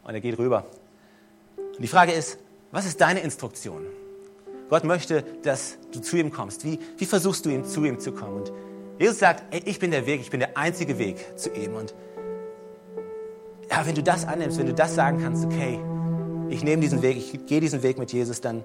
Und 0.03 0.13
er 0.13 0.21
geht 0.21 0.37
rüber. 0.37 0.65
Und 1.57 1.81
die 1.81 1.87
Frage 1.87 2.11
ist, 2.11 2.37
was 2.71 2.85
ist 2.85 3.01
deine 3.01 3.19
Instruktion? 3.19 3.85
Gott 4.69 4.83
möchte, 4.83 5.23
dass 5.43 5.77
du 5.91 5.99
zu 5.99 6.17
ihm 6.17 6.31
kommst. 6.31 6.65
Wie, 6.65 6.79
wie 6.97 7.05
versuchst 7.05 7.45
du 7.45 7.49
ihm, 7.49 7.65
zu 7.65 7.83
ihm 7.85 7.99
zu 7.99 8.11
kommen? 8.11 8.41
Und 8.41 8.51
Jesus 8.99 9.19
sagt, 9.19 9.43
ey, 9.51 9.61
ich 9.65 9.79
bin 9.79 9.91
der 9.91 10.05
Weg, 10.05 10.21
ich 10.21 10.29
bin 10.29 10.39
der 10.39 10.57
einzige 10.57 10.97
Weg 10.97 11.37
zu 11.37 11.51
ihm. 11.51 11.75
Und 11.75 11.93
ja, 13.69 13.85
wenn 13.85 13.95
du 13.95 14.03
das 14.03 14.25
annimmst, 14.25 14.57
wenn 14.57 14.67
du 14.67 14.73
das 14.73 14.95
sagen 14.95 15.21
kannst, 15.21 15.45
okay, 15.45 15.79
ich 16.49 16.63
nehme 16.63 16.81
diesen 16.81 17.01
Weg, 17.01 17.17
ich 17.17 17.45
gehe 17.45 17.59
diesen 17.59 17.83
Weg 17.83 17.97
mit 17.97 18.13
Jesus, 18.13 18.41
dann, 18.41 18.63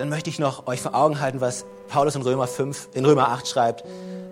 dann 0.00 0.08
möchte 0.08 0.30
ich 0.30 0.38
noch 0.38 0.66
euch 0.66 0.80
vor 0.80 0.94
Augen 0.94 1.20
halten, 1.20 1.42
was 1.42 1.66
Paulus 1.88 2.14
in 2.14 2.22
Römer 2.22 2.46
5, 2.46 2.88
in 2.94 3.04
Römer 3.04 3.28
8 3.28 3.46
schreibt. 3.46 3.84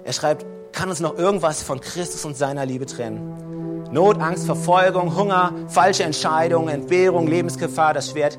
Er 0.02 0.14
schreibt, 0.14 0.46
kann 0.72 0.88
uns 0.88 1.00
noch 1.00 1.18
irgendwas 1.18 1.62
von 1.62 1.78
Christus 1.78 2.24
und 2.24 2.38
seiner 2.38 2.64
Liebe 2.64 2.86
trennen? 2.86 3.84
Not, 3.92 4.18
Angst, 4.18 4.46
Verfolgung, 4.46 5.14
Hunger, 5.14 5.52
falsche 5.68 6.04
Entscheidungen, 6.04 6.70
Entbehrung, 6.70 7.26
Lebensgefahr, 7.26 7.92
das 7.92 8.10
Schwert. 8.12 8.38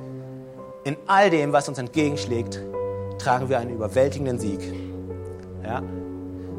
In 0.84 0.98
all 1.06 1.30
dem, 1.30 1.54
was 1.54 1.70
uns 1.70 1.78
entgegenschlägt, 1.78 2.60
tragen 3.20 3.48
wir 3.48 3.60
einen 3.60 3.76
überwältigenden 3.76 4.40
Sieg. 4.40 4.62
Ja? 5.64 5.84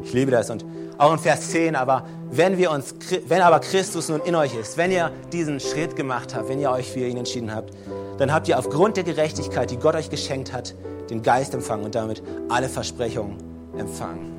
Ich 0.03 0.13
liebe 0.13 0.31
das. 0.31 0.49
Und 0.49 0.63
auch 0.97 1.11
in 1.11 1.19
Vers 1.19 1.49
10, 1.49 1.75
aber 1.75 2.05
wenn 2.31 2.57
wir 2.57 2.71
uns, 2.71 2.95
wenn 3.27 3.41
aber 3.41 3.59
Christus 3.59 4.07
nun 4.07 4.21
in 4.21 4.35
euch 4.35 4.55
ist, 4.55 4.77
wenn 4.77 4.89
ihr 4.91 5.11
diesen 5.33 5.59
Schritt 5.59 5.97
gemacht 5.97 6.33
habt, 6.33 6.47
wenn 6.47 6.59
ihr 6.59 6.71
euch 6.71 6.89
für 6.89 7.05
ihn 7.05 7.17
entschieden 7.17 7.53
habt, 7.53 7.73
dann 8.17 8.33
habt 8.33 8.47
ihr 8.47 8.57
aufgrund 8.57 8.95
der 8.95 9.03
Gerechtigkeit, 9.03 9.69
die 9.69 9.77
Gott 9.77 9.95
euch 9.95 10.09
geschenkt 10.09 10.53
hat, 10.53 10.73
den 11.09 11.23
Geist 11.23 11.53
empfangen 11.53 11.83
und 11.83 11.93
damit 11.93 12.23
alle 12.47 12.69
Versprechungen 12.69 13.35
empfangen. 13.77 14.31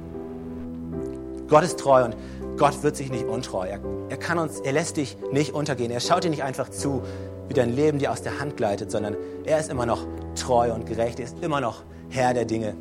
Gott 1.49 1.65
ist 1.65 1.79
treu 1.79 2.05
und 2.05 2.17
Gott 2.57 2.83
wird 2.83 2.97
sich 2.97 3.11
nicht 3.11 3.27
untreu. 3.27 3.67
Er, 3.67 3.79
er 4.09 4.17
kann 4.17 4.39
uns, 4.39 4.61
er 4.61 4.73
lässt 4.73 4.97
dich 4.97 5.19
nicht 5.31 5.53
untergehen. 5.53 5.91
Er 5.91 6.01
schaut 6.01 6.25
dir 6.25 6.31
nicht 6.31 6.43
einfach 6.43 6.71
zu, 6.71 7.03
wie 7.49 7.55
dein 7.55 7.77
Leben 7.77 7.99
dir 7.99 8.11
aus 8.11 8.23
der 8.23 8.41
Hand 8.41 8.57
gleitet, 8.57 8.91
sondern 8.91 9.17
er 9.45 9.59
ist 9.59 9.71
immer 9.71 9.85
noch 9.85 10.07
treu 10.35 10.73
und 10.73 10.87
gerecht. 10.87 11.19
Er 11.19 11.27
ist 11.27 11.37
immer 11.43 11.61
noch 11.61 11.83
Herr 12.09 12.33
der 12.33 12.47
Dinge. 12.47 12.75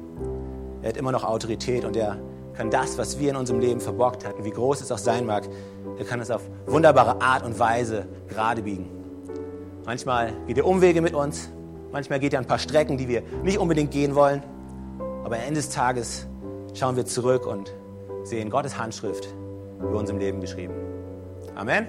Er 0.82 0.90
hat 0.90 0.98
immer 0.98 1.12
noch 1.12 1.26
Autorität 1.26 1.84
und 1.84 1.98
er 1.98 2.18
kann 2.62 2.70
das, 2.70 2.96
was 3.00 3.18
wir 3.18 3.32
in 3.32 3.36
unserem 3.36 3.60
Leben 3.60 3.82
verborgt 3.82 4.24
hatten, 4.24 4.46
wie 4.46 4.52
groß 4.52 4.82
es 4.82 4.92
auch 4.92 5.00
sein 5.00 5.26
mag, 5.26 5.50
er 5.98 6.06
kann 6.06 6.20
es 6.20 6.30
auf 6.30 6.44
wunderbare 6.68 7.20
Art 7.20 7.44
und 7.44 7.58
Weise 7.58 8.06
gerade 8.28 8.62
biegen. 8.62 8.88
Manchmal 9.84 10.32
geht 10.46 10.60
er 10.60 10.68
Umwege 10.68 11.02
mit 11.02 11.16
uns, 11.16 11.50
manchmal 11.92 12.20
geht 12.20 12.34
er 12.34 12.40
ein 12.40 12.46
paar 12.46 12.60
Strecken, 12.60 13.00
die 13.00 13.08
wir 13.08 13.24
nicht 13.42 13.58
unbedingt 13.58 13.90
gehen 13.90 14.14
wollen, 14.14 14.44
aber 15.24 15.38
am 15.38 15.42
Ende 15.42 15.56
des 15.56 15.72
Tages 15.72 16.28
schauen 16.76 16.96
wir 16.96 17.08
zurück 17.08 17.48
und 17.48 17.74
sehen 18.26 18.52
Gottes 18.52 18.78
Handschrift 18.78 19.28
über 19.80 19.98
unserem 19.98 20.20
Leben 20.20 20.40
geschrieben. 20.40 20.76
Amen. 21.56 21.88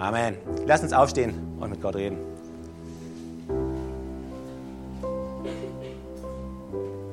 Amen. 0.00 0.36
Lass 0.66 0.82
uns 0.82 0.92
aufstehen 0.92 1.32
und 1.60 1.70
mit 1.70 1.80
Gott 1.80 1.94
reden. 1.94 2.18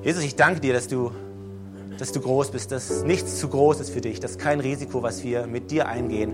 Jesus, 0.02 0.24
ich 0.24 0.36
danke 0.36 0.60
dir, 0.60 0.74
dass 0.74 0.88
du 0.88 1.12
dass 2.04 2.12
du 2.12 2.20
groß 2.20 2.52
bist, 2.52 2.74
dass 2.74 3.06
nichts 3.06 3.40
zu 3.40 3.48
groß 3.48 3.80
ist 3.80 3.90
für 3.90 4.02
dich, 4.02 4.20
dass 4.20 4.38
kein 4.38 4.60
Risiko, 4.60 5.04
was 5.04 5.24
wir 5.24 5.48
mit 5.48 5.72
dir 5.72 5.88
eingehen, 5.88 6.34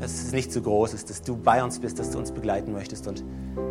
dass 0.00 0.10
es 0.10 0.32
nicht 0.32 0.52
zu 0.52 0.60
groß 0.60 0.92
ist, 0.92 1.08
dass 1.08 1.22
du 1.22 1.36
bei 1.36 1.62
uns 1.62 1.78
bist, 1.78 2.00
dass 2.00 2.10
du 2.10 2.18
uns 2.18 2.32
begleiten 2.32 2.72
möchtest 2.72 3.06
und 3.06 3.22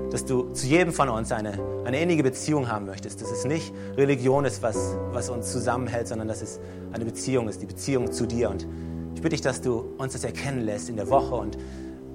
dass 0.10 0.24
du 0.24 0.54
zu 0.54 0.66
jedem 0.66 0.94
von 0.94 1.10
uns 1.10 1.34
eine, 1.34 1.60
eine 1.84 2.00
innige 2.00 2.24
Beziehung 2.24 2.70
haben 2.70 2.86
möchtest, 2.86 3.22
dass 3.22 3.30
es 3.30 3.44
nicht 3.44 3.74
Religion 3.98 4.46
ist, 4.46 4.64
was, 4.64 4.96
was 5.12 5.30
uns 5.30 5.52
zusammenhält, 5.52 6.08
sondern 6.08 6.30
dass 6.30 6.42
es 6.42 6.62
eine 6.94 7.04
Beziehung 7.04 7.50
ist, 7.50 7.62
die 7.62 7.66
Beziehung 7.66 8.14
zu 8.14 8.26
dir. 8.26 8.50
Und 8.50 8.66
ich 9.14 9.22
bitte 9.22 9.32
dich, 9.32 9.42
dass 9.42 9.60
du 9.60 9.96
uns 9.98 10.14
das 10.14 10.24
erkennen 10.24 10.62
lässt 10.62 10.88
in 10.88 10.96
der 10.96 11.10
Woche 11.10 11.36
und 11.36 11.58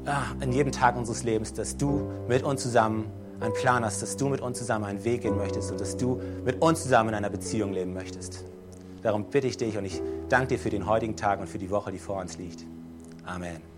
ah, 0.06 0.22
in 0.40 0.52
jedem 0.52 0.72
Tag 0.72 0.96
unseres 0.96 1.22
Lebens, 1.22 1.52
dass 1.52 1.76
du 1.76 2.08
mit 2.28 2.44
uns 2.44 2.62
zusammen 2.62 3.12
einen 3.40 3.52
Plan 3.52 3.84
hast, 3.84 4.00
dass 4.00 4.16
du 4.16 4.30
mit 4.30 4.40
uns 4.40 4.56
zusammen 4.56 4.86
einen 4.86 5.04
Weg 5.04 5.20
gehen 5.20 5.36
möchtest 5.36 5.70
und 5.70 5.82
dass 5.82 5.98
du 5.98 6.18
mit 6.46 6.62
uns 6.62 6.82
zusammen 6.82 7.10
in 7.10 7.14
einer 7.16 7.28
Beziehung 7.28 7.74
leben 7.74 7.92
möchtest. 7.92 8.42
Darum 9.08 9.24
bitte 9.24 9.46
ich 9.46 9.56
dich 9.56 9.78
und 9.78 9.86
ich 9.86 10.02
danke 10.28 10.48
dir 10.48 10.58
für 10.58 10.68
den 10.68 10.86
heutigen 10.86 11.16
Tag 11.16 11.40
und 11.40 11.48
für 11.48 11.56
die 11.56 11.70
Woche, 11.70 11.90
die 11.90 11.98
vor 11.98 12.20
uns 12.20 12.36
liegt. 12.36 12.66
Amen. 13.24 13.77